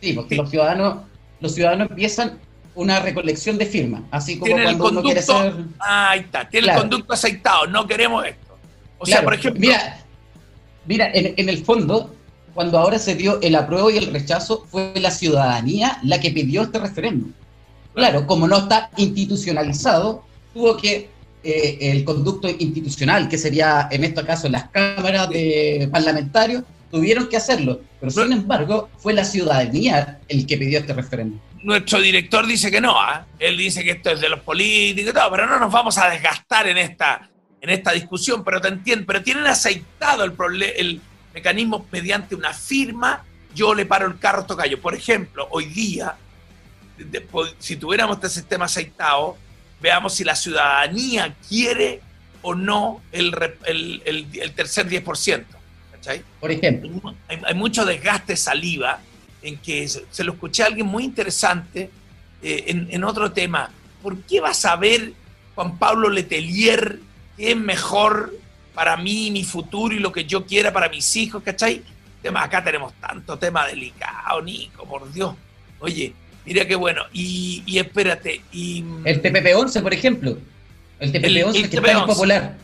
sí, 0.01 0.13
porque 0.13 0.37
los 0.37 0.51
ciudadanos, 0.51 0.99
los 1.41 1.55
ciudadanos 1.55 1.91
empiezan 1.91 2.39
una 2.75 3.01
recolección 3.01 3.57
de 3.57 3.67
firmas, 3.67 4.03
así 4.11 4.39
como 4.39 4.51
cuando 4.53 4.71
el 4.71 4.79
conducto, 4.79 4.99
uno 4.99 5.03
quiere 5.03 5.23
ser... 5.23 5.55
ahí 5.79 6.21
está, 6.21 6.49
tiene 6.49 6.73
el 6.73 6.79
conducto 6.79 7.13
aceitado, 7.15 7.67
no 7.69 7.87
queremos 7.87 8.27
esto. 8.27 8.59
O 8.99 9.07
sea, 9.07 9.23
por 9.23 9.35
ejemplo... 9.35 9.61
Mira, 9.61 10.05
mira 10.87 11.11
en, 11.15 11.35
en, 11.37 11.49
el 11.49 11.65
fondo, 11.65 12.13
cuando 12.53 12.79
ahora 12.79 12.99
se 12.99 13.15
dio 13.15 13.41
el 13.43 13.55
apruebo 13.55 13.91
y 13.91 13.99
el 13.99 14.13
rechazo, 14.13 14.67
fue 14.69 14.93
la 14.97 15.13
ciudadanía 15.13 15.99
la 16.03 16.21
que 16.21 16.31
pidió 16.31 16.63
este 16.63 16.81
referéndum. 16.81 17.33
Claro, 17.95 18.27
como 18.27 18.49
no 18.49 18.59
está 18.59 18.91
institucionalizado, 18.97 20.25
tuvo 20.53 20.77
que 20.77 21.11
eh, 21.45 21.91
el 21.93 22.05
conducto 22.05 22.49
institucional, 22.49 23.29
que 23.29 23.39
sería 23.39 23.89
en 23.91 24.05
este 24.05 24.25
caso 24.25 24.49
las 24.49 24.71
cámaras 24.71 25.29
de 25.29 25.89
parlamentarios, 25.93 26.65
tuvieron 26.91 27.29
que 27.29 27.37
hacerlo. 27.37 27.81
Pero 28.01 28.11
sin 28.11 28.33
embargo, 28.33 28.89
fue 28.99 29.13
la 29.13 29.25
ciudadanía 29.25 30.21
el 30.29 30.47
que 30.47 30.57
pidió 30.57 30.79
este 30.79 30.95
referéndum. 30.95 31.39
Nuestro 31.63 32.01
director 32.01 32.47
dice 32.47 32.71
que 32.71 32.81
no, 32.81 32.99
¿ah? 32.99 33.27
él 33.39 33.57
dice 33.57 33.83
que 33.83 33.93
esto 33.93 34.11
es 34.11 34.21
de 34.21 34.29
los 34.29 34.41
políticos 34.41 35.11
y 35.11 35.15
todo, 35.15 35.31
pero 35.31 35.47
no 35.47 35.59
nos 35.59 35.73
vamos 35.73 35.97
a 35.99 36.09
desgastar 36.11 36.69
en 36.69 36.79
esta, 36.79 37.29
en 37.61 37.71
esta 37.71 37.93
discusión, 37.93 38.45
pero 38.45 38.61
te 38.61 38.69
entiendo, 38.69 39.05
pero 39.07 39.23
tienen 39.23 39.47
aceitado 39.47 40.25
el, 40.25 40.63
el 40.63 41.01
mecanismo 41.33 41.87
mediante 41.91 42.35
una 42.35 42.53
firma, 42.53 43.25
yo 43.55 43.75
le 43.75 43.87
paro 43.87 44.07
el 44.07 44.19
carro 44.19 44.45
tocayo. 44.45 44.81
Por 44.81 44.95
ejemplo, 44.95 45.49
hoy 45.51 45.67
día, 45.67 46.17
si 47.59 47.77
tuviéramos 47.77 48.17
este 48.17 48.29
sistema 48.29 48.67
aceitado, 48.67 49.37
veamos 49.81 50.15
si 50.15 50.25
la 50.25 50.37
ciudadanía 50.37 51.35
quiere 51.49 52.01
o 52.43 52.55
no 52.55 53.03
el, 53.13 53.35
el, 53.65 54.53
tercer 54.55 54.89
10%. 54.89 55.45
¿cachai? 55.93 56.23
Por 56.41 56.51
ejemplo. 56.51 57.15
Hay, 57.29 57.55
mucho 57.55 57.85
desgaste 57.85 58.37
saliva 58.37 59.01
en 59.43 59.59
que 59.59 59.89
se, 59.89 60.25
lo 60.25 60.33
escuché 60.33 60.63
a 60.63 60.67
alguien 60.67 60.87
muy 60.87 61.05
interesante 61.05 61.91
eh, 62.43 62.65
en, 62.69 62.89
en, 62.91 63.05
otro 63.05 63.33
tema. 63.33 63.71
¿Por 64.03 64.19
qué 64.23 64.41
vas 64.41 64.65
a 64.65 64.77
ver 64.77 65.13
Juan 65.55 65.79
Pablo 65.79 66.11
Letelier 66.11 66.99
qué 67.37 67.53
es 67.53 67.57
mejor 67.57 68.35
para 68.75 68.97
mí, 68.97 69.31
mi 69.31 69.45
futuro 69.45 69.95
y 69.95 70.01
lo 70.01 70.13
que 70.13 70.25
yo 70.25 70.45
quiera 70.45 70.73
para 70.73 70.89
mis 70.89 71.15
hijos, 71.17 71.43
¿cachai? 71.43 71.83
Tema, 72.21 72.43
acá 72.43 72.63
tenemos 72.65 72.93
tanto 72.95 73.39
tema 73.39 73.67
delicado, 73.67 74.43
Nico, 74.43 74.85
por 74.85 75.11
Dios. 75.13 75.35
Oye, 75.79 76.13
mira 76.45 76.67
qué 76.67 76.75
bueno. 76.75 77.03
Y, 77.13 77.63
espérate. 77.77 78.41
Y... 78.53 78.83
Mm, 78.83 79.07
el 79.07 79.23
TPP-11, 79.23 79.83
por 79.83 79.95
ejemplo. 79.95 80.39
El 81.01 81.13
TPP-11 81.13 81.53
que 81.53 81.77
es 81.77 81.83
tan 81.83 81.99
impopular. 81.99 82.55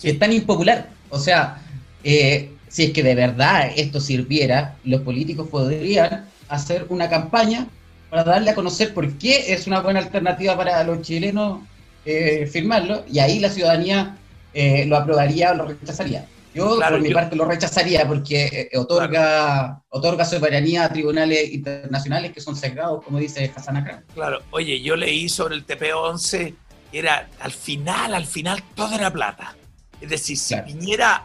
Que 0.00 0.10
es 0.10 0.18
tan 0.18 0.32
impopular. 0.32 0.88
O 1.10 1.18
sea, 1.18 1.62
eh, 2.04 2.50
si 2.68 2.84
es 2.84 2.90
que 2.92 3.02
de 3.02 3.14
verdad 3.14 3.70
esto 3.76 4.00
sirviera, 4.00 4.76
los 4.84 5.02
políticos 5.02 5.48
podrían 5.48 6.26
hacer 6.48 6.86
una 6.88 7.08
campaña 7.08 7.66
para 8.10 8.24
darle 8.24 8.50
a 8.50 8.54
conocer 8.54 8.94
por 8.94 9.10
qué 9.18 9.52
es 9.52 9.66
una 9.66 9.80
buena 9.80 10.00
alternativa 10.00 10.56
para 10.56 10.82
los 10.84 11.02
chilenos 11.02 11.60
eh, 12.04 12.48
firmarlo. 12.50 13.04
Y 13.10 13.18
ahí 13.18 13.38
la 13.38 13.48
ciudadanía 13.48 14.16
eh, 14.54 14.84
lo 14.86 14.96
aprobaría 14.96 15.52
o 15.52 15.54
lo 15.54 15.66
rechazaría. 15.66 16.26
Yo, 16.54 16.78
por 16.78 17.00
mi 17.00 17.12
parte, 17.14 17.34
lo 17.34 17.46
rechazaría 17.46 18.06
porque 18.06 18.68
eh, 18.72 18.78
otorga, 18.78 19.82
otorga 19.88 20.24
soberanía 20.24 20.84
a 20.84 20.92
tribunales 20.92 21.50
internacionales 21.50 22.32
que 22.32 22.40
son 22.40 22.56
sesgados, 22.56 23.02
como 23.02 23.18
dice 23.18 23.50
Hassan 23.54 23.78
acá. 23.78 24.02
Claro, 24.14 24.42
oye, 24.50 24.80
yo 24.82 24.96
leí 24.96 25.28
sobre 25.30 25.54
el 25.54 25.66
TP-11 25.66 26.54
que 26.90 26.98
era, 26.98 27.30
al 27.40 27.52
final, 27.52 28.12
al 28.12 28.26
final, 28.26 28.62
todo 28.74 28.94
era 28.94 29.10
plata. 29.10 29.56
Es 30.00 30.10
decir, 30.10 30.36
si 30.36 30.60
viniera 30.60 31.24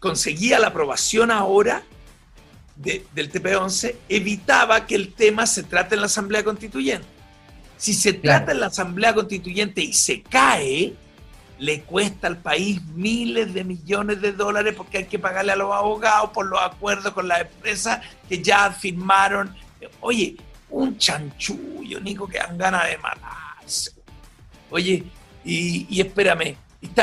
conseguía 0.00 0.58
la 0.58 0.68
aprobación 0.68 1.30
ahora 1.30 1.82
del 2.76 3.32
TP11, 3.32 3.94
evitaba 4.08 4.86
que 4.86 4.94
el 4.94 5.14
tema 5.14 5.46
se 5.46 5.62
trate 5.62 5.94
en 5.94 6.02
la 6.02 6.06
Asamblea 6.06 6.44
Constituyente. 6.44 7.06
Si 7.78 7.94
se 7.94 8.12
trata 8.12 8.52
en 8.52 8.60
la 8.60 8.66
Asamblea 8.66 9.14
Constituyente 9.14 9.82
y 9.82 9.92
se 9.92 10.22
cae, 10.22 10.94
le 11.58 11.82
cuesta 11.82 12.26
al 12.26 12.36
país 12.36 12.84
miles 12.94 13.54
de 13.54 13.64
millones 13.64 14.20
de 14.20 14.32
dólares 14.32 14.74
porque 14.76 14.98
hay 14.98 15.04
que 15.04 15.18
pagarle 15.18 15.52
a 15.52 15.56
los 15.56 15.72
abogados 15.72 16.30
por 16.30 16.46
los 16.46 16.60
acuerdos 16.60 17.12
con 17.12 17.28
las 17.28 17.42
empresas 17.42 18.00
que 18.28 18.42
ya 18.42 18.70
firmaron. 18.72 19.54
Oye, 20.00 20.36
un 20.70 20.98
chanchullo, 20.98 22.00
Nico, 22.00 22.26
que 22.26 22.38
dan 22.38 22.58
ganas 22.58 22.88
de 22.88 22.98
matarse. 22.98 23.92
Oye, 24.70 25.04
y, 25.44 26.00
espérame, 26.00 26.56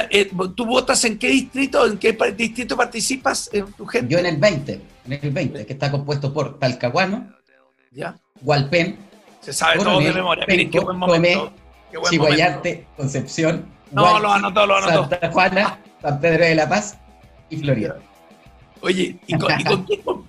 eh, 0.10 0.32
¿tú 0.56 0.66
votas 0.66 1.04
en 1.06 1.18
qué 1.18 1.30
distrito? 1.30 1.86
¿En 1.86 1.98
qué 1.98 2.12
distrito 2.36 2.76
participas 2.76 3.50
en 3.54 3.72
tu 3.74 3.86
gente? 3.86 4.14
Yo 4.14 4.20
en 4.20 4.26
el 4.26 4.38
20, 4.38 4.82
en 5.06 5.14
el 5.14 5.32
20, 5.32 5.66
que 5.66 5.74
está 5.74 5.90
compuesto 5.90 6.34
por 6.34 6.60
Talcahuano, 6.60 7.34
¿Ya? 7.92 8.16
Hualpén, 8.42 8.98
se 9.40 9.54
sabe 9.54 9.78
todo 9.78 10.00
de 10.00 10.12
memoria. 10.12 10.46
Miren, 10.48 10.70
qué 10.70 10.80
buen 10.80 10.98
momento. 10.98 11.54
Concepción, 12.98 13.66
no, 13.94 14.20
lo 14.20 14.32
anotó, 14.32 14.66
lo 14.66 14.78
anotó. 14.78 15.10
Santa 15.10 15.32
Juana, 15.32 15.80
San 16.02 16.20
Pedro 16.20 16.46
de 16.46 16.56
la 16.56 16.70
Paz 16.70 16.98
y 17.50 17.58
Florida. 17.58 17.96
Oye, 18.82 19.16
¿y, 19.28 19.38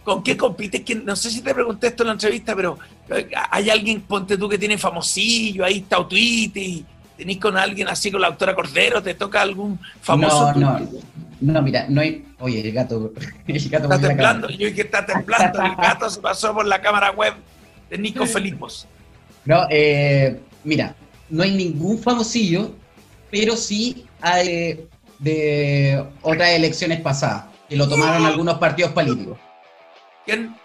con, 0.05 0.23
qué, 0.23 0.37
compites? 0.37 1.05
No 1.05 1.17
sé 1.17 1.29
si 1.29 1.41
te 1.41 1.53
pregunté 1.53 1.89
esto 1.89 2.05
en 2.05 2.07
la 2.07 2.13
entrevista, 2.13 2.55
pero 2.55 2.79
eh, 3.11 3.29
hay 3.51 3.69
alguien, 3.69 4.03
ponte 4.03 4.39
tú, 4.39 4.49
que 4.49 4.59
tiene 4.59 4.79
famosillo, 4.79 5.65
ahí 5.65 5.79
está 5.79 6.07
Twitter, 6.07 6.63
y 6.63 6.87
tenés 7.17 7.39
con 7.39 7.57
alguien 7.57 7.89
así, 7.89 8.13
con 8.13 8.21
la 8.21 8.29
autora 8.29 8.55
Cordero, 8.55 9.03
te 9.03 9.15
toca 9.15 9.43
algún 9.43 9.81
famoso. 10.01 10.53
No, 10.55 10.79
no, 10.79 10.89
no, 11.41 11.63
mira, 11.63 11.87
no 11.89 12.01
hay. 12.01 12.25
Oye, 12.39 12.61
el 12.61 12.73
gato. 12.73 13.13
El 13.49 13.69
gato 13.69 13.93
está 13.93 14.09
temblando, 14.09 14.49
yo 14.51 14.73
que 14.73 14.83
está 14.83 15.05
temblando, 15.05 15.61
el 15.61 15.75
gato 15.75 16.09
se 16.09 16.21
pasó 16.21 16.55
por 16.55 16.65
la 16.65 16.81
cámara 16.81 17.11
web 17.11 17.35
de 17.91 17.99
Nico 17.99 18.25
Felipos. 18.35 18.87
No, 19.45 19.67
eh, 19.69 20.41
mira, 20.63 20.95
no 21.29 21.43
hay 21.43 21.51
ningún 21.51 21.99
famosillo 21.99 22.73
pero 23.31 23.57
sí 23.57 24.07
hay 24.21 24.89
de 25.19 26.05
otras 26.23 26.51
elecciones 26.51 27.01
pasadas, 27.01 27.47
que 27.69 27.77
lo 27.77 27.89
tomaron 27.89 28.25
algunos 28.25 28.59
partidos 28.59 28.93
políticos. 28.93 29.39
¿Quién, 30.25 30.57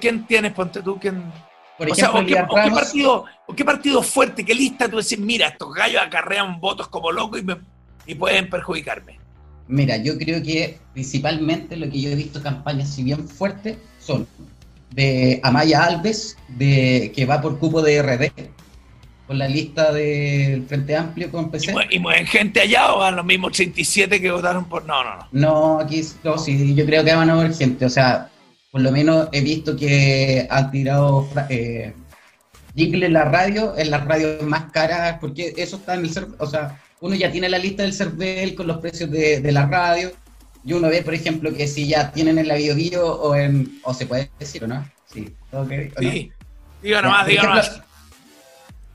quién 0.00 0.26
tienes, 0.26 0.52
ponte 0.52 0.82
tú? 0.82 0.98
¿quién? 0.98 1.32
Por 1.76 1.90
ejemplo, 1.90 2.20
o, 2.20 2.24
qué, 2.24 2.70
partido, 2.70 3.24
qué 3.54 3.64
partido 3.64 4.02
fuerte, 4.02 4.44
qué 4.44 4.54
lista 4.54 4.88
tú 4.88 4.96
decís, 4.96 5.18
mira, 5.18 5.48
estos 5.48 5.74
gallos 5.74 6.00
acarrean 6.02 6.58
votos 6.58 6.88
como 6.88 7.12
locos 7.12 7.42
y, 8.06 8.14
pueden 8.14 8.48
perjudicarme? 8.48 9.18
Mira, 9.68 9.96
yo 9.98 10.16
creo 10.16 10.42
que 10.42 10.78
principalmente 10.94 11.76
lo 11.76 11.90
que 11.90 12.00
yo 12.00 12.10
he 12.10 12.14
visto 12.14 12.42
campañas, 12.42 12.94
si 12.94 13.02
bien 13.02 13.28
fuertes, 13.28 13.76
son 14.00 14.26
de 14.92 15.40
Amaya 15.42 15.84
Alves, 15.84 16.38
de, 16.48 17.12
que 17.14 17.26
va 17.26 17.42
por 17.42 17.58
cupo 17.58 17.82
de 17.82 18.00
RD, 18.00 18.32
con 19.26 19.38
la 19.38 19.48
lista 19.48 19.92
del 19.92 20.64
Frente 20.66 20.96
Amplio 20.96 21.30
con 21.30 21.50
PC. 21.50 21.74
¿Y, 21.90 21.98
mueven 21.98 22.26
gente 22.26 22.60
allá 22.60 22.94
o 22.94 22.98
van 23.00 23.16
los 23.16 23.24
mismos 23.24 23.50
87 23.50 24.20
que 24.20 24.30
votaron 24.30 24.66
por.? 24.66 24.84
No, 24.84 25.02
no, 25.02 25.16
no. 25.16 25.28
No, 25.32 25.80
aquí 25.80 26.02
no, 26.22 26.38
sí, 26.38 26.74
yo 26.74 26.86
creo 26.86 27.04
que 27.04 27.14
van 27.14 27.30
a 27.30 27.34
mover 27.34 27.54
gente. 27.54 27.84
O 27.84 27.90
sea, 27.90 28.30
por 28.70 28.80
lo 28.80 28.92
menos 28.92 29.28
he 29.32 29.40
visto 29.40 29.76
que 29.76 30.46
han 30.48 30.70
tirado 30.70 31.28
eh, 31.48 31.92
en 32.76 33.12
la 33.12 33.24
radio, 33.24 33.74
en 33.76 33.90
las 33.90 34.04
radios 34.04 34.42
más 34.42 34.70
caras, 34.70 35.18
porque 35.20 35.54
eso 35.56 35.76
está 35.76 35.94
en 35.94 36.04
el. 36.04 36.10
O 36.38 36.46
sea, 36.46 36.80
uno 37.00 37.16
ya 37.16 37.32
tiene 37.32 37.48
la 37.48 37.58
lista 37.58 37.82
del 37.82 37.94
CERVEL 37.94 38.54
con 38.54 38.68
los 38.68 38.78
precios 38.78 39.10
de, 39.10 39.40
de 39.40 39.52
la 39.52 39.66
radio. 39.66 40.12
Y 40.64 40.72
uno 40.72 40.88
ve, 40.88 41.02
por 41.02 41.14
ejemplo, 41.14 41.52
que 41.54 41.68
si 41.68 41.86
ya 41.88 42.10
tienen 42.12 42.38
en 42.38 42.48
la 42.48 42.56
BioBio 42.56 43.06
o 43.06 43.34
en. 43.34 43.80
O 43.82 43.92
se 43.92 44.06
puede 44.06 44.30
decir 44.38 44.62
o 44.62 44.68
no. 44.68 44.88
Sí, 45.12 45.34
okay, 45.52 45.90
sí. 45.98 46.32
Diga 46.82 47.02
nomás, 47.02 47.26
diga 47.26 47.42
nomás 47.42 47.80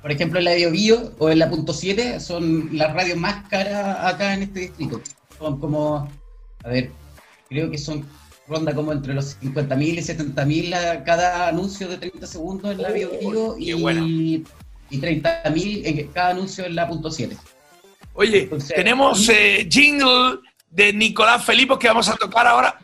por 0.01 0.11
ejemplo, 0.11 0.39
la 0.39 0.51
de 0.51 0.69
Bio 0.69 1.13
o 1.19 1.29
la 1.29 1.49
punto 1.49 1.73
7 1.73 2.19
son 2.19 2.69
las 2.73 2.93
radios 2.93 3.17
más 3.17 3.47
caras 3.49 4.13
acá 4.13 4.33
en 4.33 4.43
este 4.43 4.61
distrito. 4.61 5.01
Son 5.37 5.59
como, 5.59 6.09
a 6.63 6.67
ver, 6.69 6.91
creo 7.47 7.69
que 7.69 7.77
son 7.77 8.05
ronda 8.47 8.73
como 8.73 8.91
entre 8.91 9.13
los 9.13 9.39
50.000 9.39 9.81
y 9.81 9.97
70.000 9.97 11.03
cada 11.03 11.47
anuncio 11.47 11.87
de 11.87 11.97
30 11.97 12.25
segundos 12.25 12.71
en 12.71 12.81
la 12.81 12.89
Bio 12.89 13.11
Bio 13.19 13.55
y, 13.59 13.71
y 14.89 14.99
30.000 14.99 15.81
en 15.85 16.07
cada 16.07 16.29
anuncio 16.31 16.65
en 16.65 16.75
la 16.75 16.87
punto 16.87 17.11
7. 17.11 17.37
Oye, 18.13 18.49
tenemos 18.75 19.29
eh, 19.29 19.67
jingle 19.69 20.39
de 20.71 20.93
Nicolás 20.93 21.45
Felipe 21.45 21.75
que 21.79 21.87
vamos 21.87 22.09
a 22.09 22.15
tocar 22.15 22.47
ahora. 22.47 22.77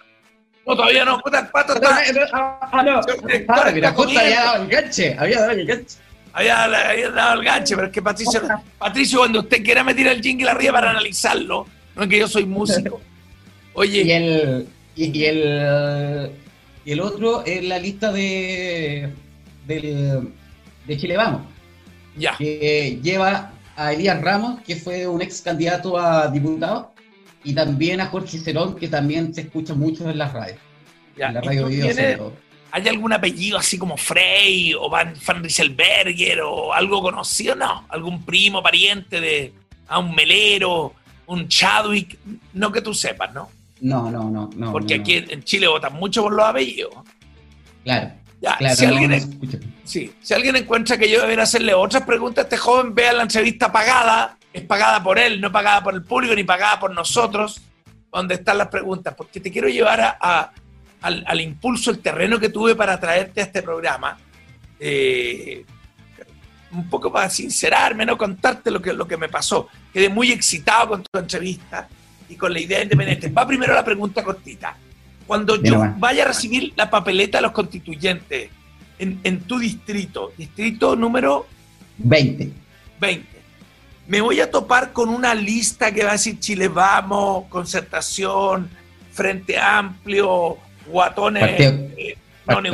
No, 0.66 0.76
todavía 0.76 1.04
no, 1.04 1.20
puta, 1.20 1.50
pato 1.52 1.74
está. 1.76 2.02
Ah, 2.34 2.84
no. 2.84 3.02
Ah, 3.48 3.72
mira, 3.74 3.92
justo 3.94 4.20
había 4.20 4.44
dado 4.44 4.64
el 4.64 4.70
ganche, 4.70 5.16
había 5.18 5.40
dado 5.40 5.52
el 5.52 5.66
ganche 5.66 6.07
había, 6.38 7.10
dado 7.12 7.40
el 7.40 7.46
ganche, 7.46 7.76
pero 7.76 7.88
es 7.88 7.94
que 7.94 8.02
Patricio, 8.02 8.42
Patricio, 8.78 9.20
cuando 9.20 9.40
usted 9.40 9.64
quiera 9.64 9.84
meter 9.84 10.08
el 10.08 10.22
jingle 10.22 10.50
arriba 10.50 10.74
para 10.74 10.92
analizarlo, 10.92 11.66
no 11.96 12.04
es 12.04 12.10
que 12.10 12.20
yo 12.20 12.28
soy 12.28 12.46
músico. 12.46 13.02
Oye. 13.74 14.04
Y 14.04 14.12
el, 14.12 14.68
y, 14.96 15.26
el, 15.26 16.32
y 16.86 16.92
el 16.92 17.00
otro 17.02 17.44
es 17.44 17.64
la 17.64 17.80
lista 17.80 18.12
de, 18.12 19.10
del, 19.66 20.30
de 20.86 20.98
Chile 20.98 21.18
Vamos. 21.18 21.42
Ya. 22.16 22.36
Que 22.38 23.00
lleva 23.02 23.52
a 23.76 23.94
Elías 23.94 24.22
Ramos, 24.22 24.62
que 24.62 24.76
fue 24.76 25.08
un 25.08 25.22
ex 25.24 25.42
candidato 25.42 25.98
a 25.98 26.28
diputado, 26.28 26.94
y 27.44 27.54
también 27.54 28.00
a 28.00 28.08
Jorge 28.08 28.38
Cerón, 28.38 28.76
que 28.76 28.88
también 28.88 29.34
se 29.34 29.42
escucha 29.42 29.74
mucho 29.74 30.08
en 30.08 30.20
las 30.20 30.34
radios. 30.34 30.60
Ya. 31.18 31.30
En 31.30 31.34
la 31.36 31.42
radio 31.42 31.68
video 31.68 32.47
¿Hay 32.72 32.88
algún 32.88 33.14
apellido 33.14 33.58
así 33.58 33.78
como 33.78 33.98
Frey 33.98 34.74
o 34.74 34.90
Van, 34.90 35.14
Van 35.26 35.44
Rieselberger 35.44 36.42
o 36.42 36.74
algo 36.74 37.02
conocido? 37.02 37.56
No, 37.56 37.86
algún 37.90 38.24
primo, 38.24 38.62
pariente 38.62 39.22
de 39.22 39.54
a 39.88 40.00
un 40.00 40.14
Melero, 40.14 40.94
un 41.28 41.48
Chadwick, 41.48 42.18
no 42.54 42.72
que 42.72 42.82
tú 42.82 42.94
sepas, 42.94 43.34
¿no? 43.34 43.50
No, 43.80 44.12
no, 44.12 44.30
no. 44.30 44.50
no 44.56 44.72
Porque 44.72 44.96
aquí 44.96 45.16
en 45.16 45.44
Chile 45.44 45.68
votan 45.68 45.94
mucho 45.94 46.24
por 46.24 46.34
los 46.34 46.46
apellidos. 46.46 46.94
Claro. 47.84 48.12
si, 48.76 48.86
alguien, 48.86 49.40
sí, 49.84 50.14
si 50.22 50.34
alguien 50.34 50.56
encuentra 50.56 50.98
que 50.98 51.10
yo 51.10 51.22
debería 51.22 51.44
hacerle 51.44 51.74
otras 51.74 52.04
preguntas 52.04 52.44
a 52.44 52.48
este 52.48 52.58
joven, 52.58 52.94
vea 52.94 53.14
la 53.14 53.24
entrevista 53.24 53.72
pagada, 53.72 54.38
es 54.52 54.64
pagada 54.64 55.02
por 55.02 55.20
él, 55.20 55.40
no 55.40 55.52
pagada 55.52 55.84
por 55.84 55.94
el 55.94 56.04
público 56.04 56.36
ni 56.36 56.44
pagada 56.44 56.80
por 56.80 56.94
nosotros, 56.94 57.62
donde 58.12 58.36
están 58.36 58.58
las 58.58 58.68
preguntas, 58.68 59.14
porque 59.16 59.40
te 59.40 59.52
quiero 59.52 59.70
llevar 59.70 60.18
a 60.20 60.52
al, 61.08 61.42
impulso, 61.42 61.92
el 61.92 62.00
terreno 62.00 62.40
que 62.40 62.50
tuve 62.50 62.76
para 62.76 63.00
traerte 63.00 63.42
a 63.42 63.44
este 63.46 63.62
programa, 63.62 64.18
eh, 64.80 65.66
un 66.72 66.90
poco 66.90 67.12
para 67.12 67.30
sincerarme, 67.30 68.06
no 68.06 68.18
contarte 68.18 68.70
lo 68.70 68.82
que, 68.82 68.94
lo 68.94 69.08
que 69.08 69.18
me 69.18 69.30
pasó. 69.30 69.68
Quedé 69.94 70.10
muy 70.10 70.32
excitado 70.32 70.90
con 70.90 71.04
tu 71.04 71.18
entrevista 71.18 71.88
y 72.30 72.36
con 72.36 72.52
la 72.52 72.60
idea 72.60 72.84
independiente. 72.84 73.30
Va 73.30 73.48
primero 73.48 73.74
la 73.74 73.86
pregunta 73.86 74.24
cortita. 74.24 74.76
Cuando 75.26 75.62
yo 75.62 75.94
vaya 75.98 76.24
a 76.24 76.28
recibir 76.28 76.74
la 76.76 76.90
papeleta 76.90 77.38
de 77.40 77.42
los 77.42 77.52
constituyentes 77.52 78.50
en, 79.00 79.20
en 79.24 79.42
tu 79.42 79.60
distrito, 79.60 80.34
distrito 80.38 80.96
número 80.96 81.48
20. 81.98 82.52
20. 83.00 83.38
Me 84.08 84.22
voy 84.22 84.40
a 84.40 84.50
topar 84.50 84.94
con 84.94 85.10
una 85.10 85.36
lista 85.36 85.92
que 85.92 86.04
va 86.04 86.12
a 86.12 86.14
decir 86.14 86.40
Chile 86.40 86.70
Vamos, 86.70 87.46
Concertación, 87.50 88.70
Frente 89.12 89.60
Amplio, 89.60 90.58
guatones. 90.88 91.42
Partido, 91.42 91.72
eh, 91.98 92.18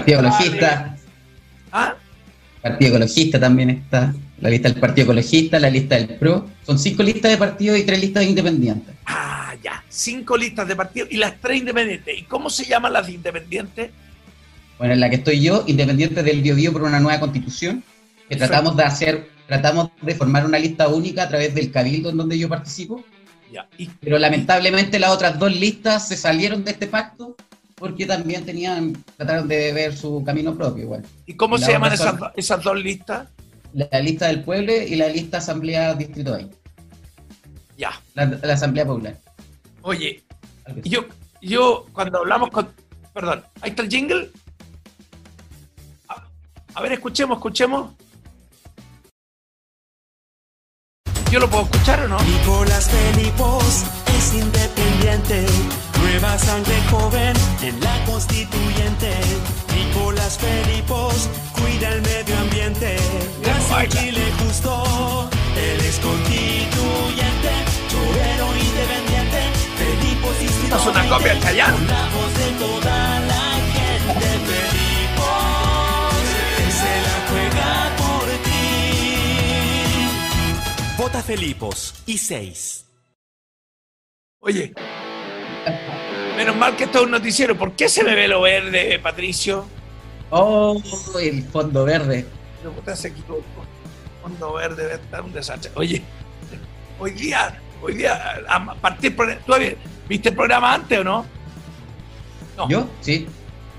Ecologista. 0.06 0.96
¿Ah? 1.72 1.96
Partido 2.62 2.90
Ecologista 2.92 3.40
también 3.40 3.70
está. 3.70 4.14
La 4.40 4.50
lista 4.50 4.70
del 4.70 4.80
Partido 4.80 5.06
Ecologista, 5.06 5.60
la 5.60 5.70
lista 5.70 5.96
del 5.96 6.18
PRO. 6.18 6.50
Son 6.66 6.78
cinco 6.78 7.04
listas 7.04 7.32
de 7.32 7.38
partidos 7.38 7.80
y 7.80 7.84
tres 7.84 8.00
listas 8.00 8.24
de 8.24 8.30
independientes. 8.30 8.96
Ah, 9.06 9.54
ya. 9.64 9.84
Cinco 9.90 10.36
listas 10.38 10.68
de 10.68 10.76
partidos 10.76 11.10
y 11.12 11.18
las 11.18 11.40
tres 11.40 11.60
independientes. 11.60 12.18
¿Y 12.18 12.24
cómo 12.24 12.50
se 12.50 12.66
llaman 12.66 12.94
las 12.94 13.08
independientes? 13.10 13.92
Bueno, 14.78 14.96
en 14.96 15.00
la 15.00 15.10
que 15.10 15.18
estoy 15.18 15.40
yo, 15.40 15.64
independiente 15.68 16.24
del 16.24 16.42
Bio, 16.42 16.74
por 16.74 16.84
una 16.84 17.00
nueva 17.00 17.20
constitución, 17.20 17.84
que 18.28 18.36
tratamos 18.36 18.76
de 18.76 18.84
hacer, 18.84 19.30
tratamos 19.48 19.92
de 20.02 20.16
formar 20.16 20.46
una 20.46 20.60
lista 20.60 20.88
única 20.88 21.24
a 21.24 21.30
través 21.30 21.56
del 21.56 21.72
cabildo 21.72 22.10
en 22.10 22.18
donde 22.18 22.38
yo 22.38 22.50
participo. 22.50 23.04
Ya. 23.52 23.68
Pero 24.02 24.18
lamentablemente 24.18 25.00
las 25.00 25.12
otras 25.12 25.38
dos 25.38 25.56
listas 25.56 26.08
se 26.08 26.18
salieron 26.18 26.64
de 26.64 26.72
este 26.72 26.88
pacto 26.88 27.36
porque 27.84 28.06
también 28.06 28.46
tenían, 28.46 28.94
trataron 29.18 29.46
de 29.46 29.74
ver 29.74 29.94
su 29.94 30.24
camino 30.24 30.56
propio 30.56 30.84
igual. 30.84 31.06
¿Y 31.26 31.34
cómo 31.34 31.58
se 31.58 31.70
llaman 31.70 31.92
esas, 31.92 32.64
dos 32.64 32.82
listas? 32.82 33.28
La 33.74 34.00
lista 34.00 34.28
del 34.28 34.42
pueblo 34.42 34.72
y 34.72 34.96
la 34.96 35.10
lista 35.10 35.40
Asamblea 35.40 35.94
Distrito 35.94 36.32
20. 36.32 36.56
Ya. 37.78 37.92
La, 38.14 38.54
Asamblea 38.54 38.86
Popular. 38.86 39.18
Oye, 39.82 40.24
yo, 40.86 41.04
yo 41.42 41.86
cuando 41.92 42.20
hablamos 42.20 42.52
con... 42.52 42.70
Perdón, 43.14 43.44
ahí 43.60 43.72
está 43.72 43.82
el 43.82 43.90
jingle. 43.90 44.32
A, 46.08 46.24
a 46.76 46.82
ver, 46.82 46.94
escuchemos, 46.94 47.36
escuchemos. 47.36 47.92
¿Yo 51.30 51.38
lo 51.38 51.50
puedo 51.50 51.64
escuchar 51.66 52.00
o 52.06 52.08
no? 52.08 52.18
Nicolás 52.24 52.90
Felipos 52.90 53.84
es 54.08 54.34
independiente 54.36 55.83
Nueva 56.14 56.38
sangre 56.38 56.80
joven 56.92 57.34
en 57.64 57.80
la 57.82 58.06
constituyente. 58.06 59.12
Nicolás 59.74 60.38
Felipos 60.38 61.28
cuida 61.54 61.90
el 61.90 62.04
medio 62.04 62.38
ambiente. 62.38 62.98
Gracias 63.42 63.90
Chile 63.90 64.22
justo, 64.38 65.28
él 65.58 65.80
es 65.82 65.98
constituyente, 65.98 67.50
chorero 67.90 68.46
independiente. 68.56 69.42
Felipos 69.76 70.36
y 70.40 70.46
Es 70.46 70.86
una 70.86 71.10
copia 71.10 71.34
del 71.34 71.58
La 71.58 72.10
voz 72.14 72.32
de 72.38 72.50
toda 72.60 73.20
la 73.32 73.46
gente. 73.74 74.30
Felipos, 74.54 76.24
él 76.60 76.72
se 76.80 76.94
la 77.08 77.18
juega 77.28 77.72
por 77.98 78.26
ti. 78.46 78.62
Vota 80.96 81.24
Felipos 81.24 81.96
y 82.06 82.20
6. 82.20 82.86
Oye 84.42 84.76
menos 86.46 86.56
mal 86.58 86.76
que 86.76 86.84
esto 86.86 87.00
es 87.00 87.06
un 87.06 87.12
noticiero. 87.12 87.58
¿Por 87.58 87.74
qué 87.74 87.88
se 87.90 88.04
me 88.04 88.16
ve 88.16 88.28
lo 88.28 88.42
verde, 88.42 89.00
Patricio? 89.02 89.66
Oh, 90.30 90.82
el 91.22 91.44
fondo 91.44 91.86
verde. 91.86 92.26
No, 92.64 92.72
puta, 92.72 92.96
se 92.96 93.10
equivocó. 93.10 93.44
Fondo 94.22 94.54
verde 94.54 94.84
debe 94.84 94.96
estar 94.96 95.22
un 95.22 95.32
desastre. 95.34 95.72
Oye, 95.76 96.02
hoy 97.00 97.12
día, 97.12 97.60
hoy 97.82 97.96
día, 97.96 98.42
a 98.48 98.74
partir, 98.76 99.16
por- 99.16 99.34
¿tú 99.46 99.54
viste 100.08 100.30
el 100.30 100.36
programa 100.36 100.74
antes 100.74 101.00
o 101.00 101.04
no? 101.04 101.26
No. 102.58 102.70
¿Yo? 102.70 102.88
Sí. 103.02 103.28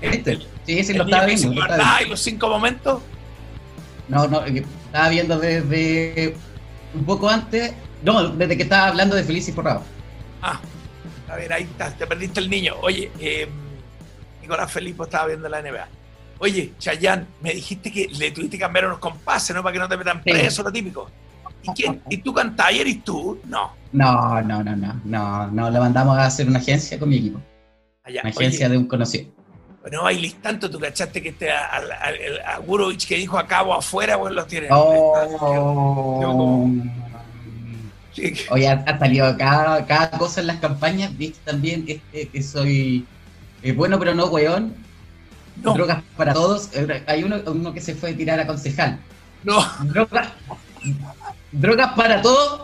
¿Viste? 0.01 0.37
Sí, 0.65 0.83
sí, 0.83 0.91
El 0.91 0.97
lo 0.99 1.03
estaba 1.05 1.25
viendo. 1.25 1.51
y 2.03 2.09
los 2.09 2.19
cinco 2.21 2.49
momentos. 2.49 3.01
No, 4.07 4.27
no, 4.27 4.45
eh, 4.45 4.63
estaba 4.85 5.09
viendo 5.09 5.39
desde 5.39 6.35
un 6.93 7.05
poco 7.05 7.29
antes. 7.29 7.73
No, 8.03 8.29
desde 8.29 8.55
que 8.57 8.63
estaba 8.63 8.87
hablando 8.87 9.15
de 9.15 9.23
Feliz 9.23 9.47
y 9.47 9.51
Forrado. 9.51 9.81
Ah, 10.41 10.59
a 11.29 11.35
ver, 11.35 11.51
ahí 11.53 11.63
está, 11.63 11.91
te 11.91 12.05
perdiste 12.07 12.39
el 12.39 12.49
niño. 12.49 12.75
Oye, 12.81 13.11
eh, 13.19 13.47
Nicolás 14.41 14.71
Felipe 14.71 15.03
estaba 15.03 15.27
viendo 15.27 15.49
la 15.49 15.61
NBA. 15.61 15.87
Oye, 16.39 16.73
Chayán, 16.79 17.27
me 17.41 17.53
dijiste 17.53 17.91
que 17.91 18.07
le 18.07 18.31
tuviste 18.31 18.57
que 18.57 18.61
cambiar 18.61 18.85
unos 18.85 18.99
compases, 18.99 19.55
¿no? 19.55 19.63
Para 19.63 19.73
que 19.73 19.79
no 19.79 19.87
te 19.87 19.97
metan 19.97 20.21
Sí. 20.23 20.31
preso, 20.31 20.63
lo 20.63 20.71
típico. 20.71 21.09
¿Y, 21.63 21.69
quién? 21.71 22.01
¿Y 22.09 22.17
tú 22.17 22.33
cantas 22.33 22.71
y 22.73 22.79
eres 22.79 23.03
tú? 23.03 23.39
No. 23.45 23.71
No, 23.91 24.41
no, 24.41 24.63
no, 24.63 24.75
no, 24.75 25.01
no, 25.05 25.47
no, 25.47 25.69
lo 25.71 25.79
mandamos 25.79 26.17
a 26.17 26.25
hacer 26.25 26.47
una 26.47 26.59
agencia 26.59 26.99
con 26.99 27.09
mi 27.09 27.17
equipo. 27.17 27.39
Allá. 28.03 28.21
Una 28.21 28.29
agencia 28.29 28.67
Oye, 28.67 28.73
de 28.73 28.77
un 28.77 28.87
conocido. 28.87 29.31
no 29.91 30.03
bailes 30.03 30.35
tanto, 30.41 30.69
tú 30.69 30.79
cachaste 30.79 31.21
que 31.23 31.29
este 31.29 31.49
a 31.51 32.59
Gurovich 32.65 33.07
que 33.07 33.15
dijo 33.15 33.37
acá 33.39 33.63
o 33.63 33.73
afuera, 33.73 34.19
pues 34.19 34.33
los 34.33 34.45
tiene. 34.45 34.67
Oh. 34.69 35.15
Sí. 36.69 36.89
Oye, 38.49 38.67
ha, 38.69 38.99
salido 38.99 39.37
cada, 39.37 39.85
cada 39.85 40.11
cosa 40.11 40.41
en 40.41 40.47
las 40.47 40.57
campañas, 40.57 41.15
viste 41.17 41.39
también 41.43 41.85
que, 41.85 42.01
que- 42.11 42.27
que 42.29 42.43
soy 42.43 43.05
eh, 43.63 43.71
bueno 43.73 43.97
pero 43.99 44.13
no 44.15 44.27
weón. 44.27 44.73
No. 45.63 45.73
Drogas 45.73 46.03
para 46.17 46.33
todos. 46.33 46.69
Eh, 46.73 47.03
Hay 47.07 47.23
uno, 47.23 47.37
uno 47.47 47.73
que 47.73 47.79
se 47.81 47.95
fue 47.95 48.11
a 48.11 48.15
tirar 48.17 48.39
a 48.39 48.45
concejal. 48.47 48.99
No. 49.43 49.55
Drogas, 49.85 50.27
drogas 51.51 51.93
para 51.93 52.21
todos, 52.21 52.63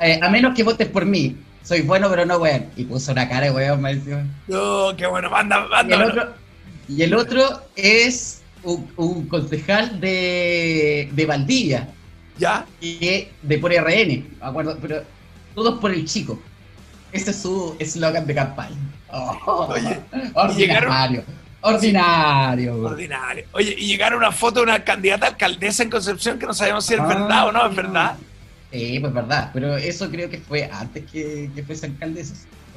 eh, 0.00 0.18
a 0.22 0.28
menos 0.30 0.54
que 0.54 0.62
votes 0.62 0.88
por 0.88 1.04
mí. 1.04 1.36
Soy 1.62 1.82
bueno 1.82 2.08
pero 2.08 2.24
no 2.24 2.38
weón. 2.38 2.66
Y 2.76 2.84
puso 2.84 3.12
una 3.12 3.28
cara 3.28 3.46
de 3.46 3.50
weón, 3.52 3.80
me 3.82 3.94
decía. 3.94 4.24
No, 4.48 4.96
qué 4.96 5.06
bueno, 5.06 5.30
manda, 5.30 5.66
Y 5.86 5.92
el 5.92 5.98
manda. 5.98 6.06
otro, 6.06 6.34
y 6.88 7.02
el 7.02 7.14
otro 7.14 7.62
es 7.76 8.40
un, 8.62 8.90
un 8.96 9.26
concejal 9.28 10.00
de, 10.00 11.10
de 11.12 11.26
Valdivia. 11.26 11.88
¿Ya? 12.40 12.64
Y 12.80 13.28
de 13.42 13.58
por 13.58 13.70
RN, 13.70 14.24
acuerdo, 14.40 14.78
pero 14.80 15.02
todos 15.54 15.78
por 15.78 15.90
el 15.92 16.06
chico. 16.06 16.40
Ese 17.12 17.32
es 17.32 17.42
su 17.42 17.76
eslogan 17.78 18.26
de 18.26 18.34
campaña. 18.34 18.76
Oh, 19.12 19.68
Oye, 19.70 20.00
ordinario. 20.34 21.22
Ordinario. 21.60 22.82
Ordinario. 22.82 23.44
Oye, 23.52 23.74
y 23.76 23.86
llegaron 23.88 24.18
una 24.18 24.32
foto 24.32 24.60
de 24.60 24.64
una 24.64 24.82
candidata 24.84 25.26
alcaldesa 25.26 25.82
en 25.82 25.90
Concepción 25.90 26.38
que 26.38 26.46
no 26.46 26.54
sabemos 26.54 26.86
si 26.86 26.94
es 26.94 27.00
Ah. 27.00 27.06
verdad 27.06 27.48
o 27.48 27.52
no 27.52 27.66
es 27.66 27.76
verdad. 27.76 28.16
Sí, 28.72 28.98
pues 29.00 29.12
verdad, 29.12 29.50
pero 29.52 29.76
eso 29.76 30.08
creo 30.10 30.30
que 30.30 30.38
fue 30.38 30.70
antes 30.72 31.04
que, 31.10 31.50
que 31.54 31.62
fuese 31.62 31.86
alcaldesa. 31.86 32.34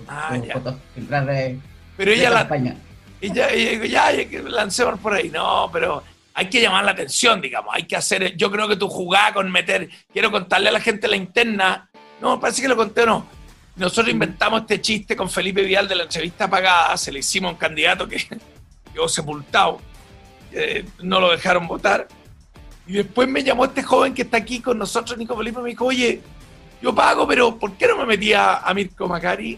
Ah, 0.07 0.35
ya. 0.35 0.53
fotos 0.55 0.75
de, 0.95 1.59
Pero 1.95 2.11
de 2.11 2.17
ella 2.17 2.29
la. 2.31 2.75
Y 3.21 3.31
ya, 3.31 3.55
y 3.55 3.87
ya, 3.89 4.11
ya, 4.11 4.41
lancemos 4.41 4.99
por 4.99 5.13
ahí. 5.13 5.29
No, 5.29 5.69
pero 5.71 6.03
hay 6.33 6.49
que 6.49 6.61
llamar 6.61 6.83
la 6.85 6.91
atención, 6.91 7.41
digamos. 7.41 7.73
Hay 7.75 7.83
que 7.83 7.95
hacer. 7.95 8.35
Yo 8.35 8.51
creo 8.51 8.67
que 8.67 8.75
tu 8.75 8.87
jugada 8.87 9.33
con 9.33 9.51
meter. 9.51 9.89
Quiero 10.11 10.31
contarle 10.31 10.69
a 10.69 10.71
la 10.71 10.79
gente 10.79 11.07
la 11.07 11.15
interna. 11.15 11.89
No, 12.21 12.39
parece 12.39 12.61
que 12.61 12.67
lo 12.67 12.75
conté 12.75 13.03
o 13.03 13.05
no. 13.05 13.27
Nosotros 13.75 14.09
inventamos 14.09 14.61
este 14.61 14.81
chiste 14.81 15.15
con 15.15 15.29
Felipe 15.29 15.63
Vial 15.63 15.87
de 15.87 15.95
la 15.95 16.03
entrevista 16.03 16.49
pagada. 16.49 16.95
Se 16.97 17.11
le 17.11 17.19
hicimos 17.19 17.49
a 17.49 17.51
un 17.53 17.57
candidato 17.59 18.07
que 18.07 18.17
quedó 18.93 19.07
sepultado. 19.07 19.79
eh, 20.51 20.85
no 21.01 21.19
lo 21.19 21.31
dejaron 21.31 21.67
votar. 21.67 22.07
Y 22.85 22.93
después 22.93 23.27
me 23.29 23.43
llamó 23.43 23.65
este 23.65 23.81
joven 23.81 24.13
que 24.13 24.23
está 24.23 24.37
aquí 24.37 24.59
con 24.59 24.77
nosotros, 24.77 25.17
Nico 25.17 25.37
Felipe, 25.37 25.59
y 25.59 25.63
me 25.63 25.69
dijo, 25.69 25.85
oye, 25.85 26.21
yo 26.81 26.93
pago, 26.93 27.25
pero 27.25 27.57
¿por 27.57 27.73
qué 27.77 27.87
no 27.87 27.97
me 27.97 28.05
metía 28.05 28.57
a 28.57 28.73
Mirko 28.73 29.07
Macari? 29.07 29.57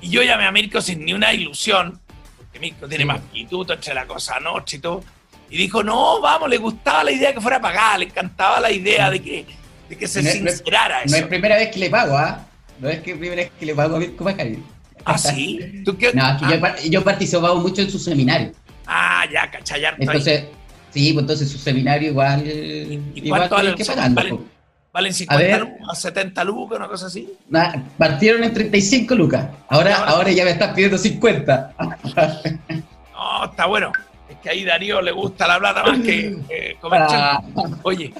Y 0.00 0.10
yo 0.10 0.22
llamé 0.22 0.46
a 0.46 0.52
Mirko 0.52 0.80
sin 0.80 1.04
ni 1.04 1.12
una 1.12 1.32
ilusión, 1.32 2.00
porque 2.36 2.58
Mirko 2.58 2.88
tiene 2.88 3.04
más 3.04 3.20
pituto 3.32 3.72
entre 3.72 3.94
la 3.94 4.06
cosa 4.06 4.40
noche 4.40 4.78
y 4.78 4.80
todo. 4.80 5.04
Y 5.50 5.56
dijo, 5.56 5.82
no, 5.82 6.20
vamos, 6.20 6.48
le 6.48 6.58
gustaba 6.58 7.04
la 7.04 7.10
idea 7.12 7.32
que 7.32 7.40
fuera 7.40 7.60
pagada, 7.60 7.98
le 7.98 8.04
encantaba 8.06 8.60
la 8.60 8.70
idea 8.70 9.10
de 9.10 9.20
que, 9.22 9.46
de 9.88 9.96
que 9.96 10.06
se 10.08 10.22
No 10.22 10.28
es- 10.28 10.40
no 10.42 10.48
es- 10.50 10.56
sincerara 10.56 10.98
No 11.00 11.04
eso. 11.06 11.16
es 11.16 11.22
primera 11.26 11.56
vez 11.56 11.70
que 11.70 11.78
le 11.78 11.90
pago, 11.90 12.16
¿ah? 12.16 12.44
No 12.78 12.88
es 12.88 13.00
que 13.00 13.14
primera 13.16 13.42
vez 13.42 13.50
que 13.58 13.66
le 13.66 13.74
pago 13.74 13.96
a 13.96 13.98
Mirko 13.98 14.24
Macari. 14.24 14.62
¿Ah, 15.04 15.16
sí? 15.16 15.82
¿Tú 15.84 15.96
qué? 15.96 16.12
No, 16.12 16.28
es 16.30 16.42
que 16.42 16.54
yo, 16.54 16.60
par- 16.60 16.78
yo 16.82 17.00
he 17.00 17.02
participado 17.02 17.56
mucho 17.56 17.80
en 17.82 17.90
su 17.90 17.98
seminario. 17.98 18.52
Ah, 18.86 19.24
ya, 19.32 19.42
ahí. 19.42 19.84
Entonces, 20.00 20.44
sí, 20.92 21.12
pues 21.12 21.22
entonces 21.22 21.50
su 21.50 21.58
seminario 21.58 22.10
igual. 22.10 22.46
¿Y 22.46 23.00
igual 23.14 23.40
cuánto 23.40 23.54
vale 23.56 23.68
tiene 23.74 23.76
que 23.76 23.84
pagando, 23.84 24.20
vale-. 24.20 24.38
¿Valen 24.92 25.12
A 25.12 25.14
50 25.14 25.44
ver. 25.46 25.60
lucas, 25.60 26.00
70 26.00 26.44
lucas, 26.44 26.78
una 26.78 26.88
cosa 26.88 27.06
así? 27.06 27.28
Partieron 27.96 28.42
en 28.44 28.52
35 28.52 29.14
lucas. 29.14 29.46
Ahora, 29.68 29.96
Ahora- 29.96 30.10
ahora 30.10 30.30
ya 30.32 30.44
me 30.44 30.50
estás 30.50 30.74
pidiendo 30.74 30.98
50. 30.98 31.74
No, 33.12 33.44
está 33.44 33.66
bueno. 33.66 33.92
Que 34.42 34.50
ahí 34.50 34.64
Darío 34.64 35.00
le 35.02 35.12
gusta 35.12 35.46
la 35.48 35.58
plata 35.58 35.82
más 35.84 35.98
que 36.00 36.36
eh, 36.48 36.76
comer 36.80 37.02
Ah. 37.08 37.42
Oye, 37.82 38.12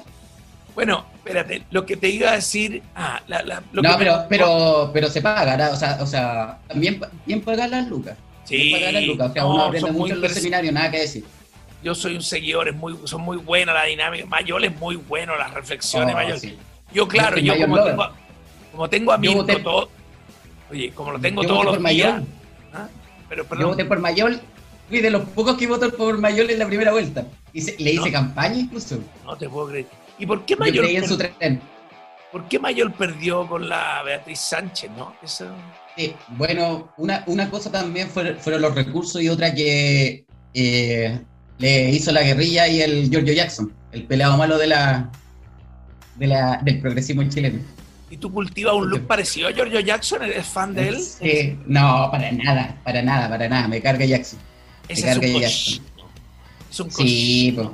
bueno, 0.75 1.05
espérate, 1.15 1.63
lo 1.71 1.85
que 1.85 1.97
te 1.97 2.09
iba 2.09 2.29
a 2.31 2.35
decir. 2.35 2.81
Ah, 2.95 3.21
la, 3.27 3.41
la- 3.43 3.63
lo 3.71 3.81
no, 3.81 3.91
que 3.91 3.97
pero, 3.97 4.25
pero, 4.29 4.89
pero 4.93 5.09
se 5.09 5.21
paga, 5.21 5.43
¿verdad? 5.51 5.73
o 5.73 5.75
sea, 5.75 5.97
o 6.01 6.05
sea, 6.05 6.59
también 6.67 6.99
bien 7.25 7.41
pagar 7.41 7.69
las 7.69 7.87
lucas. 7.87 8.17
Sí, 8.45 8.55
Bien 8.57 8.79
pagar 8.79 8.93
las 8.93 9.03
lucas. 9.03 9.29
O 9.29 9.33
sea, 9.33 9.41
no, 9.43 9.49
uno 9.53 9.63
aprende 9.65 9.91
mucho 9.91 10.13
en 10.15 10.21
los 10.21 10.31
seminarios, 10.31 10.73
nada 10.73 10.91
que 10.91 10.99
decir. 10.99 11.23
Yo 11.83 11.95
soy 11.95 12.15
un 12.15 12.21
seguidor, 12.21 12.67
es 12.67 12.75
muy, 12.75 12.97
son 13.05 13.21
muy 13.21 13.37
buenas 13.37 13.73
la 13.75 13.85
dinámica. 13.85 14.25
Mayol 14.25 14.65
es 14.65 14.75
muy 14.79 14.95
bueno, 14.97 15.37
las 15.37 15.53
reflexiones, 15.53 16.13
Oh, 16.13 16.17
Mayol. 16.17 16.39
sí. 16.39 16.57
Yo, 16.93 17.07
claro, 17.07 17.37
soy 17.37 17.45
yo 17.45 17.53
como 17.59 17.77
tengo, 17.83 18.09
como 18.71 18.89
tengo 18.89 19.11
a 19.13 19.17
voté- 19.17 19.63
todo. 19.63 19.89
Oye, 20.71 20.91
como 20.91 21.11
lo 21.11 21.19
tengo 21.19 21.41
Yo 21.43 21.47
todos 21.49 21.65
los 21.65 21.73
días. 21.77 21.81
Mayol. 21.83 22.25
¿ah? 22.73 22.87
Pero, 23.29 23.45
Yo 23.59 23.67
voté 23.69 23.85
por 23.85 23.99
Mayol. 23.99 24.41
Fui 24.89 24.99
de 25.01 25.09
los 25.11 25.23
pocos 25.29 25.55
que 25.55 25.67
votó 25.67 25.95
por 25.95 26.17
Mayol 26.17 26.49
en 26.49 26.59
la 26.59 26.65
primera 26.67 26.91
vuelta. 26.91 27.25
Hice- 27.53 27.75
le 27.79 27.91
hice 27.93 28.07
No. 28.07 28.11
campaña 28.11 28.57
incluso. 28.59 28.99
no 29.23 29.37
te 29.37 29.47
puedo 29.47 29.67
creer. 29.67 29.85
¿Y 30.17 30.25
por 30.25 30.45
qué 30.45 30.53
Yo 30.55 30.59
Mayol, 30.59 30.85
creí 30.85 30.95
en 30.97 31.07
su 31.07 31.17
per- 31.17 31.33
tren. 31.37 31.61
por 32.31 32.47
qué 32.47 32.59
Mayol 32.59 32.91
perdió 32.93 33.47
con 33.47 33.69
la 33.69 34.01
Beatriz 34.03 34.39
Sánchez, 34.39 34.89
no? 34.97 35.13
Eso... 35.23 35.45
Sí, 35.95 36.13
bueno, 36.29 36.91
una, 36.97 37.23
una 37.27 37.49
cosa 37.49 37.71
también 37.71 38.09
fue- 38.09 38.35
fueron 38.35 38.61
los 38.61 38.73
recursos 38.75 39.21
y 39.21 39.29
otra 39.29 39.53
que 39.53 40.25
eh, 40.53 41.19
le 41.59 41.89
hizo 41.91 42.11
la 42.11 42.21
guerrilla 42.23 42.67
y 42.67 42.81
el 42.81 43.09
Giorgio 43.09 43.33
Jackson, 43.33 43.71
el 43.91 44.03
pelado 44.05 44.37
malo 44.37 44.57
de 44.57 44.67
la, 44.67 45.11
de 46.15 46.27
la 46.27 46.59
del 46.63 46.79
progresismo 46.81 47.23
chileno. 47.29 47.59
¿Y 48.09 48.17
tú 48.17 48.31
cultivas 48.33 48.73
un 48.73 48.89
look 48.89 49.05
parecido 49.05 49.49
a 49.49 49.51
Giorgio 49.51 49.79
Jackson? 49.81 50.23
¿Eres 50.23 50.47
fan 50.47 50.73
de 50.73 50.89
él? 50.89 50.99
Sí, 50.99 51.59
no, 51.67 52.07
para 52.11 52.31
nada, 52.31 52.75
para 52.83 53.01
nada, 53.03 53.29
para 53.29 53.47
nada, 53.47 53.67
me 53.67 53.79
carga 53.81 54.03
Jackson. 54.05 54.39
Ese 54.89 55.09
es 55.11 55.17
un 55.17 55.33
cochino. 55.33 55.83
Es 56.71 56.79
un 56.79 56.91
Sí, 56.91 57.53
po. 57.55 57.73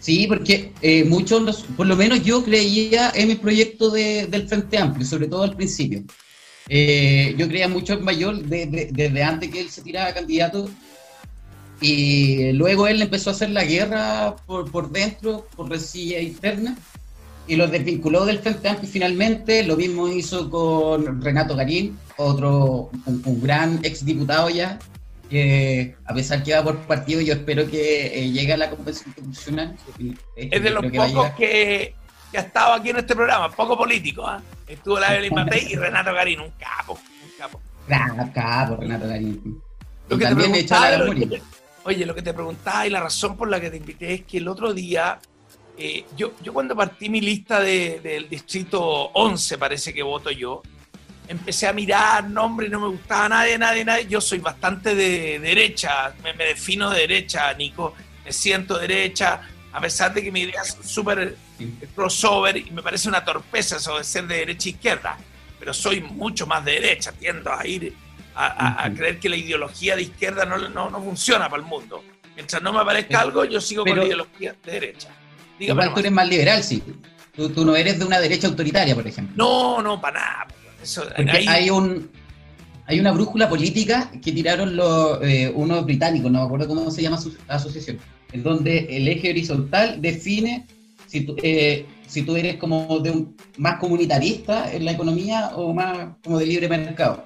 sí, 0.00 0.26
porque 0.26 0.72
eh, 0.82 1.04
muchos, 1.04 1.42
los- 1.42 1.62
por 1.76 1.86
lo 1.86 1.96
menos 1.96 2.22
yo 2.24 2.42
creía 2.44 3.12
en 3.14 3.28
mi 3.28 3.34
proyecto 3.36 3.90
de- 3.90 4.26
del 4.26 4.48
Frente 4.48 4.78
Amplio, 4.78 5.06
sobre 5.06 5.28
todo 5.28 5.42
al 5.44 5.54
principio. 5.56 6.02
Eh, 6.68 7.34
yo 7.38 7.48
creía 7.48 7.68
mucho 7.68 7.94
en 7.94 8.04
Mayor 8.04 8.42
de- 8.42 8.66
de- 8.66 8.88
desde 8.92 9.22
antes 9.22 9.50
que 9.50 9.60
él 9.60 9.70
se 9.70 9.82
tiraba 9.82 10.12
candidato 10.14 10.68
y 11.80 12.52
luego 12.52 12.86
él 12.86 13.00
empezó 13.02 13.30
a 13.30 13.32
hacer 13.32 13.50
la 13.50 13.64
guerra 13.64 14.36
por, 14.46 14.70
por 14.70 14.90
dentro, 14.90 15.46
por 15.56 15.68
resilla 15.70 16.20
interna 16.20 16.76
y 17.48 17.56
lo 17.56 17.66
desvinculó 17.66 18.24
del 18.26 18.38
Frente 18.40 18.68
Amplio 18.68 18.88
finalmente. 18.90 19.64
Lo 19.64 19.76
mismo 19.76 20.06
hizo 20.08 20.50
con 20.50 21.22
Renato 21.22 21.56
Garín, 21.56 21.98
otro, 22.18 22.90
un, 23.06 23.22
un 23.24 23.40
gran 23.42 23.80
exdiputado 23.82 24.50
ya, 24.50 24.78
que 25.30 25.94
a 26.04 26.12
pesar 26.12 26.42
que 26.42 26.52
va 26.54 26.62
por 26.64 26.76
partido, 26.80 27.20
yo 27.20 27.32
espero 27.34 27.66
que 27.70 28.06
eh, 28.20 28.30
llegue 28.30 28.52
a 28.52 28.56
la 28.56 28.68
Convención 28.70 29.12
Constitucional. 29.14 29.76
Es 30.36 30.62
de 30.62 30.70
los 30.70 30.84
pocos 30.86 31.30
que, 31.38 31.94
que 32.32 32.38
ha 32.38 32.40
estado 32.42 32.74
aquí 32.74 32.90
en 32.90 32.96
este 32.98 33.14
programa, 33.14 33.50
poco 33.50 33.78
político. 33.78 34.26
¿ah? 34.26 34.42
Estuvo 34.66 34.98
la 34.98 35.14
Evelyn 35.14 35.34
Matei 35.34 35.72
y 35.72 35.76
Renato 35.76 36.12
Garín, 36.12 36.40
un 36.40 36.50
capo. 36.58 36.94
Un 37.24 37.30
capo. 37.38 37.60
Capo, 38.34 38.76
Renato 38.76 39.08
Garín. 39.08 39.62
Lo 40.08 40.18
que 40.18 40.24
te 40.24 40.30
también 40.30 40.54
echó 40.56 40.74
preguntaba 40.80 40.90
la 40.90 40.98
lo 40.98 41.14
que- 41.30 41.42
Oye, 41.84 42.04
lo 42.04 42.14
que 42.14 42.22
te 42.22 42.34
preguntaba 42.34 42.86
y 42.86 42.90
la 42.90 43.00
razón 43.00 43.36
por 43.36 43.48
la 43.48 43.58
que 43.60 43.70
te 43.70 43.76
invité 43.78 44.12
es 44.12 44.22
que 44.24 44.36
el 44.38 44.48
otro 44.48 44.74
día 44.74 45.18
eh, 45.78 46.04
yo, 46.14 46.32
yo 46.42 46.52
cuando 46.52 46.76
partí 46.76 47.08
mi 47.08 47.22
lista 47.22 47.58
de- 47.60 48.00
del 48.00 48.28
distrito 48.28 48.82
11, 48.82 49.56
parece 49.56 49.94
que 49.94 50.02
voto 50.02 50.30
yo, 50.30 50.60
empecé 51.30 51.68
a 51.68 51.72
mirar 51.72 52.28
nombres 52.28 52.68
y 52.68 52.72
no 52.72 52.80
me 52.80 52.88
gustaba 52.88 53.28
nadie, 53.28 53.56
nadie, 53.56 53.84
nadie. 53.84 54.06
Yo 54.08 54.20
soy 54.20 54.38
bastante 54.40 54.94
de 54.94 55.38
derecha, 55.38 56.12
me, 56.24 56.34
me 56.34 56.44
defino 56.46 56.90
de 56.90 57.00
derecha, 57.02 57.52
Nico, 57.54 57.94
me 58.24 58.32
siento 58.32 58.76
derecha, 58.78 59.40
a 59.72 59.80
pesar 59.80 60.12
de 60.12 60.22
que 60.24 60.32
mi 60.32 60.40
idea 60.40 60.62
es 60.62 60.76
súper 60.84 61.36
crossover 61.94 62.56
y 62.56 62.70
me 62.72 62.82
parece 62.82 63.08
una 63.08 63.24
torpeza 63.24 63.76
eso 63.76 63.96
de 63.98 64.04
ser 64.04 64.26
de 64.26 64.38
derecha 64.38 64.68
a 64.68 64.72
izquierda, 64.72 65.18
pero 65.58 65.72
soy 65.72 66.00
mucho 66.00 66.46
más 66.46 66.64
de 66.64 66.72
derecha, 66.72 67.12
tiendo 67.12 67.52
a 67.52 67.64
ir 67.66 67.94
a, 68.34 68.46
a- 68.46 68.84
a 68.86 68.92
creer 68.92 69.18
que 69.20 69.28
la 69.28 69.36
ideología 69.36 69.94
de 69.96 70.02
izquierda 70.02 70.44
no, 70.44 70.58
no, 70.68 70.90
no 70.90 71.02
funciona 71.02 71.48
para 71.48 71.62
el 71.62 71.68
mundo. 71.68 72.02
Mientras 72.34 72.60
no 72.62 72.72
me 72.72 72.80
aparezca 72.80 73.20
algo, 73.20 73.44
yo 73.44 73.60
sigo 73.60 73.84
con 73.84 73.96
la 73.98 74.04
ideología 74.06 74.54
de 74.64 74.72
derecha. 74.72 75.08
Dígame 75.58 75.82
Igual 75.82 75.94
tú 75.94 76.00
eres 76.00 76.12
más 76.12 76.28
liberal, 76.28 76.64
sí. 76.64 76.82
Tú, 77.36 77.50
tú 77.50 77.64
no 77.64 77.76
eres 77.76 77.98
de 77.98 78.04
una 78.04 78.18
derecha 78.18 78.46
autoritaria, 78.48 78.94
por 78.94 79.06
ejemplo. 79.06 79.34
No, 79.36 79.82
no, 79.82 80.00
para 80.00 80.20
nada. 80.20 80.46
Eso, 80.82 81.04
Porque 81.16 81.30
ahí- 81.30 81.46
hay 81.46 81.70
un 81.70 82.08
hay 82.86 82.98
una 82.98 83.12
brújula 83.12 83.48
política 83.48 84.10
que 84.20 84.32
tiraron 84.32 84.74
los 84.74 85.20
eh, 85.22 85.52
unos 85.54 85.84
británicos, 85.84 86.28
no 86.30 86.40
me 86.40 86.44
acuerdo 86.46 86.66
cómo 86.66 86.90
se 86.90 87.02
llama 87.02 87.18
su 87.18 87.32
asociación, 87.46 87.98
en 88.32 88.42
donde 88.42 88.78
el 88.90 89.06
eje 89.06 89.30
horizontal 89.30 90.00
define 90.02 90.66
si 91.06 91.20
tú, 91.20 91.36
eh, 91.40 91.86
si 92.08 92.22
tú 92.22 92.34
eres 92.34 92.56
como 92.56 92.98
de 92.98 93.12
un 93.12 93.36
más 93.58 93.78
comunitarista 93.78 94.72
en 94.72 94.84
la 94.84 94.90
economía 94.92 95.50
o 95.54 95.72
más 95.72 96.16
como 96.24 96.38
de 96.40 96.46
libre 96.46 96.68
mercado. 96.68 97.24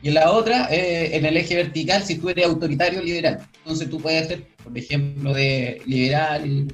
Y 0.00 0.08
en 0.08 0.14
la 0.14 0.30
otra, 0.30 0.68
eh, 0.70 1.16
en 1.16 1.26
el 1.26 1.36
eje 1.36 1.56
vertical, 1.56 2.04
si 2.04 2.14
tú 2.16 2.28
eres 2.28 2.46
autoritario 2.46 3.00
o 3.00 3.02
liberal. 3.02 3.40
Entonces 3.64 3.90
tú 3.90 4.00
puedes 4.00 4.28
ser, 4.28 4.44
por 4.62 4.76
ejemplo, 4.78 5.34
de 5.34 5.82
liberal, 5.86 6.72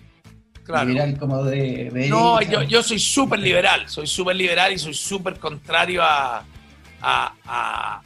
Claro. 0.67 0.89
liberal 0.89 1.17
como 1.19 1.45
de, 1.45 1.91
de 1.93 2.09
No, 2.09 2.43
yo, 2.43 2.63
yo 2.65 2.83
soy 2.83 2.99
súper 2.99 3.39
liberal, 3.39 3.89
soy 3.89 4.07
súper 4.07 4.35
liberal 4.37 4.73
y 4.73 4.79
soy 4.79 4.95
súper 4.95 5.39
contrario 5.39 6.03
a, 6.03 6.45
a, 7.01 7.33
a- 7.47 8.03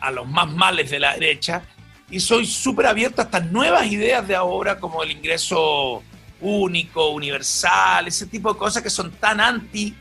a- 0.00 0.10
los 0.10 0.26
más 0.28 0.50
males 0.52 0.90
de 0.90 0.98
la 1.00 1.14
derecha. 1.14 1.62
Y 2.10 2.20
soy 2.20 2.44
súper 2.46 2.86
abierto 2.86 3.22
a 3.22 3.24
estas 3.24 3.50
nuevas 3.50 3.86
ideas 3.86 4.26
de 4.28 4.34
ahora, 4.34 4.78
como 4.78 5.02
el 5.02 5.12
ingreso 5.12 6.02
único, 6.40 7.08
universal, 7.10 8.06
ese 8.08 8.26
tipo 8.26 8.52
de 8.52 8.58
cosas 8.58 8.82
que 8.82 8.90
son 8.90 9.12
tan 9.12 9.40
anti, 9.40 9.94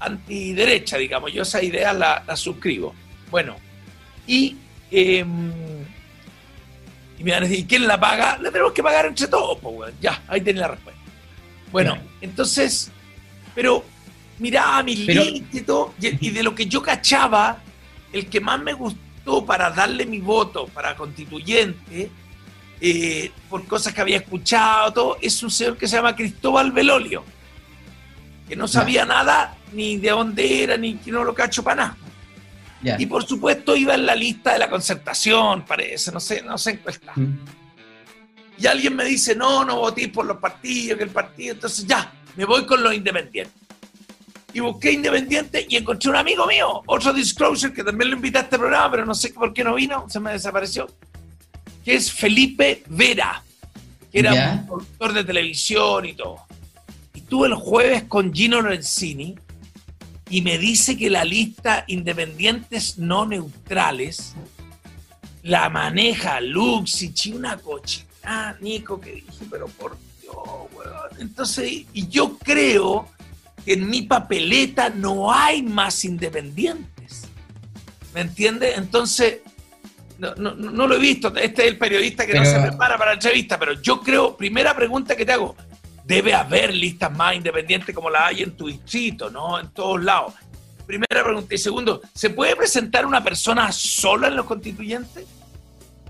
anti 0.00 0.52
derecha, 0.54 0.96
digamos. 0.98 1.32
Yo 1.32 1.42
esas 1.42 1.62
ideas 1.62 1.94
las 1.96 2.26
las 2.26 2.40
suscribo. 2.40 2.94
Bueno, 3.30 3.56
y, 4.26 4.56
em, 4.90 5.52
y 7.18 7.24
me 7.24 7.32
van 7.32 7.42
a 7.44 7.46
decir, 7.48 7.66
¿quién 7.66 7.86
la 7.86 7.98
paga? 7.98 8.38
La 8.38 8.50
tenemos 8.50 8.72
que 8.72 8.82
pagar 8.82 9.06
entre 9.06 9.26
todos, 9.26 9.58
pues, 9.60 9.74
weón. 9.76 9.94
Ya, 10.00 10.22
ahí 10.28 10.40
tiene 10.40 10.60
la 10.60 10.68
respuesta. 10.68 11.00
Bueno, 11.72 11.98
entonces, 12.20 12.90
pero 13.54 13.84
miraba 14.38 14.82
mis 14.82 15.00
Pero- 15.00 15.24
y 15.24 15.60
todo, 15.62 15.94
y, 16.00 16.28
y 16.28 16.30
de 16.30 16.42
lo 16.42 16.54
que 16.54 16.66
yo 16.66 16.80
cachaba, 16.82 17.58
el 18.12 18.28
que 18.28 18.40
más 18.40 18.60
me 18.60 18.72
gustó 18.72 19.44
para 19.44 19.70
darle 19.70 20.06
mi 20.06 20.20
voto 20.20 20.66
para 20.68 20.94
constituyente, 20.96 22.10
eh, 22.80 23.32
por 23.50 23.66
cosas 23.66 23.92
que 23.92 24.00
había 24.00 24.18
escuchado, 24.18 24.92
todo, 24.92 25.18
es 25.20 25.42
un 25.42 25.50
señor 25.50 25.76
que 25.76 25.88
se 25.88 25.96
llama 25.96 26.14
Cristóbal 26.14 26.70
Belolio, 26.72 27.24
que 28.48 28.54
no 28.56 28.68
sabía 28.68 29.04
nada 29.04 29.56
ni 29.72 29.96
de 29.98 30.10
dónde 30.10 30.62
era, 30.62 30.76
ni 30.76 30.94
que 30.94 31.10
no 31.10 31.24
lo 31.24 31.34
cacho 31.34 31.62
para 31.62 31.76
nada. 31.82 31.96
Ya. 32.82 32.96
Y 32.98 33.06
por 33.06 33.24
supuesto 33.26 33.74
iba 33.74 33.94
en 33.94 34.06
la 34.06 34.14
lista 34.14 34.52
de 34.52 34.60
la 34.60 34.70
concertación, 34.70 35.64
parece, 35.64 36.12
no 36.12 36.20
sé, 36.20 36.42
no 36.42 36.56
sé 36.58 36.70
en 36.70 36.76
cuál 36.78 36.94
está. 36.94 37.12
Y 38.56 38.66
alguien 38.66 38.94
me 38.94 39.04
dice, 39.04 39.34
no, 39.34 39.64
no 39.64 39.76
voté 39.76 40.08
por 40.08 40.26
los 40.26 40.38
partidos, 40.38 40.98
que 40.98 41.04
el 41.04 41.10
partido, 41.10 41.54
entonces 41.54 41.86
ya, 41.86 42.12
me 42.36 42.44
voy 42.44 42.66
con 42.66 42.82
los 42.82 42.94
independientes. 42.94 43.54
Y 44.52 44.60
busqué 44.60 44.92
independiente 44.92 45.66
y 45.68 45.76
encontré 45.76 46.08
un 46.10 46.16
amigo 46.16 46.46
mío, 46.46 46.82
otro 46.86 47.12
disclosure, 47.12 47.72
que 47.72 47.84
también 47.84 48.10
lo 48.10 48.16
invité 48.16 48.38
a 48.38 48.42
este 48.42 48.58
programa, 48.58 48.90
pero 48.90 49.04
no 49.06 49.14
sé 49.14 49.30
por 49.30 49.52
qué 49.52 49.62
no 49.62 49.74
vino, 49.74 50.06
se 50.08 50.20
me 50.20 50.32
desapareció, 50.32 50.86
que 51.84 51.94
es 51.94 52.12
Felipe 52.12 52.82
Vera, 52.88 53.42
que 54.10 54.20
era 54.20 54.34
Ya. 54.34 54.52
un 54.52 54.66
productor 54.66 55.12
de 55.12 55.24
televisión 55.24 56.06
y 56.06 56.14
todo. 56.14 56.36
Y 57.14 57.20
tuve 57.22 57.48
el 57.48 57.54
jueves 57.54 58.04
con 58.04 58.32
Gino 58.32 58.60
Lorenzini 58.62 59.36
y 60.30 60.42
me 60.42 60.58
dice 60.58 60.96
que 60.96 61.08
la 61.10 61.24
lista 61.24 61.84
independientes 61.86 62.98
no 62.98 63.24
neutrales 63.26 64.34
la 65.42 65.68
maneja 65.70 66.40
Luxich 66.40 67.26
y 67.26 67.32
una 67.32 67.56
cochina, 67.56 68.56
Nico, 68.60 69.00
que 69.00 69.12
dije, 69.12 69.46
pero 69.50 69.66
por 69.68 69.96
Dios, 70.20 70.34
weón. 70.74 70.94
Entonces, 71.20 71.86
y 71.92 72.08
yo 72.08 72.36
creo 72.38 73.08
que 73.64 73.74
en 73.74 73.88
mi 73.88 74.02
papeleta 74.02 74.90
no 74.90 75.32
hay 75.32 75.62
más 75.62 76.04
independientes. 76.04 77.22
¿Me 78.14 78.20
entiendes? 78.22 78.76
Entonces, 78.76 79.38
no, 80.18 80.34
no- 80.34 80.54
no- 80.54 80.70
no 80.72 80.86
lo 80.86 80.96
he 80.96 80.98
visto. 80.98 81.28
Este 81.36 81.62
es 81.62 81.68
el 81.68 81.78
periodista 81.78 82.26
que 82.26 82.34
no 82.34 82.44
se 82.44 82.58
prepara 82.60 82.98
para 82.98 83.12
la 83.12 83.14
entrevista, 83.14 83.58
pero 83.58 83.80
yo 83.80 84.00
creo, 84.02 84.36
primera 84.36 84.74
pregunta 84.74 85.16
que 85.16 85.24
te 85.24 85.32
hago, 85.32 85.56
debe 86.08 86.32
haber 86.32 86.74
listas 86.74 87.14
más 87.14 87.36
independientes 87.36 87.94
como 87.94 88.08
la 88.08 88.26
hay 88.28 88.42
en 88.42 88.52
tu 88.56 88.66
distrito, 88.66 89.28
¿no? 89.30 89.60
En 89.60 89.68
todos 89.68 90.02
lados. 90.02 90.32
Primera 90.86 91.22
pregunta. 91.22 91.54
Y 91.54 91.58
segundo, 91.58 92.00
¿se 92.14 92.30
puede 92.30 92.56
presentar 92.56 93.04
una 93.04 93.22
persona 93.22 93.70
sola 93.70 94.28
en 94.28 94.36
los 94.36 94.46
constituyentes? 94.46 95.24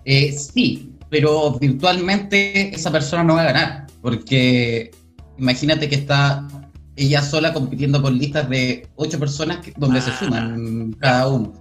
Eh, 0.04 0.32
sí, 0.32 0.92
pero 1.10 1.58
virtualmente 1.58 2.72
esa 2.72 2.92
persona 2.92 3.24
no 3.24 3.34
va 3.34 3.40
a 3.42 3.52
ganar, 3.52 3.86
porque 4.00 4.92
imagínate 5.36 5.88
que 5.88 5.96
está 5.96 6.46
ella 6.94 7.20
sola 7.20 7.52
compitiendo 7.52 8.00
con 8.00 8.16
listas 8.16 8.48
de 8.48 8.86
ocho 8.94 9.18
personas 9.18 9.58
que- 9.58 9.72
donde 9.76 10.00
se 10.00 10.16
suman 10.16 10.92
cada 11.00 11.26
uno. 11.26 11.52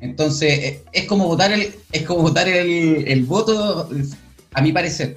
Entonces, 0.00 0.50
eh, 0.58 0.84
es 0.92 1.06
como 1.06 1.26
votar 1.28 1.50
el, 1.52 1.74
es 1.92 2.02
como 2.02 2.20
votar 2.20 2.46
el, 2.46 3.08
el 3.08 3.24
voto, 3.24 3.88
a 4.52 4.60
mi 4.60 4.72
parecer. 4.72 5.14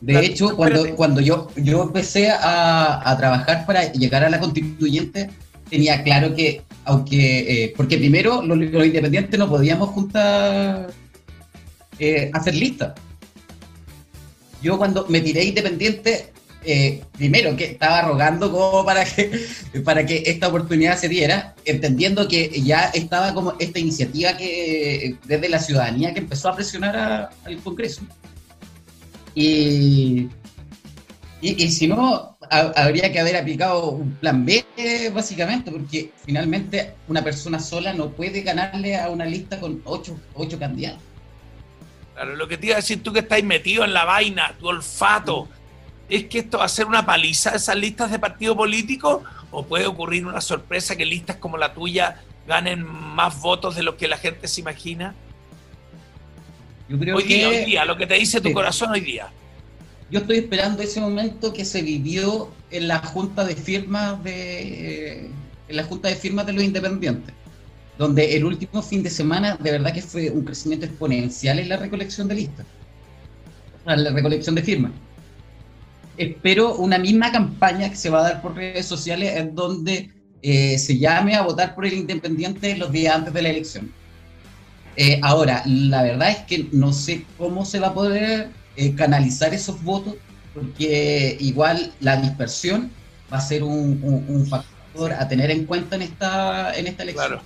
De 0.00 0.12
Claro, 0.14 0.26
hecho, 0.26 0.56
cuando, 0.56 0.76
espérate. 0.76 0.96
cuando 0.96 1.20
yo, 1.20 1.48
yo 1.56 1.82
empecé 1.82 2.30
a, 2.30 3.08
a 3.10 3.16
trabajar 3.18 3.66
para 3.66 3.92
llegar 3.92 4.24
a 4.24 4.30
la 4.30 4.40
constituyente, 4.40 5.28
tenía 5.68 6.02
claro 6.02 6.34
que, 6.34 6.62
aunque, 6.84 7.64
eh, 7.64 7.74
porque 7.76 7.98
primero 7.98 8.40
los, 8.42 8.56
los 8.56 8.86
independientes 8.86 9.38
no 9.38 9.48
podíamos 9.48 9.90
juntar, 9.90 10.88
eh, 11.98 12.30
hacer 12.32 12.54
listas. 12.54 12.94
Yo 14.62 14.78
cuando 14.78 15.06
me 15.08 15.20
tiré 15.20 15.44
independiente, 15.44 16.32
eh, 16.64 17.02
primero 17.16 17.56
que 17.56 17.64
estaba 17.64 18.02
rogando 18.02 18.50
como 18.52 18.84
para 18.84 19.04
que, 19.04 19.30
para 19.84 20.04
que 20.04 20.22
esta 20.26 20.48
oportunidad 20.48 20.98
se 20.98 21.08
diera, 21.08 21.54
entendiendo 21.64 22.26
que 22.28 22.48
ya 22.62 22.90
estaba 22.94 23.32
como 23.34 23.54
esta 23.58 23.78
iniciativa 23.78 24.36
que 24.36 25.16
desde 25.26 25.48
la 25.48 25.58
ciudadanía 25.58 26.12
que 26.14 26.20
empezó 26.20 26.48
a 26.48 26.56
presionar 26.56 26.96
a- 26.96 27.30
al 27.44 27.56
Congreso. 27.58 28.02
Y, 29.34 30.28
y, 31.40 31.64
y 31.64 31.70
si 31.70 31.86
no, 31.86 32.36
ha- 32.50 32.72
habría 32.76 33.10
que 33.12 33.20
haber 33.20 33.36
aplicado 33.36 33.90
un 33.90 34.12
plan 34.16 34.44
B, 34.44 34.64
básicamente, 35.14 35.70
porque 35.70 36.10
finalmente 36.24 36.94
una 37.08 37.22
persona 37.22 37.58
sola 37.58 37.92
no 37.92 38.10
puede 38.10 38.42
ganarle 38.42 38.96
a 38.96 39.08
una 39.10 39.24
lista 39.24 39.58
con 39.60 39.80
ocho, 39.84 40.18
ocho 40.34 40.58
candidatos. 40.58 41.02
Claro, 42.14 42.36
lo 42.36 42.48
que 42.48 42.58
te 42.58 42.66
iba 42.66 42.74
a 42.74 42.78
decir 42.78 43.02
tú 43.02 43.12
que 43.12 43.20
estáis 43.20 43.44
metido 43.44 43.84
en 43.84 43.94
la 43.94 44.04
vaina, 44.04 44.54
tu 44.58 44.68
olfato, 44.68 45.48
es 46.08 46.24
que 46.24 46.40
esto 46.40 46.58
va 46.58 46.64
a 46.64 46.68
ser 46.68 46.86
una 46.86 47.06
paliza 47.06 47.50
esas 47.50 47.76
listas 47.76 48.10
de 48.10 48.18
partido 48.18 48.56
político 48.56 49.22
o 49.52 49.64
puede 49.64 49.86
ocurrir 49.86 50.26
una 50.26 50.40
sorpresa 50.40 50.96
que 50.96 51.06
listas 51.06 51.36
como 51.36 51.56
la 51.56 51.72
tuya 51.72 52.20
ganen 52.46 52.84
más 52.84 53.40
votos 53.40 53.76
de 53.76 53.82
lo 53.84 53.96
que 53.96 54.08
la 54.08 54.18
gente 54.18 54.48
se 54.48 54.60
imagina. 54.60 55.14
Yo 56.90 56.98
creo 56.98 57.16
Hoy 57.16 57.24
que 57.26 57.34
día, 57.36 57.48
hoy 57.48 57.64
día, 57.64 57.84
lo 57.86 57.96
que 57.96 58.06
te 58.06 58.14
dice 58.16 58.40
tu 58.42 58.50
Sí. 58.50 58.54
corazón 58.54 58.90
hoy 58.90 59.00
día. 59.00 59.34
yo 60.10 60.20
estoy 60.20 60.38
esperando 60.38 60.82
ese 60.82 61.00
momento 61.00 61.52
que 61.52 61.64
se 61.64 61.82
vivió 61.82 62.58
en 62.70 62.88
la 62.88 62.98
junta 63.00 63.44
de 63.44 63.56
firmas 63.56 64.22
de 64.24 64.32
eh, 65.26 65.40
en 65.68 65.76
la 65.76 65.84
junta 65.84 66.08
de 66.08 66.16
firmas 66.16 66.46
de 66.46 66.52
los 66.54 66.64
independientes, 66.64 67.36
donde 67.96 68.36
el 68.36 68.44
último 68.44 68.82
fin 68.82 69.02
de 69.04 69.10
semana 69.10 69.56
de 69.56 69.72
verdad 69.72 69.94
que 69.94 70.02
fue 70.02 70.30
un 70.30 70.44
crecimiento 70.44 70.86
exponencial 70.86 71.58
en 71.60 71.68
la 71.70 71.76
recolección 71.78 72.28
de 72.28 72.36
listas, 72.36 72.68
o 73.74 73.78
sea, 73.84 73.96
la 73.96 74.10
recolección 74.12 74.54
de 74.56 74.62
firmas. 74.64 74.94
Espero 76.16 76.76
una 76.76 76.98
misma 76.98 77.32
campaña 77.32 77.90
que 77.90 77.96
se 77.96 78.10
va 78.10 78.20
a 78.20 78.22
dar 78.24 78.42
por 78.42 78.54
redes 78.56 78.86
sociales 78.86 79.36
en 79.36 79.54
donde 79.54 80.12
eh, 80.42 80.78
se 80.78 80.98
llame 80.98 81.34
a 81.36 81.42
votar 81.42 81.74
por 81.74 81.86
el 81.86 81.94
independiente 81.94 82.76
los 82.76 82.92
días 82.92 83.14
antes 83.16 83.32
de 83.34 83.42
la 83.42 83.50
elección. 83.50 83.96
Eh, 85.02 85.18
ahora, 85.22 85.62
la 85.64 86.02
verdad 86.02 86.28
es 86.28 86.36
que 86.40 86.68
no 86.72 86.92
sé 86.92 87.24
cómo 87.38 87.64
se 87.64 87.80
va 87.80 87.86
a 87.86 87.94
poder 87.94 88.50
eh, 88.76 88.94
canalizar 88.94 89.54
esos 89.54 89.82
votos, 89.82 90.16
porque 90.52 91.38
igual 91.40 91.94
la 92.00 92.18
dispersión 92.18 92.90
va 93.32 93.38
a 93.38 93.40
ser 93.40 93.62
un, 93.62 94.46
factor 94.46 95.14
a 95.14 95.26
tener 95.26 95.50
en 95.52 95.64
cuenta 95.64 95.96
en 95.96 96.02
esta, 96.02 96.76
en 96.76 96.86
esta 96.86 97.04
elección. 97.04 97.28
Claro. 97.28 97.42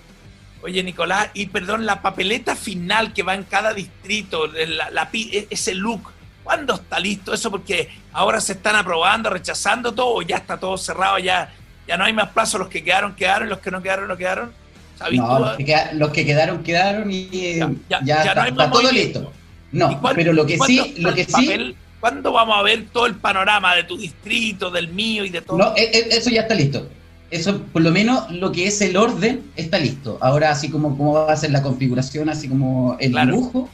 Oye, 0.64 0.82
Nicolás, 0.82 1.28
y 1.32 1.46
perdón, 1.46 1.86
la 1.86 2.02
papeleta 2.02 2.56
final 2.56 3.12
que 3.12 3.22
va 3.22 3.36
en 3.36 3.44
cada 3.44 3.72
distrito, 3.72 4.48
la, 4.48 4.90
la 4.90 5.08
e- 5.12 5.46
ese 5.48 5.76
look, 5.76 6.10
¿Cuándo 6.42 6.74
está 6.74 6.98
listo 6.98 7.32
eso? 7.32 7.52
Porque 7.52 7.88
ahora 8.12 8.40
se 8.40 8.54
están 8.54 8.74
aprobando, 8.74 9.30
rechazando 9.30 9.94
todo, 9.94 10.16
o 10.16 10.22
ya 10.22 10.38
está 10.38 10.58
todo 10.58 10.76
cerrado, 10.76 11.20
ya, 11.20 11.54
ya 11.86 11.96
no 11.96 12.04
hay 12.04 12.12
más 12.12 12.30
plazo, 12.30 12.58
los 12.58 12.66
que 12.66 12.82
quedaron, 12.82 13.14
quedaron, 13.14 13.48
los 13.48 13.60
que 13.60 13.70
no 13.70 13.80
quedaron, 13.80 14.08
no 14.08 14.16
quedaron. 14.16 14.63
No, 15.12 15.38
los 15.38 15.56
que, 15.56 15.76
los 15.94 16.10
que, 16.10 16.24
quedaron, 16.24 16.62
quedaron 16.62 17.10
y 17.10 17.58
ya, 17.88 18.22
está, 18.22 18.70
todo 18.70 18.90
listo. 18.92 19.32
No, 19.72 20.00
pero 20.14 20.32
lo 20.32 20.46
que 20.46 20.58
sí, 20.58 20.94
lo 20.98 21.14
que 21.14 21.24
sí. 21.24 21.74
¿Cuándo 22.00 22.32
vamos 22.32 22.58
a 22.58 22.62
ver 22.62 22.84
todo 22.92 23.06
el 23.06 23.14
panorama 23.14 23.74
de 23.74 23.84
tu 23.84 23.96
distrito, 23.96 24.70
del 24.70 24.88
mío 24.88 25.24
y 25.24 25.30
de 25.30 25.40
todo? 25.40 25.56
No, 25.56 25.74
e, 25.74 25.84
e, 25.84 26.08
eso 26.10 26.28
ya 26.28 26.42
está 26.42 26.54
listo. 26.54 26.86
Eso, 27.30 27.62
por 27.72 27.80
lo 27.80 27.90
menos, 27.90 28.30
lo 28.30 28.52
que 28.52 28.66
es 28.66 28.82
el 28.82 28.96
orden 28.98 29.42
está 29.56 29.78
listo. 29.78 30.18
Ahora, 30.20 30.50
así 30.50 30.68
como 30.68 30.98
cómo 30.98 31.14
va 31.14 31.32
a 31.32 31.36
ser 31.36 31.50
la 31.50 31.62
configuración, 31.62 32.28
así 32.28 32.46
como 32.46 32.98
el 33.00 33.14
dibujo, 33.14 33.70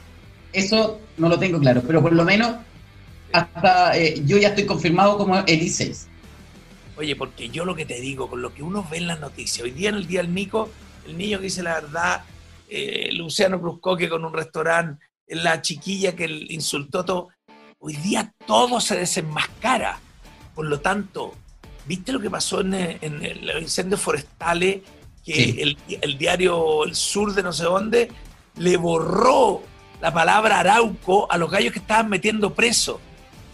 eso 0.52 1.00
no 1.16 1.28
lo 1.28 1.40
tengo 1.40 1.58
claro. 1.58 1.82
Pero 1.84 2.00
por 2.00 2.12
lo 2.12 2.24
menos, 2.24 2.52
hasta 3.32 3.98
eh, 3.98 4.22
yo 4.24 4.38
ya 4.38 4.48
estoy 4.48 4.64
confirmado 4.64 5.18
como 5.18 5.36
el 5.36 5.44
I6. 5.60 6.06
Oye, 6.96 7.16
porque 7.16 7.48
yo 7.48 7.64
lo 7.64 7.74
que 7.74 7.84
te 7.84 8.00
digo, 8.00 8.28
con 8.28 8.42
lo 8.42 8.54
que 8.54 8.62
uno 8.62 8.86
ve 8.90 8.98
en 8.98 9.08
las 9.08 9.20
noticias, 9.20 9.64
hoy 9.64 9.72
día 9.72 9.88
en 9.88 9.96
el 9.96 10.06
Día 10.06 10.22
del 10.22 10.32
Nico, 10.32 10.70
el 11.06 11.16
niño 11.16 11.38
que 11.38 11.44
dice 11.44 11.62
la 11.62 11.74
verdad, 11.74 12.24
eh, 12.68 13.10
Luciano 13.12 13.58
Bruscoque 13.58 14.08
con 14.08 14.24
un 14.24 14.32
restaurante, 14.32 15.04
la 15.26 15.60
chiquilla 15.62 16.14
que 16.14 16.26
insultó 16.50 17.04
todo. 17.04 17.28
Hoy 17.78 17.96
día 17.96 18.32
todo 18.46 18.80
se 18.80 18.96
desenmascara. 18.96 19.98
Por 20.54 20.66
lo 20.66 20.80
tanto, 20.80 21.34
¿viste 21.86 22.12
lo 22.12 22.20
que 22.20 22.30
pasó 22.30 22.60
en, 22.60 22.74
en, 22.74 23.46
los 23.46 23.62
incendios 23.62 24.00
forestales? 24.00 24.82
Que 25.24 25.76
el, 26.00 26.18
diario 26.18 26.84
El 26.84 26.94
Sur 26.94 27.34
de 27.34 27.42
no 27.42 27.52
sé 27.52 27.64
dónde 27.64 28.10
le 28.56 28.76
borró 28.76 29.62
la 30.00 30.12
palabra 30.12 30.60
Arauco 30.60 31.30
a 31.30 31.36
los 31.36 31.50
gallos 31.50 31.72
que 31.72 31.78
estaban 31.78 32.08
metiendo 32.08 32.54
presos. 32.54 32.98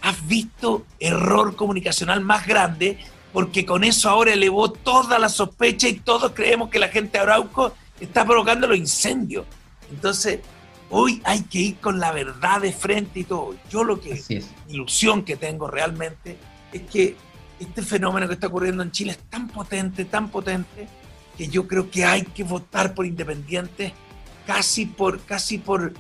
¿Has 0.03 0.27
visto 0.27 0.87
error 0.99 1.57
comunicacional 1.57 2.21
más 2.21 2.47
grande? 2.47 2.99
Porque 3.37 3.67
con 3.67 3.85
eso 3.85 4.09
ahora 4.09 4.33
elevó 4.33 4.73
toda 4.73 5.19
la 5.19 5.29
sospecha 5.29 5.87
y 5.89 6.01
todos 6.01 6.33
creemos 6.33 6.71
que 6.71 6.79
la 6.79 6.89
gente 6.89 7.19
de 7.19 7.25
Arauco 7.25 7.75
está 8.01 8.25
provocando 8.25 8.67
los 8.67 8.79
incendios. 8.79 9.45
Entonces, 9.91 10.41
Hoy 10.89 11.21
hay 11.25 11.43
que 11.43 11.59
ir 11.59 11.77
con 11.77 11.99
la 11.99 12.13
verdad 12.13 12.61
de 12.61 12.73
frente 12.73 13.21
y 13.21 13.25
todo. 13.25 13.57
Yo 13.69 13.83
lo 13.83 14.01
que, 14.01 14.23
ilusión 14.69 15.25
que 15.25 15.37
tengo 15.37 15.67
realmente 15.67 16.37
es 16.73 16.83
que 16.83 17.17
este 17.59 17.83
fenómeno 17.83 18.29
que 18.29 18.35
está 18.35 18.47
ocurriendo 18.47 18.83
en 18.83 18.93
Chile 18.93 19.13
es 19.13 19.19
tan 19.29 19.49
potente, 19.49 20.05
tan 20.05 20.29
potente, 20.29 20.87
que 21.37 21.49
yo 21.49 21.67
creo 21.67 21.91
que 21.91 22.05
hay 22.05 22.23
que 22.23 22.45
votar 22.45 22.95
por 22.95 23.05
independientes 23.05 23.93
casi 24.47 24.87
por, 24.87 25.21
casi 25.23 25.59
por, 25.59 25.93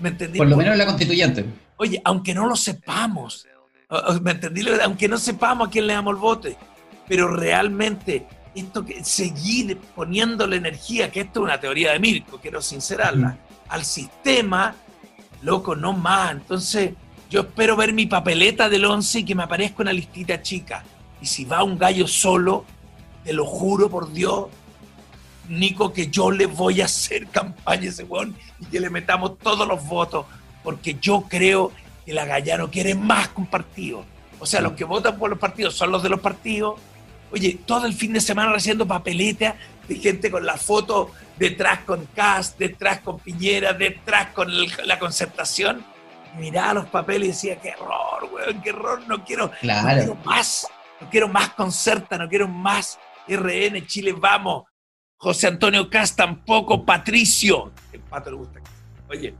¿me 0.00 0.10
entendí? 0.10 0.38
Por 0.38 0.48
lo 0.48 0.56
menos 0.56 0.76
la 0.76 0.86
constituyente. 0.86 1.44
Oye, 1.76 2.00
aunque 2.04 2.32
no 2.32 2.46
lo 2.46 2.54
sepamos, 2.54 3.44
¿me 4.22 4.30
entendí? 4.30 4.62
Aunque 4.84 5.08
no 5.08 5.18
sepamos 5.18 5.66
a 5.66 5.70
quién 5.70 5.86
le 5.88 5.94
damos 5.94 6.14
el 6.14 6.20
voto, 6.20 6.48
pero 7.08 7.28
realmente 7.28 8.26
esto 8.54 8.84
que 8.84 9.02
seguir 9.04 9.78
poniéndole 9.94 10.56
energía, 10.56 11.10
que 11.10 11.20
esto 11.20 11.40
es 11.40 11.44
una 11.44 11.60
teoría 11.60 11.92
de 11.92 11.98
Mirko, 11.98 12.38
quiero 12.40 12.60
sincerarla, 12.60 13.38
al 13.68 13.84
sistema, 13.84 14.74
loco, 15.42 15.76
no 15.76 15.92
más. 15.92 16.32
Entonces, 16.32 16.92
yo 17.30 17.40
espero 17.40 17.76
ver 17.76 17.92
mi 17.92 18.06
papeleta 18.06 18.68
del 18.68 18.84
11 18.84 19.20
y 19.20 19.24
que 19.24 19.34
me 19.34 19.42
aparezca 19.42 19.82
una 19.82 19.92
listita 19.92 20.42
chica. 20.42 20.84
Y 21.20 21.26
si 21.26 21.44
va 21.44 21.62
un 21.62 21.78
gallo 21.78 22.06
solo, 22.06 22.64
te 23.24 23.32
lo 23.32 23.44
juro 23.44 23.88
por 23.88 24.12
Dios, 24.12 24.46
Nico, 25.48 25.92
que 25.92 26.08
yo 26.08 26.30
le 26.30 26.46
voy 26.46 26.80
a 26.80 26.86
hacer 26.86 27.26
campaña 27.30 27.82
a 27.82 27.88
ese 27.88 28.04
weón 28.04 28.34
y 28.60 28.66
que 28.66 28.80
le 28.80 28.90
metamos 28.90 29.38
todos 29.38 29.66
los 29.66 29.84
votos, 29.86 30.26
porque 30.62 30.96
yo 31.00 31.24
creo 31.28 31.72
que 32.04 32.12
la 32.12 32.24
Gallano 32.24 32.70
quiere 32.70 32.94
más 32.94 33.28
que 33.28 33.40
un 33.40 33.46
partido. 33.46 34.04
O 34.40 34.46
sea, 34.46 34.60
los 34.60 34.72
que 34.72 34.84
votan 34.84 35.18
por 35.18 35.30
los 35.30 35.38
partidos 35.38 35.74
son 35.74 35.90
los 35.90 36.02
de 36.02 36.08
los 36.08 36.20
partidos. 36.20 36.80
Oye, 37.30 37.58
todo 37.66 37.86
el 37.86 37.94
fin 37.94 38.12
de 38.12 38.20
semana 38.20 38.52
haciendo 38.54 38.86
papeleta 38.86 39.56
de 39.86 39.94
gente 39.96 40.30
con 40.30 40.44
la 40.44 40.56
foto 40.56 41.12
detrás 41.38 41.80
con 41.80 42.06
Cast, 42.06 42.58
detrás 42.58 43.00
con 43.00 43.18
Piñera, 43.18 43.72
detrás 43.72 44.28
con 44.32 44.48
la 44.84 44.98
concertación. 44.98 45.84
Miraba 46.38 46.74
los 46.74 46.86
papeles 46.86 47.28
y 47.28 47.30
decía, 47.32 47.60
qué 47.60 47.70
error, 47.70 48.28
weón, 48.32 48.60
qué 48.62 48.70
error, 48.70 49.02
no 49.06 49.24
quiero, 49.24 49.50
quiero 49.60 50.14
más, 50.24 50.66
no 51.00 51.10
quiero 51.10 51.28
más 51.28 51.50
concerta, 51.50 52.18
no 52.18 52.28
quiero 52.28 52.48
más 52.48 52.98
RN, 53.26 53.86
Chile, 53.86 54.12
vamos. 54.12 54.64
José 55.16 55.48
Antonio 55.48 55.90
Cast 55.90 56.16
tampoco, 56.16 56.84
Patricio. 56.84 57.72
El 57.92 58.00
pato 58.00 58.30
le 58.30 58.36
gusta. 58.36 58.60
Oye, 59.08 59.34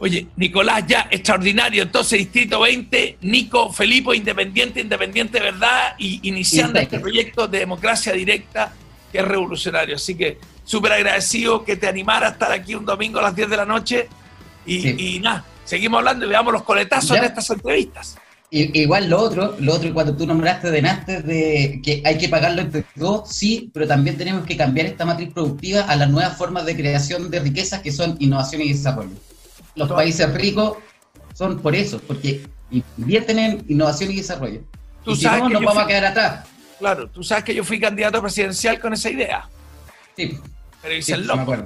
oye, 0.00 0.26
Nicolás 0.36 0.84
ya, 0.86 1.06
extraordinario. 1.10 1.82
Entonces, 1.82 2.18
Distrito 2.18 2.60
20, 2.60 3.18
Nico, 3.20 3.72
Felipe, 3.72 4.16
Independiente, 4.16 4.80
Independiente, 4.80 5.40
¿verdad? 5.40 5.94
Y 5.98 6.26
iniciando 6.28 6.80
este 6.80 6.98
proyecto 6.98 7.46
de 7.46 7.58
democracia 7.60 8.12
directa 8.12 8.72
que 9.12 9.18
es 9.18 9.24
revolucionario. 9.24 9.96
Así 9.96 10.14
que 10.14 10.38
súper 10.64 10.92
agradecido 10.92 11.64
que 11.64 11.76
te 11.76 11.86
animara 11.86 12.28
a 12.28 12.30
estar 12.30 12.50
aquí 12.50 12.74
un 12.74 12.84
domingo 12.84 13.18
a 13.18 13.22
las 13.22 13.36
10 13.36 13.50
de 13.50 13.56
la 13.56 13.66
noche. 13.66 14.08
Y, 14.66 15.18
nada, 15.20 15.44
seguimos 15.64 15.98
hablando 15.98 16.26
y 16.26 16.28
veamos 16.28 16.52
los 16.52 16.62
coletazos 16.62 17.20
de 17.20 17.26
estas 17.26 17.50
entrevistas. 17.50 18.16
Igual 18.52 19.08
lo 19.08 19.20
otro, 19.20 19.56
lo 19.60 19.74
otro, 19.74 19.94
cuando 19.94 20.16
tú 20.16 20.26
nombraste 20.26 20.72
de 20.72 20.82
Nastes 20.82 21.24
de 21.24 21.80
que 21.84 22.02
hay 22.04 22.18
que 22.18 22.28
pagarlo 22.28 22.62
entre 22.62 22.84
dos, 22.96 23.28
sí, 23.28 23.70
pero 23.72 23.86
también 23.86 24.16
tenemos 24.16 24.44
que 24.44 24.56
cambiar 24.56 24.86
esta 24.86 25.04
matriz 25.04 25.32
productiva 25.32 25.82
a 25.82 25.94
las 25.94 26.10
nuevas 26.10 26.36
formas 26.36 26.66
de 26.66 26.74
creación 26.74 27.30
de 27.30 27.38
riquezas 27.38 27.80
que 27.80 27.92
son 27.92 28.16
innovación 28.18 28.62
y 28.62 28.72
desarrollo. 28.72 29.14
Los 29.74 29.90
países 29.90 30.32
ricos 30.34 30.78
son 31.34 31.60
por 31.60 31.74
eso, 31.74 32.00
porque 32.06 32.42
invierten 32.96 33.38
en 33.38 33.64
innovación 33.68 34.10
y 34.10 34.16
desarrollo. 34.16 34.60
Tú 35.04 35.16
sabes 35.16 35.42
no, 35.42 35.48
nos 35.48 35.62
vamos 35.62 35.84
a 35.84 35.86
quedar 35.86 36.06
atrás. 36.06 36.48
Claro, 36.78 37.08
tú 37.08 37.22
sabes 37.22 37.44
que 37.44 37.54
yo 37.54 37.64
fui 37.64 37.78
candidato 37.78 38.20
presidencial 38.20 38.80
con 38.80 38.92
esa 38.92 39.10
idea. 39.10 39.48
Sí. 40.16 40.38
Pero 40.82 40.94
hice 40.94 41.14
el 41.14 41.26
loco. 41.26 41.56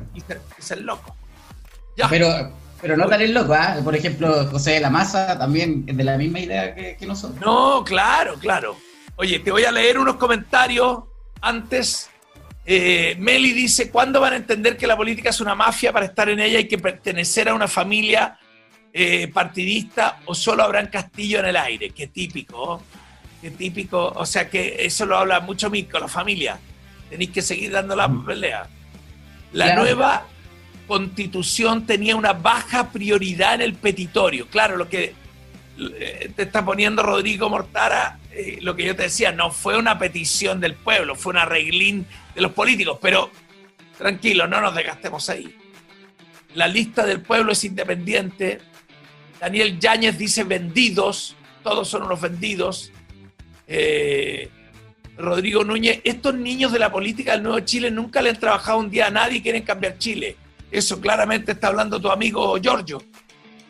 Hice, 0.58 0.74
el 0.74 0.82
loco. 0.82 1.14
Ya. 1.96 2.08
Pero, 2.08 2.52
pero 2.80 2.96
no 2.96 3.06
tan 3.06 3.22
el 3.22 3.32
loco, 3.32 3.54
¿ah? 3.54 3.76
Por 3.82 3.94
ejemplo, 3.94 4.46
José 4.50 4.72
de 4.72 4.80
la 4.80 4.90
Maza 4.90 5.38
también 5.38 5.84
es 5.86 5.96
de 5.96 6.04
la 6.04 6.16
misma 6.18 6.40
idea 6.40 6.74
que, 6.74 7.06
nosotros. 7.06 7.40
No, 7.40 7.84
claro, 7.84 8.34
claro. 8.40 8.76
Oye, 9.16 9.38
te 9.38 9.52
voy 9.52 9.64
a 9.64 9.70
leer 9.70 9.98
unos 9.98 10.16
comentarios 10.16 11.04
antes. 11.40 12.10
Eh, 12.66 13.16
Meli 13.18 13.52
dice, 13.52 13.90
¿cuándo 13.90 14.20
van 14.20 14.32
a 14.32 14.36
entender 14.36 14.76
que 14.76 14.86
la 14.86 14.96
política 14.96 15.30
es 15.30 15.40
una 15.40 15.54
mafia 15.54 15.92
para 15.92 16.06
estar 16.06 16.28
en 16.28 16.40
ella 16.40 16.60
y 16.60 16.68
que 16.68 16.78
pertenecer 16.78 17.48
a 17.48 17.54
una 17.54 17.68
familia 17.68 18.38
eh, 18.92 19.28
partidista 19.28 20.20
o 20.24 20.34
solo 20.34 20.62
habrán 20.62 20.86
castillo 20.86 21.40
en 21.40 21.46
el 21.46 21.56
aire? 21.56 21.90
Qué 21.90 22.06
típico 22.06 22.82
típico, 23.50 24.12
o 24.14 24.26
sea 24.26 24.48
que 24.48 24.76
eso 24.80 25.06
lo 25.06 25.16
habla 25.16 25.40
mucho 25.40 25.70
Mirko, 25.70 25.98
la 25.98 26.08
familia. 26.08 26.58
Tenéis 27.10 27.30
que 27.30 27.42
seguir 27.42 27.72
dando 27.72 27.94
la 27.96 28.08
mm. 28.08 28.24
pelea. 28.24 28.66
La 29.52 29.76
nueva 29.76 30.26
constitución 30.86 31.86
tenía 31.86 32.16
una 32.16 32.32
baja 32.32 32.90
prioridad 32.90 33.54
en 33.54 33.62
el 33.62 33.74
petitorio. 33.74 34.48
Claro, 34.48 34.76
lo 34.76 34.88
que 34.88 35.14
eh, 35.78 36.32
te 36.34 36.42
está 36.42 36.64
poniendo 36.64 37.02
Rodrigo 37.02 37.48
Mortara, 37.48 38.18
eh, 38.32 38.58
lo 38.60 38.74
que 38.74 38.84
yo 38.84 38.96
te 38.96 39.04
decía, 39.04 39.32
no 39.32 39.50
fue 39.50 39.78
una 39.78 39.98
petición 39.98 40.60
del 40.60 40.74
pueblo, 40.74 41.14
fue 41.14 41.32
una 41.32 41.44
reglín 41.44 42.06
de 42.34 42.40
los 42.40 42.52
políticos, 42.52 42.98
pero 43.00 43.30
tranquilo, 43.96 44.46
no 44.46 44.60
nos 44.60 44.74
desgastemos 44.74 45.28
ahí. 45.30 45.54
La 46.54 46.68
lista 46.68 47.04
del 47.04 47.20
pueblo 47.20 47.52
es 47.52 47.64
independiente. 47.64 48.60
Daniel 49.40 49.78
Yáñez 49.78 50.16
dice 50.16 50.44
vendidos, 50.44 51.36
todos 51.62 51.88
son 51.88 52.04
unos 52.04 52.20
vendidos. 52.20 52.92
Eh, 53.66 54.48
Rodrigo 55.16 55.64
Núñez, 55.64 56.00
estos 56.04 56.34
niños 56.34 56.72
de 56.72 56.78
la 56.78 56.90
política 56.90 57.32
del 57.32 57.42
Nuevo 57.42 57.60
Chile 57.60 57.90
nunca 57.90 58.20
le 58.20 58.30
han 58.30 58.38
trabajado 58.38 58.78
un 58.78 58.90
día 58.90 59.06
a 59.06 59.10
nadie 59.10 59.38
y 59.38 59.42
quieren 59.42 59.62
cambiar 59.62 59.98
Chile. 59.98 60.36
Eso 60.70 61.00
claramente 61.00 61.52
está 61.52 61.68
hablando 61.68 62.00
tu 62.00 62.10
amigo 62.10 62.58
Giorgio. 62.58 63.02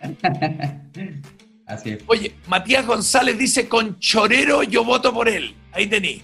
Así 1.66 1.90
es. 1.90 2.02
Oye, 2.06 2.34
Matías 2.46 2.86
González 2.86 3.38
dice, 3.38 3.68
con 3.68 3.98
Chorero 3.98 4.62
yo 4.62 4.84
voto 4.84 5.12
por 5.12 5.28
él. 5.28 5.54
Ahí 5.72 5.86
tení. 5.86 6.22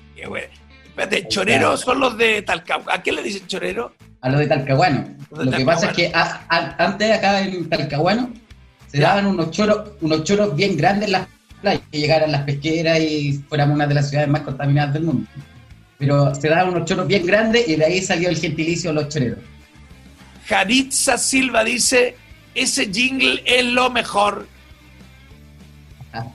Espérate, 0.90 1.28
Chorero 1.28 1.76
son 1.76 2.00
los 2.00 2.18
de 2.18 2.42
Talcahuano. 2.42 2.90
¿A 2.92 3.02
qué 3.02 3.12
le 3.12 3.22
dicen 3.22 3.46
Chorero? 3.46 3.94
A 4.20 4.28
los 4.28 4.40
de 4.40 4.46
Talcahuano. 4.48 5.16
Lo 5.30 5.50
que 5.50 5.64
pasa 5.64 5.86
es 5.90 5.92
que 5.94 6.12
antes 6.14 7.10
acá 7.12 7.40
en 7.40 7.68
Talcahuano 7.68 8.30
se 8.88 9.00
daban 9.00 9.26
unos 9.26 9.50
choros, 9.52 9.92
unos 10.00 10.24
choros 10.24 10.54
bien 10.56 10.76
grandes 10.76 11.08
las 11.08 11.28
que 11.90 11.98
llegaran 11.98 12.32
las 12.32 12.42
pesqueras 12.42 12.98
y 13.00 13.42
fuéramos 13.48 13.76
una 13.76 13.86
de 13.86 13.94
las 13.94 14.10
ciudades 14.10 14.28
más 14.28 14.42
contaminadas 14.42 14.94
del 14.94 15.04
mundo. 15.04 15.28
Pero 15.96 16.34
se 16.34 16.48
daban 16.48 16.70
unos 16.70 16.86
choros 16.86 17.06
bien 17.06 17.24
grandes 17.24 17.68
y 17.68 17.76
de 17.76 17.84
ahí 17.84 18.02
salió 18.02 18.28
el 18.28 18.36
gentilicio 18.36 18.92
los 18.92 19.08
choreros. 19.08 19.38
Jaritza 20.46 21.16
Silva 21.16 21.62
dice, 21.62 22.16
ese 22.54 22.92
jingle 22.92 23.42
es 23.46 23.64
lo 23.64 23.90
mejor. 23.90 24.48
Ah. 26.12 26.26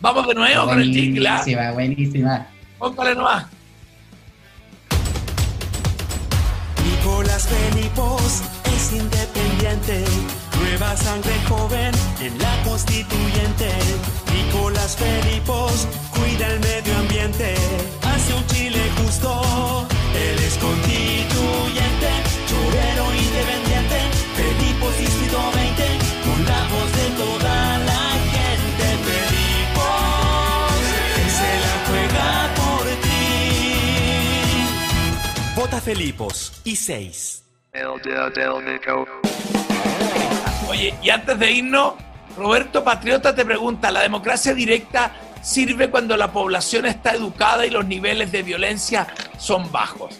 Vamos 0.00 0.26
de 0.26 0.34
nuevo 0.34 0.66
con 0.66 0.80
el 0.80 0.92
jingle. 0.92 1.28
¿ah? 1.28 1.36
Buenísima, 1.36 1.70
buenísima. 1.70 2.46
Póngale 2.78 3.14
nomás. 3.14 3.46
Nicolás 7.04 7.48
Felipos 7.48 8.42
es 8.76 8.92
independiente, 8.92 10.04
nueva 10.60 10.96
sangre 10.96 11.32
joven 11.48 11.92
En 12.20 12.38
la 12.38 12.62
constituyente, 12.62 13.72
Nicolás 14.32 14.96
Felipos 14.96 15.88
cuida 16.12 16.46
el 16.46 16.60
medio 16.60 16.96
ambiente, 16.96 17.56
hace 18.02 18.34
un 18.34 18.46
Chile 18.46 18.80
justo. 18.98 19.81
Felipos 35.92 36.54
y 36.64 36.74
6. 36.74 37.44
Oye, 40.70 40.94
y 41.02 41.10
antes 41.10 41.38
de 41.38 41.52
irnos, 41.52 41.94
Roberto 42.34 42.82
Patriota 42.82 43.34
te 43.34 43.44
pregunta, 43.44 43.90
¿la 43.90 44.00
democracia 44.00 44.54
directa 44.54 45.12
sirve 45.42 45.90
cuando 45.90 46.16
la 46.16 46.32
población 46.32 46.86
está 46.86 47.12
educada 47.12 47.66
y 47.66 47.70
los 47.70 47.84
niveles 47.84 48.32
de 48.32 48.42
violencia 48.42 49.06
son 49.36 49.70
bajos? 49.70 50.18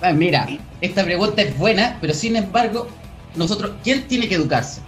Ah, 0.00 0.12
mira, 0.14 0.48
esta 0.80 1.04
pregunta 1.04 1.42
es 1.42 1.58
buena, 1.58 1.98
pero 2.00 2.14
sin 2.14 2.36
embargo, 2.36 2.88
nosotros, 3.36 3.72
¿quién 3.84 4.08
tiene 4.08 4.26
que 4.26 4.36
educarse? 4.36 4.80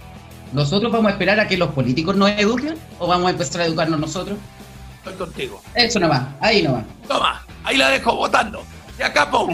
¿Nosotros 0.51 0.91
vamos 0.91 1.09
a 1.09 1.11
esperar 1.11 1.39
a 1.39 1.47
que 1.47 1.57
los 1.57 1.69
políticos 1.69 2.15
nos 2.15 2.31
eduquen 2.31 2.73
o 2.97 3.05
vamos 3.05 3.27
a 3.27 3.29
empezar 3.29 3.61
a 3.61 3.65
educarnos 3.65 3.99
nosotros? 3.99 4.39
Estoy 4.97 5.13
contigo. 5.13 5.61
Eso 5.75 5.99
nomás, 5.99 6.23
ahí 6.39 6.63
nomás. 6.63 6.85
Toma, 7.07 7.45
ahí 7.63 7.77
la 7.77 7.89
dejo 7.89 8.15
votando. 8.15 8.63
Ya 8.97 9.11
capo. 9.11 9.47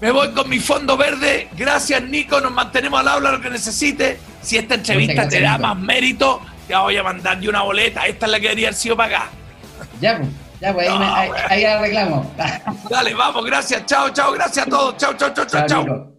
Me 0.00 0.10
voy 0.10 0.30
con 0.32 0.48
mi 0.48 0.58
fondo 0.58 0.96
verde. 0.96 1.48
Gracias, 1.56 2.02
Nico. 2.02 2.40
Nos 2.40 2.52
mantenemos 2.52 3.00
al 3.00 3.08
habla 3.08 3.32
lo 3.32 3.40
que 3.40 3.50
necesite. 3.50 4.18
Si 4.42 4.58
esta 4.58 4.74
entrevista 4.74 5.28
te 5.28 5.40
da 5.40 5.58
más 5.58 5.76
mérito, 5.76 6.40
te 6.68 6.76
voy 6.76 6.96
a 6.96 7.02
mandar 7.02 7.40
yo 7.40 7.50
una 7.50 7.62
boleta. 7.62 8.06
Esta 8.06 8.26
es 8.26 8.32
la 8.32 8.38
que 8.38 8.44
debería 8.44 8.68
haber 8.68 8.78
sido 8.78 8.96
pagada. 8.96 9.28
Ya, 10.00 10.18
pues. 10.18 10.28
Ya, 10.60 10.72
pues 10.72 10.88
ahí, 10.88 10.98
No, 10.98 11.34
ahí, 11.48 11.64
arreglamos. 11.64 12.26
Dale, 12.88 13.14
vamos, 13.14 13.44
gracias. 13.44 13.84
Chao, 13.86 14.10
chao, 14.10 14.32
gracias 14.32 14.66
a 14.66 14.70
todos. 14.70 14.96
Chao, 14.96 15.14
chao, 15.14 15.32
chao, 15.34 15.46
chao, 15.46 15.66
Chao, 15.66 15.84
chao. 15.84 16.12